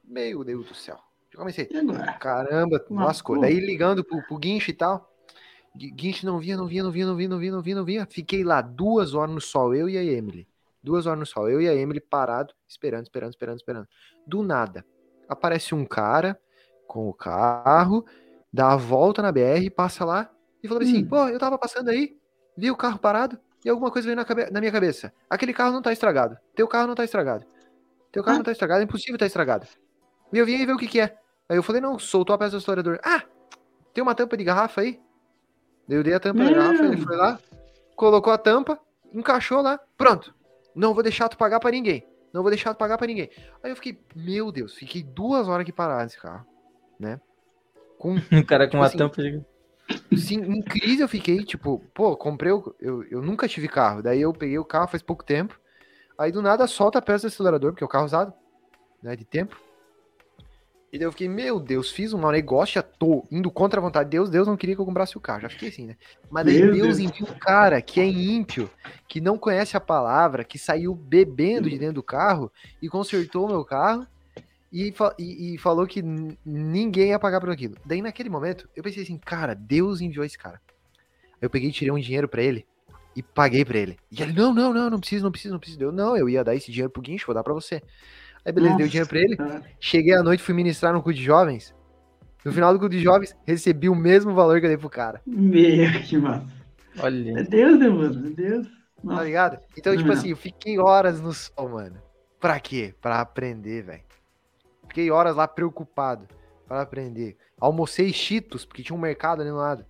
Meu 0.03 0.43
Deus 0.43 0.67
do 0.67 0.75
céu. 0.75 0.97
Já 1.31 1.37
comecei. 1.39 1.69
agora? 1.73 2.13
Caramba, 2.13 2.85
lascou. 2.89 3.39
Daí 3.39 3.59
ligando 3.59 4.03
pro, 4.03 4.21
pro 4.23 4.37
guincho 4.37 4.71
e 4.71 4.73
tal. 4.73 5.13
Gui- 5.75 5.91
Guincho 5.91 6.25
não 6.25 6.39
vinha, 6.39 6.57
não 6.57 6.67
vinha, 6.67 6.83
não 6.83 6.91
vinha, 6.91 7.05
não 7.07 7.15
vinha, 7.15 7.29
não 7.29 7.37
vinha, 7.39 7.51
não 7.51 7.61
vinha, 7.61 7.75
não 7.75 7.85
vinha. 7.85 8.07
Fiquei 8.09 8.43
lá 8.43 8.61
duas 8.61 9.13
horas 9.13 9.33
no 9.33 9.39
sol, 9.41 9.75
eu 9.75 9.87
e 9.87 9.97
a 9.97 10.03
Emily. 10.03 10.47
Duas 10.81 11.05
horas 11.05 11.19
no 11.19 11.25
sol, 11.25 11.49
eu 11.49 11.61
e 11.61 11.67
a 11.69 11.75
Emily 11.75 11.99
parado, 11.99 12.53
esperando, 12.67 13.03
esperando, 13.03 13.31
esperando, 13.31 13.57
esperando. 13.57 13.87
Do 14.25 14.41
nada, 14.43 14.85
aparece 15.27 15.75
um 15.75 15.85
cara 15.85 16.39
com 16.87 17.07
o 17.09 17.13
carro, 17.13 18.05
dá 18.51 18.71
a 18.73 18.77
volta 18.77 19.21
na 19.21 19.31
BR, 19.31 19.69
passa 19.69 20.05
lá 20.05 20.31
e 20.63 20.67
falou 20.67 20.81
assim: 20.81 21.03
Hum. 21.03 21.07
pô, 21.07 21.27
eu 21.27 21.37
tava 21.37 21.57
passando 21.57 21.89
aí, 21.89 22.16
vi 22.57 22.71
o 22.71 22.75
carro 22.75 22.97
parado 22.99 23.39
e 23.63 23.69
alguma 23.69 23.91
coisa 23.91 24.05
veio 24.05 24.15
na, 24.15 24.25
cabe- 24.25 24.49
na 24.51 24.59
minha 24.59 24.71
cabeça. 24.71 25.13
Aquele 25.29 25.53
carro 25.53 25.71
não 25.73 25.81
tá 25.81 25.91
estragado. 25.93 26.37
Teu 26.55 26.67
carro 26.67 26.87
não 26.87 26.95
tá 26.95 27.03
estragado. 27.03 27.45
Teu 28.11 28.23
carro 28.23 28.35
Ah. 28.35 28.39
não 28.39 28.45
tá 28.45 28.51
estragado, 28.51 28.81
é 28.81 28.83
impossível 28.83 29.17
tá 29.17 29.25
estragado. 29.25 29.67
E 30.33 30.37
eu 30.37 30.45
vim 30.45 30.55
aí 30.55 30.65
ver 30.65 30.73
o 30.73 30.77
que 30.77 30.87
que 30.87 30.99
é. 30.99 31.17
Aí 31.47 31.55
eu 31.57 31.63
falei, 31.63 31.81
não, 31.81 31.97
soltou 31.99 32.33
a 32.33 32.37
peça 32.37 32.51
do 32.51 32.57
acelerador. 32.57 32.99
Ah, 33.03 33.23
tem 33.93 34.01
uma 34.01 34.15
tampa 34.15 34.35
de 34.35 34.43
garrafa 34.43 34.81
aí? 34.81 34.99
Eu 35.87 36.03
dei 36.03 36.13
a 36.13 36.19
tampa 36.19 36.39
da 36.39 36.45
Meu. 36.45 36.55
garrafa, 36.55 36.83
ele 36.85 36.97
foi 36.97 37.15
lá, 37.15 37.39
colocou 37.95 38.33
a 38.33 38.37
tampa, 38.37 38.77
encaixou 39.13 39.61
lá, 39.61 39.79
pronto. 39.97 40.35
Não 40.75 40.93
vou 40.93 41.01
deixar 41.03 41.29
tu 41.29 41.37
pagar 41.37 41.59
pra 41.59 41.71
ninguém. 41.71 42.05
Não 42.33 42.41
vou 42.41 42.51
deixar 42.51 42.73
tu 42.73 42.77
pagar 42.77 42.97
pra 42.97 43.07
ninguém. 43.07 43.29
Aí 43.63 43.71
eu 43.71 43.75
fiquei, 43.75 43.97
meu 44.15 44.51
Deus, 44.51 44.73
fiquei 44.75 45.01
duas 45.01 45.47
horas 45.47 45.61
aqui 45.61 45.71
parado 45.71 46.03
nesse 46.03 46.19
carro, 46.19 46.45
né? 46.99 47.19
Com, 47.97 48.15
O 48.43 48.45
cara 48.45 48.65
com 48.65 48.71
Tipo 48.71 48.77
uma 48.77 48.85
assim, 48.87 48.97
tampa 48.97 49.21
de... 49.23 49.43
sim, 50.17 50.39
em 50.39 50.61
crise 50.61 51.01
eu 51.01 51.07
fiquei, 51.07 51.43
tipo, 51.43 51.79
pô, 51.93 52.15
comprei, 52.15 52.51
o, 52.51 52.75
eu, 52.79 53.03
eu 53.05 53.21
nunca 53.21 53.47
tive 53.47 53.67
carro. 53.67 54.01
Daí 54.01 54.21
eu 54.21 54.33
peguei 54.33 54.57
o 54.57 54.65
carro 54.65 54.87
faz 54.87 55.01
pouco 55.01 55.23
tempo. 55.23 55.59
Aí 56.17 56.31
do 56.31 56.41
nada 56.41 56.67
solta 56.67 56.99
a 56.99 57.01
peça 57.01 57.27
do 57.27 57.31
acelerador, 57.31 57.71
porque 57.71 57.83
é 57.83 57.85
o 57.85 57.89
carro 57.89 58.05
usado, 58.05 58.33
né, 59.01 59.15
de 59.15 59.23
tempo. 59.23 59.55
E 60.91 60.97
daí 60.97 61.05
eu 61.05 61.11
fiquei, 61.11 61.27
meu 61.27 61.59
Deus, 61.59 61.91
fiz 61.91 62.13
um 62.13 62.17
mau 62.17 62.31
negócio, 62.31 62.75
já 62.75 62.81
tô 62.81 63.27
indo 63.29 63.51
contra 63.51 63.79
a 63.79 63.83
vontade 63.83 64.09
de 64.09 64.17
Deus, 64.17 64.29
Deus 64.29 64.47
não 64.47 64.55
queria 64.55 64.73
que 64.73 64.81
eu 64.81 64.85
comprasse 64.85 65.17
o 65.17 65.21
carro, 65.21 65.41
já 65.41 65.49
fiquei 65.49 65.67
assim, 65.67 65.85
né? 65.85 65.97
Mas 66.29 66.45
daí 66.45 66.59
Meu 66.59 66.73
Deus 66.73 66.97
Deus. 66.97 66.99
envia 66.99 67.27
um 67.27 67.37
cara 67.37 67.81
que 67.81 67.99
é 67.99 68.05
ímpio, 68.05 68.69
que 69.07 69.19
não 69.19 69.37
conhece 69.37 69.75
a 69.75 69.81
palavra, 69.81 70.45
que 70.45 70.57
saiu 70.57 70.95
bebendo 70.95 71.69
de 71.69 71.77
dentro 71.77 71.95
do 71.95 72.03
carro 72.03 72.51
e 72.81 72.87
consertou 72.87 73.45
o 73.45 73.49
meu 73.49 73.65
carro 73.65 74.07
e, 74.71 74.91
fa- 74.91 75.15
e- 75.17 75.55
e 75.55 75.57
falou 75.57 75.85
que 75.87 76.01
ninguém 76.45 77.09
ia 77.09 77.19
pagar 77.19 77.39
por 77.39 77.49
aquilo. 77.49 77.75
Daí 77.85 78.01
naquele 78.01 78.29
momento, 78.29 78.67
eu 78.75 78.83
pensei 78.83 79.03
assim, 79.03 79.17
cara, 79.17 79.53
Deus 79.53 80.01
enviou 80.01 80.25
esse 80.25 80.37
cara. 80.37 80.59
Aí 81.33 81.37
eu 81.41 81.49
peguei 81.49 81.69
e 81.69 81.73
tirei 81.73 81.91
um 81.91 81.99
dinheiro 81.99 82.27
pra 82.27 82.41
ele 82.41 82.65
e 83.15 83.23
paguei 83.23 83.63
pra 83.65 83.77
ele. 83.77 83.97
E 84.11 84.21
ele, 84.21 84.33
não, 84.33 84.53
não, 84.53 84.73
não, 84.73 84.89
não 84.89 84.99
precisa, 84.99 85.23
não 85.23 85.31
precisa, 85.31 85.53
não 85.53 85.59
precisa. 85.59 85.81
Eu, 85.83 85.91
não, 85.91 86.15
eu 86.17 86.27
ia 86.29 86.43
dar 86.43 86.55
esse 86.55 86.71
dinheiro 86.71 86.91
pro 86.91 87.01
guincho, 87.01 87.25
vou 87.25 87.35
dar 87.35 87.43
pra 87.43 87.53
você. 87.53 87.81
Aí 88.45 88.51
beleza, 88.51 88.75
dei 88.77 88.85
o 88.85 88.89
dinheiro 88.89 89.09
pra 89.09 89.19
ele. 89.19 89.35
Cara, 89.35 89.63
Cheguei 89.79 90.13
à 90.13 90.23
noite, 90.23 90.43
fui 90.43 90.53
ministrar 90.53 90.93
no 90.93 91.01
culto 91.01 91.17
de 91.17 91.23
jovens. 91.23 91.73
No 92.45 92.53
final 92.53 92.71
do 92.73 92.79
culto 92.79 92.95
de 92.95 93.01
jovens, 93.03 93.35
recebi 93.45 93.89
o 93.89 93.95
mesmo 93.95 94.33
valor 94.33 94.59
que 94.59 94.65
eu 94.65 94.69
dei 94.69 94.77
pro 94.77 94.89
cara, 94.89 95.21
Meu, 95.25 96.01
que 96.03 96.17
massa. 96.17 96.45
É 96.95 97.01
Olha, 97.01 97.43
Deus, 97.43 97.77
né, 97.79 97.89
mano? 97.89 98.27
É 98.27 98.29
Deus. 98.31 98.67
tá 98.67 98.73
Nossa. 99.03 99.23
ligado? 99.25 99.59
Então, 99.77 99.95
tipo 99.95 100.07
Não. 100.07 100.15
assim, 100.15 100.29
eu 100.29 100.37
fiquei 100.37 100.79
horas 100.79 101.19
no 101.19 101.33
sol, 101.33 101.69
mano. 101.69 102.01
Pra 102.39 102.59
quê? 102.59 102.93
Pra 103.01 103.19
aprender, 103.19 103.81
velho. 103.83 104.01
Fiquei 104.97 105.11
horas 105.11 105.35
lá 105.35 105.47
preocupado 105.47 106.27
pra 106.67 106.81
aprender. 106.81 107.37
Almocei 107.61 108.11
cheetos, 108.11 108.65
porque 108.65 108.81
tinha 108.81 108.97
um 108.97 108.99
mercado 108.99 109.43
ali 109.43 109.51
no 109.51 109.57
lado. 109.57 109.85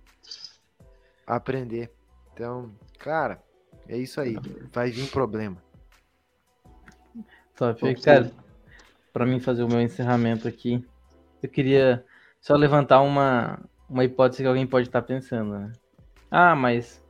Aprender. 1.26 1.90
Então, 2.34 2.70
cara, 2.98 3.42
é 3.88 3.96
isso 3.96 4.20
aí. 4.20 4.36
Vai 4.70 4.90
vir 4.90 5.10
problema. 5.10 5.56
top. 7.56 7.80
Top, 7.80 8.02
Cara, 8.02 8.30
pra 9.10 9.24
mim 9.24 9.40
fazer 9.40 9.62
o 9.62 9.68
meu 9.68 9.80
encerramento 9.80 10.46
aqui, 10.46 10.86
eu 11.42 11.48
queria 11.48 12.04
só 12.38 12.54
levantar 12.54 13.00
uma, 13.00 13.58
uma 13.88 14.04
hipótese 14.04 14.42
que 14.42 14.46
alguém 14.46 14.66
pode 14.66 14.88
estar 14.88 15.00
pensando, 15.00 15.58
né? 15.58 15.72
Ah, 16.30 16.54
mas, 16.54 17.02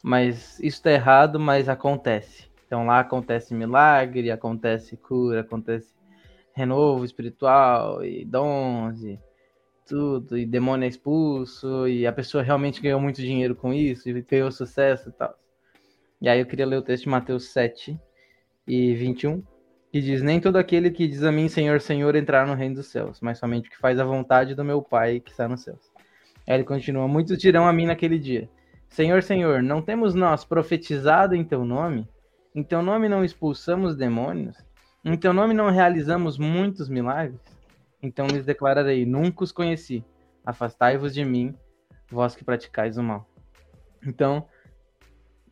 mas 0.00 0.60
isso 0.60 0.80
tá 0.80 0.92
errado, 0.92 1.40
mas 1.40 1.68
acontece. 1.68 2.48
Então 2.68 2.86
lá 2.86 3.00
acontece 3.00 3.52
milagre, 3.52 4.30
acontece 4.30 4.96
cura, 4.96 5.40
acontece 5.40 5.98
renovo 6.54 7.04
espiritual 7.04 8.04
e 8.04 8.24
dons 8.24 9.02
e 9.02 9.18
tudo, 9.86 10.38
e 10.38 10.46
demônio 10.46 10.84
é 10.84 10.88
expulso, 10.88 11.88
e 11.88 12.06
a 12.06 12.12
pessoa 12.12 12.44
realmente 12.44 12.80
ganhou 12.80 13.00
muito 13.00 13.20
dinheiro 13.20 13.56
com 13.56 13.74
isso, 13.74 14.08
e 14.08 14.22
ganhou 14.22 14.50
sucesso 14.52 15.08
e 15.08 15.12
tal. 15.12 15.36
E 16.20 16.28
aí 16.28 16.38
eu 16.38 16.46
queria 16.46 16.66
ler 16.66 16.76
o 16.76 16.82
texto 16.82 17.04
de 17.04 17.08
Mateus 17.08 17.48
7 17.52 17.98
e 18.68 18.94
21, 18.94 19.42
que 19.90 20.00
diz: 20.00 20.22
Nem 20.22 20.40
todo 20.40 20.56
aquele 20.56 20.90
que 20.90 21.08
diz 21.08 21.24
a 21.24 21.32
mim, 21.32 21.48
Senhor, 21.48 21.80
Senhor, 21.80 22.14
entrar 22.14 22.46
no 22.46 22.54
reino 22.54 22.76
dos 22.76 22.86
céus, 22.86 23.20
mas 23.20 23.38
somente 23.38 23.68
o 23.68 23.72
que 23.72 23.78
faz 23.78 23.98
a 23.98 24.04
vontade 24.04 24.54
do 24.54 24.64
meu 24.64 24.80
Pai 24.80 25.18
que 25.18 25.32
está 25.32 25.48
nos 25.48 25.62
céus. 25.62 25.90
Aí 26.46 26.54
ele 26.54 26.64
continua: 26.64 27.08
Muitos 27.08 27.36
dirão 27.38 27.66
a 27.66 27.72
mim 27.72 27.86
naquele 27.86 28.18
dia: 28.18 28.48
Senhor, 28.88 29.22
Senhor, 29.22 29.62
não 29.62 29.82
temos 29.82 30.14
nós 30.14 30.44
profetizado 30.44 31.34
em 31.34 31.44
teu 31.44 31.64
nome? 31.64 32.08
Em 32.54 32.62
teu 32.62 32.82
nome 32.82 33.08
não 33.08 33.24
expulsamos 33.24 33.96
demônios? 33.96 34.56
Em 35.04 35.16
teu 35.16 35.32
nome 35.32 35.54
não 35.54 35.70
realizamos 35.70 36.36
muitos 36.36 36.88
milagres? 36.88 37.40
Então 38.02 38.26
lhes 38.26 38.44
declararei: 38.44 39.06
Nunca 39.06 39.44
os 39.44 39.52
conheci. 39.52 40.04
Afastai-vos 40.44 41.14
de 41.14 41.24
mim, 41.24 41.54
vós 42.10 42.34
que 42.34 42.44
praticais 42.44 42.98
o 42.98 43.02
mal. 43.02 43.26
Então, 44.06 44.46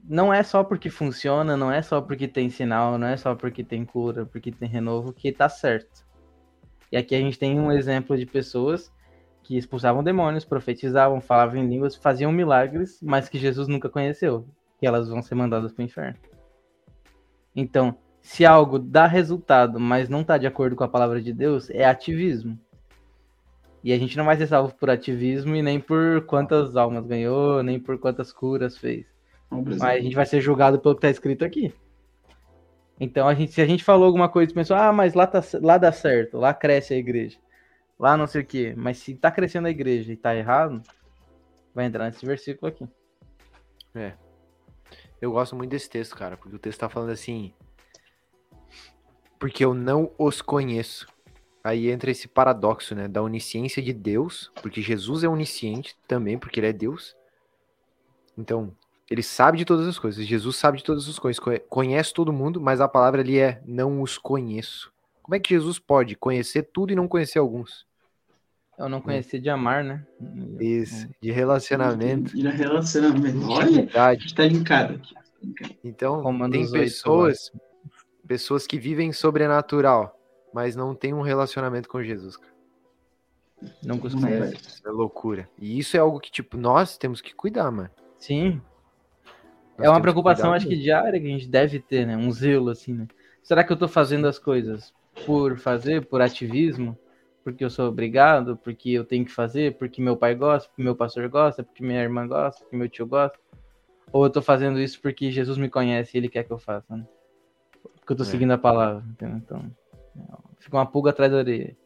não 0.03 0.33
é 0.33 0.43
só 0.43 0.65
porque 0.65 0.91
funciona, 0.91 1.57
não 1.57 1.71
é 1.71 1.83
só 1.83 2.01
porque 2.01 2.27
tem 2.27 2.49
sinal, 2.49 2.99
não 2.99 3.07
é 3.07 3.17
só 3.17 3.35
porque 3.35 3.63
tem 3.63 3.85
cura, 3.85 4.25
porque 4.27 4.51
tem 4.51 4.69
renovo 4.69 5.13
que 5.13 5.33
tá 5.33 5.49
certo. 5.49 6.07
E 6.91 6.97
aqui 6.97 7.15
a 7.15 7.19
gente 7.19 7.39
tem 7.39 7.59
um 7.61 7.71
exemplo 7.71 8.17
de 8.17 8.25
pessoas 8.25 8.93
que 9.43 9.57
expulsavam 9.57 10.03
demônios, 10.03 10.45
profetizavam, 10.45 11.21
falavam 11.21 11.57
em 11.57 11.69
línguas, 11.69 11.95
faziam 11.95 12.33
milagres, 12.33 12.99
mas 13.03 13.29
que 13.29 13.39
Jesus 13.39 13.69
nunca 13.69 13.89
conheceu. 13.89 14.47
E 14.81 14.87
elas 14.87 15.09
vão 15.09 15.23
ser 15.23 15.35
mandadas 15.35 15.73
para 15.73 15.83
o 15.83 15.85
inferno. 15.85 16.19
Então, 17.55 17.97
se 18.29 18.45
algo 18.45 18.79
dá 18.79 19.07
resultado, 19.07 19.81
mas 19.81 20.11
não 20.11 20.21
está 20.21 20.37
de 20.37 20.47
acordo 20.47 20.77
com 20.77 20.85
a 20.85 20.89
palavra 20.89 21.19
de 21.19 21.33
Deus, 21.33 21.71
é 21.71 21.87
ativismo. 21.87 22.59
E 23.83 23.91
a 23.91 23.99
gente 23.99 24.19
não 24.19 24.27
vai 24.27 24.37
ser 24.37 24.47
salvo 24.47 24.75
por 24.75 24.91
ativismo 24.91 25.57
e 25.57 25.63
nem 25.63 25.81
por 25.81 26.27
quantas 26.27 26.77
almas 26.77 27.07
ganhou, 27.07 27.63
nem 27.63 27.81
por 27.81 27.99
quantas 27.99 28.31
curas 28.31 28.77
fez. 28.77 29.07
Mas 29.51 29.81
a 29.81 29.99
gente 29.99 30.15
vai 30.15 30.27
ser 30.27 30.43
julgado 30.43 30.79
pelo 30.79 30.95
que 30.95 30.99
está 30.99 31.09
escrito 31.09 31.43
aqui. 31.43 31.73
Então, 33.01 33.27
a 33.27 33.33
gente, 33.33 33.51
se 33.53 33.63
a 33.63 33.67
gente 33.67 33.83
falou 33.83 34.05
alguma 34.05 34.29
coisa 34.29 34.53
e 34.53 34.55
pensou, 34.55 34.77
ah, 34.77 34.93
mas 34.93 35.15
lá, 35.15 35.27
tá, 35.27 35.41
lá 35.63 35.79
dá 35.79 35.91
certo, 35.91 36.37
lá 36.37 36.53
cresce 36.53 36.93
a 36.93 36.99
igreja, 36.99 37.39
lá 37.99 38.15
não 38.15 38.27
sei 38.27 38.43
o 38.43 38.47
quê. 38.47 38.75
Mas 38.77 38.99
se 38.99 39.15
tá 39.15 39.31
crescendo 39.31 39.69
a 39.69 39.71
igreja 39.71 40.13
e 40.13 40.17
tá 40.17 40.37
errado, 40.37 40.83
vai 41.75 41.87
entrar 41.87 42.05
nesse 42.05 42.27
versículo 42.27 42.69
aqui. 42.69 42.87
É. 43.95 44.13
Eu 45.19 45.33
gosto 45.33 45.57
muito 45.57 45.71
desse 45.71 45.89
texto, 45.89 46.15
cara, 46.15 46.37
porque 46.37 46.57
o 46.57 46.59
texto 46.59 46.81
tá 46.81 46.91
falando 46.91 47.11
assim. 47.11 47.55
Porque 49.39 49.65
eu 49.65 49.75
não 49.75 50.11
os 50.19 50.43
conheço. 50.43 51.07
Aí 51.63 51.91
entra 51.91 52.11
esse 52.11 52.27
paradoxo, 52.29 52.95
né? 52.95 53.07
Da 53.09 53.23
onisciência 53.23 53.83
de 53.83 53.93
Deus, 53.93 54.51
porque 54.63 54.81
Jesus 54.81 55.23
é 55.25 55.29
onisciente 55.29 55.97
também, 56.07 56.39
porque 56.39 56.61
ele 56.61 56.69
é 56.69 56.73
Deus. 56.73 57.15
Então, 58.37 58.73
ele 59.11 59.23
sabe 59.23 59.59
de 59.59 59.65
todas 59.65 59.87
as 59.87 59.99
coisas. 59.99 60.25
Jesus 60.27 60.57
sabe 60.57 60.79
de 60.79 60.85
todas 60.85 61.09
as 61.09 61.19
coisas. 61.19 61.39
conhe- 61.41 61.59
Conhece 61.61 62.13
todo 62.15 62.33
mundo, 62.33 62.61
mas 62.61 62.81
a 62.81 62.89
palavra 62.89 63.21
ali 63.21 63.39
é 63.39 63.61
não 63.67 64.01
os 64.03 64.17
conheço. 64.19 64.93
Como 65.23 65.35
é 65.35 65.39
que 65.41 65.51
Jesus 65.51 65.79
pode 65.79 66.15
conhecer 66.15 66.63
tudo 66.73 66.93
e 66.93 66.97
não 66.97 67.07
conhecer 67.09 67.39
alguns? 67.39 67.87
Eu 68.79 68.89
não 68.89 69.01
conhecia 69.01 69.41
de 69.41 69.51
amar, 69.51 69.83
né? 69.83 70.07
Isso, 70.61 71.09
de 71.21 71.33
relacionamento. 71.33 72.35
De 72.37 72.49
relacionamento. 72.49 73.47
Olha, 73.51 73.69
intimidade. 73.71 74.35
tá 74.35 74.45
linkado 74.47 74.95
aqui. 74.95 75.15
Então, 75.83 76.23
tem 76.51 76.63
8 76.63 77.03
pessoas, 78.29 78.67
que 78.67 78.79
vivem 78.79 79.13
sobrenatural, 79.13 80.17
mas 80.53 80.77
não 80.77 80.95
tem 80.95 81.15
um 81.15 81.23
relacionamento 81.23 81.89
com 81.89 82.03
Jesus, 82.03 82.37
cara. 82.37 82.53
Não 83.83 83.97
Não 83.97 83.99
costuma. 83.99 84.31
Isso 84.31 84.87
é 84.87 84.91
loucura. 84.91 85.49
E 85.59 85.79
isso 85.79 85.97
é 85.97 86.01
algo 86.01 86.21
que, 86.21 86.31
tipo, 86.31 86.57
nós 86.57 86.97
temos 86.97 87.21
que 87.21 87.35
cuidar, 87.35 87.71
mano. 87.71 87.91
Sim. 88.19 88.61
Nós 89.77 89.87
É 89.87 89.89
uma 89.89 89.97
que 89.97 90.03
preocupação, 90.03 90.51
cuidar 90.51 90.57
acho 90.57 90.69
que 90.69 90.77
diária 90.77 91.19
que 91.19 91.27
a 91.27 91.31
gente 91.31 91.49
deve 91.49 91.81
ter, 91.81 92.07
né? 92.07 92.17
Um 92.17 92.31
zelo, 92.31 92.71
assim, 92.71 92.93
né? 92.93 93.09
Será 93.43 93.65
que 93.65 93.73
eu 93.73 93.77
tô 93.77 93.89
fazendo 93.89 94.29
as 94.29 94.39
coisas 94.39 94.93
por 95.27 95.57
fazer, 95.57 96.07
por 96.07 96.21
ativismo? 96.21 96.97
Porque 97.43 97.65
eu 97.65 97.71
sou 97.71 97.89
obrigado? 97.89 98.57
Porque 98.59 98.91
eu 98.91 99.05
tenho 99.05 99.25
que 99.25 99.33
fazer? 99.33 99.77
Porque 99.79 100.03
meu 100.03 100.17
pai 100.17 100.35
gosta? 100.35 100.69
Porque 100.69 100.83
meu 100.83 100.95
pastor 100.95 101.29
gosta? 101.29 101.65
Porque 101.65 101.83
minha 101.83 102.03
irmã 102.03 102.29
gosta? 102.29 102.63
Porque 102.63 102.77
meu 102.77 102.89
tio 102.89 103.07
gosta? 103.07 103.39
Ou 104.13 104.25
eu 104.25 104.31
tô 104.31 104.43
fazendo 104.43 104.79
isso 104.79 105.01
porque 105.01 105.31
Jesus 105.31 105.59
me 105.59 105.69
conhece 105.69 106.17
e 106.17 106.19
ele 106.19 106.29
quer 106.29 106.45
que 106.45 106.53
eu 106.53 106.59
faça, 106.59 106.95
né? 106.95 107.07
Porque 108.09 108.15
eu 108.15 108.17
tô 108.17 108.23
É. 108.23 108.27
seguindo 108.27 108.53
a 108.53 108.59
palavra, 108.59 109.05
entendeu? 109.07 109.37
Então, 109.37 109.71
fica 110.59 110.77
uma 110.79 110.87
pulga 110.87 111.11
atrás 111.11 111.31
da 111.31 111.37
orelha. 111.37 111.77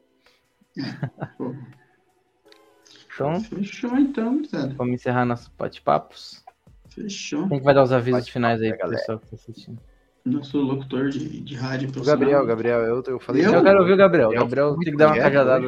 Então, 3.13 3.41
Fechou 3.41 3.99
então, 3.99 4.37
gurizada. 4.37 4.73
vamos 4.75 4.95
encerrar 4.95 5.25
nossos 5.25 5.49
bate-papos. 5.49 6.45
Fechou. 6.91 7.49
Quem 7.49 7.59
que 7.59 7.65
vai 7.65 7.75
dar 7.75 7.83
os 7.83 7.91
avisos 7.91 8.29
finais 8.29 8.63
aí 8.63 8.69
pro 8.71 8.79
galera. 8.79 8.99
pessoal 9.01 9.19
que 9.19 9.27
tá 9.31 9.35
assistindo? 9.35 9.83
Nosso 10.25 10.59
locutor 10.59 11.09
de, 11.09 11.41
de 11.41 11.55
rádio 11.57 11.89
O 11.89 11.93
profissional. 11.93 12.21
Gabriel, 12.21 12.47
Gabriel, 12.47 12.81
eu, 12.83 13.03
eu 13.05 13.19
falei. 13.19 13.45
Eu? 13.45 13.55
Eu 13.55 13.65
quero 13.65 13.81
ouvir 13.81 13.93
o 13.93 13.97
Gabriel. 13.97 14.33
Eu 14.33 14.41
Gabriel 14.43 14.77
tem 14.79 14.93
que 14.93 14.97
dar 14.97 15.07
uma 15.07 15.13
muito 15.15 15.23
cajadada. 15.25 15.67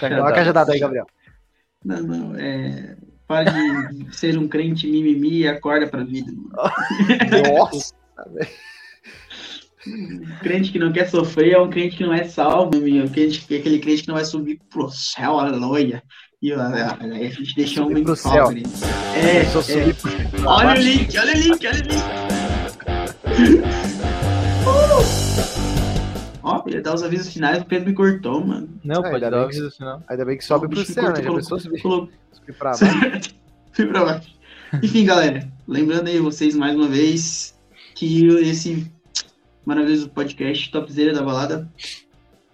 Dá 0.00 0.20
uma 0.22 0.32
cajadada 0.32 0.72
aí, 0.72 0.78
Gabriel. 0.78 1.06
Não, 1.82 2.02
não, 2.02 2.36
é. 2.36 2.98
Para 3.26 3.50
de 3.50 4.06
ser 4.14 4.36
um 4.36 4.46
crente 4.46 4.86
mimimi 4.86 5.38
e 5.38 5.48
acorda 5.48 5.86
pra 5.88 6.04
vida. 6.04 6.30
mano. 6.30 6.52
Nossa! 7.56 7.94
Um 9.88 10.38
crente 10.40 10.70
que 10.72 10.78
não 10.78 10.92
quer 10.92 11.08
sofrer 11.08 11.52
é 11.52 11.58
um 11.60 11.70
crente 11.70 11.96
que 11.96 12.04
não 12.04 12.12
é 12.12 12.24
salvo, 12.24 12.70
meu 12.72 12.80
amigo. 12.80 13.06
Um 13.06 13.08
crente, 13.08 13.42
aquele 13.54 13.78
crente 13.78 14.02
que 14.02 14.08
não 14.08 14.14
vai 14.16 14.24
subir 14.24 14.58
pro 14.70 14.88
céu, 14.90 15.38
aleluia. 15.38 16.02
E 16.40 16.52
aí 16.52 17.26
a 17.26 17.30
gente 17.30 17.54
deixa 17.56 17.82
um 17.82 17.88
Subir 17.88 18.16
céu. 18.16 18.44
pobre. 18.44 18.62
É, 19.16 19.44
Só 19.46 19.58
é. 19.60 19.62
subir 19.62 19.94
pro- 19.94 20.46
Olha 20.48 20.78
o 20.78 20.82
link, 20.82 21.18
olha 21.18 21.34
o 21.34 21.38
link, 21.38 21.66
olha 21.66 21.80
o 21.80 21.82
link. 21.88 22.02
Uh! 24.68 26.38
Ó, 26.42 26.62
ia 26.68 26.80
dar 26.80 26.94
os 26.94 27.02
avisos 27.02 27.32
finais, 27.32 27.60
o 27.60 27.64
Pedro 27.64 27.88
me 27.88 27.94
cortou, 27.94 28.44
mano. 28.44 28.68
Não, 28.84 29.00
Ah, 29.04 29.10
pode 29.10 29.20
dar 29.20 29.32
o 29.32 29.36
aviso 29.44 29.70
final. 29.70 30.02
Ainda 30.08 30.24
bem 30.24 30.36
que 30.38 30.44
sobe 30.44 30.66
O 30.66 30.70
pro 30.70 30.84
céu, 30.84 31.02
né? 31.04 31.10
cortou, 31.10 31.22
Já 31.22 31.28
colocou- 31.28 31.36
pensou 31.42 31.58
subir, 31.60 31.82
colocou- 31.82 32.10
subir 32.32 32.52
pra 32.54 32.70
baixo? 32.72 33.30
Fui 33.72 33.86
pra 33.86 34.04
baixo. 34.04 34.28
Enfim, 34.82 35.04
galera, 35.04 35.48
lembrando 35.66 36.08
aí 36.08 36.18
vocês 36.18 36.54
mais 36.54 36.74
uma 36.76 36.88
vez 36.88 37.54
que 37.94 38.26
esse 38.26 38.86
maravilhoso 39.68 40.08
podcast 40.08 40.70
Topzera 40.70 41.12
da 41.12 41.22
Balada. 41.22 41.70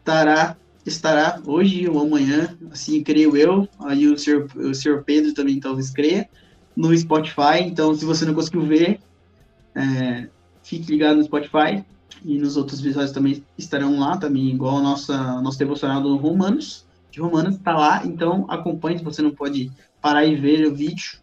Estará, 0.01 0.57
estará 0.85 1.41
hoje 1.47 1.89
ou 1.89 2.01
amanhã, 2.01 2.59
assim 2.73 3.05
creio 3.05 3.37
eu, 3.37 3.69
aí 3.79 4.09
o 4.09 4.19
senhor, 4.19 4.49
o 4.57 4.75
senhor 4.75 5.05
Pedro 5.05 5.33
também 5.33 5.61
talvez 5.61 5.91
creia, 5.91 6.29
no 6.75 6.97
Spotify, 6.99 7.63
então 7.63 7.95
se 7.95 8.05
você 8.05 8.25
não 8.25 8.35
conseguiu 8.35 8.63
ver, 8.63 8.99
é, 9.77 10.29
fique 10.65 10.91
ligado 10.91 11.19
no 11.19 11.23
Spotify. 11.23 11.85
E 12.25 12.39
nos 12.39 12.57
outros 12.57 12.81
episódios 12.81 13.13
também 13.13 13.45
estarão 13.57 13.99
lá, 13.99 14.17
também 14.17 14.49
igual 14.49 14.79
a 14.79 14.83
nossa, 14.83 15.41
nosso 15.41 15.59
devocional 15.59 16.03
do 16.03 16.17
Romanos, 16.17 16.87
de 17.11 17.21
Romanos 17.21 17.57
está 17.57 17.77
lá, 17.77 18.05
então 18.05 18.47
acompanhe. 18.49 18.99
Se 18.99 19.05
você 19.05 19.21
não 19.21 19.31
pode 19.31 19.71
parar 20.01 20.25
e 20.25 20.35
ver 20.35 20.67
o 20.67 20.75
vídeo, 20.75 21.19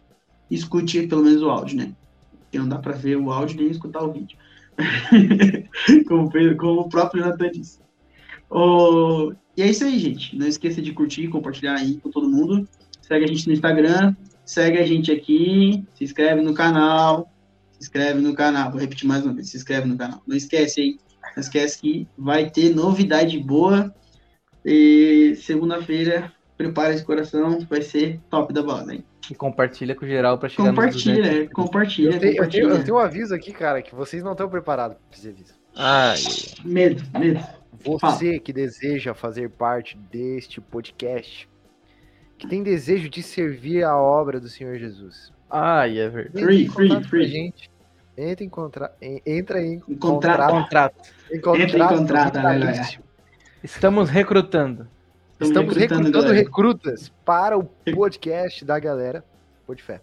escute 0.50 1.06
pelo 1.06 1.24
menos 1.24 1.42
o 1.42 1.50
áudio, 1.50 1.76
né? 1.76 1.92
Porque 2.40 2.58
não 2.58 2.68
dá 2.68 2.78
para 2.78 2.92
ver 2.92 3.16
o 3.16 3.32
áudio 3.32 3.56
nem 3.56 3.70
escutar 3.70 4.02
o 4.02 4.12
vídeo. 4.12 4.38
como, 6.06 6.30
como 6.56 6.80
o 6.80 6.88
próprio 6.88 7.24
Nathan 7.24 7.50
disse. 7.50 7.80
Ô, 8.50 9.32
e 9.56 9.62
é 9.62 9.66
isso 9.68 9.84
aí, 9.84 9.98
gente. 9.98 10.36
Não 10.36 10.46
esqueça 10.46 10.80
de 10.80 10.92
curtir, 10.92 11.28
compartilhar 11.28 11.74
aí 11.74 11.98
com 12.00 12.10
todo 12.10 12.28
mundo. 12.28 12.68
Segue 13.00 13.24
a 13.24 13.28
gente 13.28 13.46
no 13.46 13.52
Instagram, 13.52 14.14
segue 14.44 14.78
a 14.78 14.86
gente 14.86 15.10
aqui, 15.10 15.84
se 15.94 16.04
inscreve 16.04 16.40
no 16.40 16.54
canal, 16.54 17.30
se 17.72 17.80
inscreve 17.80 18.20
no 18.20 18.34
canal. 18.34 18.70
Vou 18.70 18.80
repetir 18.80 19.06
mais 19.06 19.24
uma 19.24 19.34
vez, 19.34 19.50
se 19.50 19.56
inscreve 19.56 19.86
no 19.88 19.96
canal. 19.96 20.22
Não 20.26 20.36
esquece 20.36 20.80
aí, 20.80 20.98
não 21.36 21.40
esquece 21.40 21.80
que 21.80 22.08
vai 22.16 22.50
ter 22.50 22.74
novidade 22.74 23.38
boa. 23.38 23.94
E 24.64 25.36
segunda-feira, 25.42 26.32
prepare 26.64 26.94
esse 26.94 27.04
coração, 27.04 27.60
vai 27.68 27.82
ser 27.82 28.20
top 28.30 28.52
da 28.52 28.62
balada, 28.62 28.94
hein? 28.94 29.04
E 29.30 29.34
compartilha 29.34 29.94
com 29.94 30.06
geral 30.06 30.36
pra 30.38 30.48
chegar 30.48 30.64
nos 30.64 30.74
Compartilha, 30.74 31.22
200. 31.22 31.40
é, 31.40 31.46
compartilha, 31.54 32.10
Eu 32.14 32.18
tenho, 32.18 32.18
eu, 32.18 32.20
tenho, 32.20 32.36
compartilha. 32.36 32.62
eu 32.68 32.84
tenho 32.84 32.96
um 32.96 33.00
aviso 33.00 33.34
aqui, 33.34 33.52
cara, 33.52 33.80
que 33.82 33.94
vocês 33.94 34.22
não 34.22 34.32
estão 34.32 34.48
preparados 34.48 34.96
pra 35.08 35.18
esse 35.18 35.28
aviso. 35.28 35.54
Ai, 35.76 36.16
Medo, 36.64 37.02
medo. 37.18 37.40
Você 37.84 38.38
que 38.38 38.52
deseja 38.52 39.14
fazer 39.14 39.48
parte 39.50 39.96
deste 40.10 40.60
podcast, 40.60 41.48
que 42.38 42.46
tem 42.46 42.62
desejo 42.62 43.08
de 43.08 43.22
servir 43.22 43.82
a 43.84 43.96
obra 43.96 44.38
do 44.40 44.48
Senhor 44.48 44.76
Jesus, 44.76 45.32
ai, 45.50 45.98
é 45.98 46.08
verdade. 46.08 46.44
Free, 46.44 46.68
free, 46.68 47.04
free. 47.04 47.26
gente. 47.28 47.70
Entra 48.16 48.44
em, 48.44 48.48
contra... 48.48 48.92
en- 49.00 49.22
entra 49.24 49.62
em 49.64 49.80
contrato. 49.80 50.50
Contrato. 50.52 51.10
em 51.30 51.36
Entra 51.36 51.78
em 51.78 51.88
contrato. 51.88 52.38
Estamos 53.64 54.10
recrutando. 54.10 54.86
Estamos 55.42 55.76
recrutando, 55.76 56.10
galera. 56.10 56.34
recrutas 56.34 57.12
para 57.24 57.58
o 57.58 57.64
podcast 57.64 58.64
da 58.64 58.78
galera 58.78 59.24
Pode 59.66 59.82
Fé. 59.82 60.00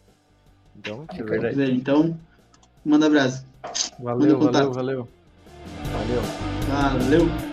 Então, 0.78 1.06
É 1.10 1.24
verdade. 1.24 1.72
Então, 1.72 2.18
manda 2.86 3.06
abraço. 3.06 3.46
Valeu, 4.00 4.40
contato. 4.40 4.72
valeu, 4.72 5.06
valeu. 5.06 5.08
Valeu. 5.92 6.22
Valeu. 7.00 7.49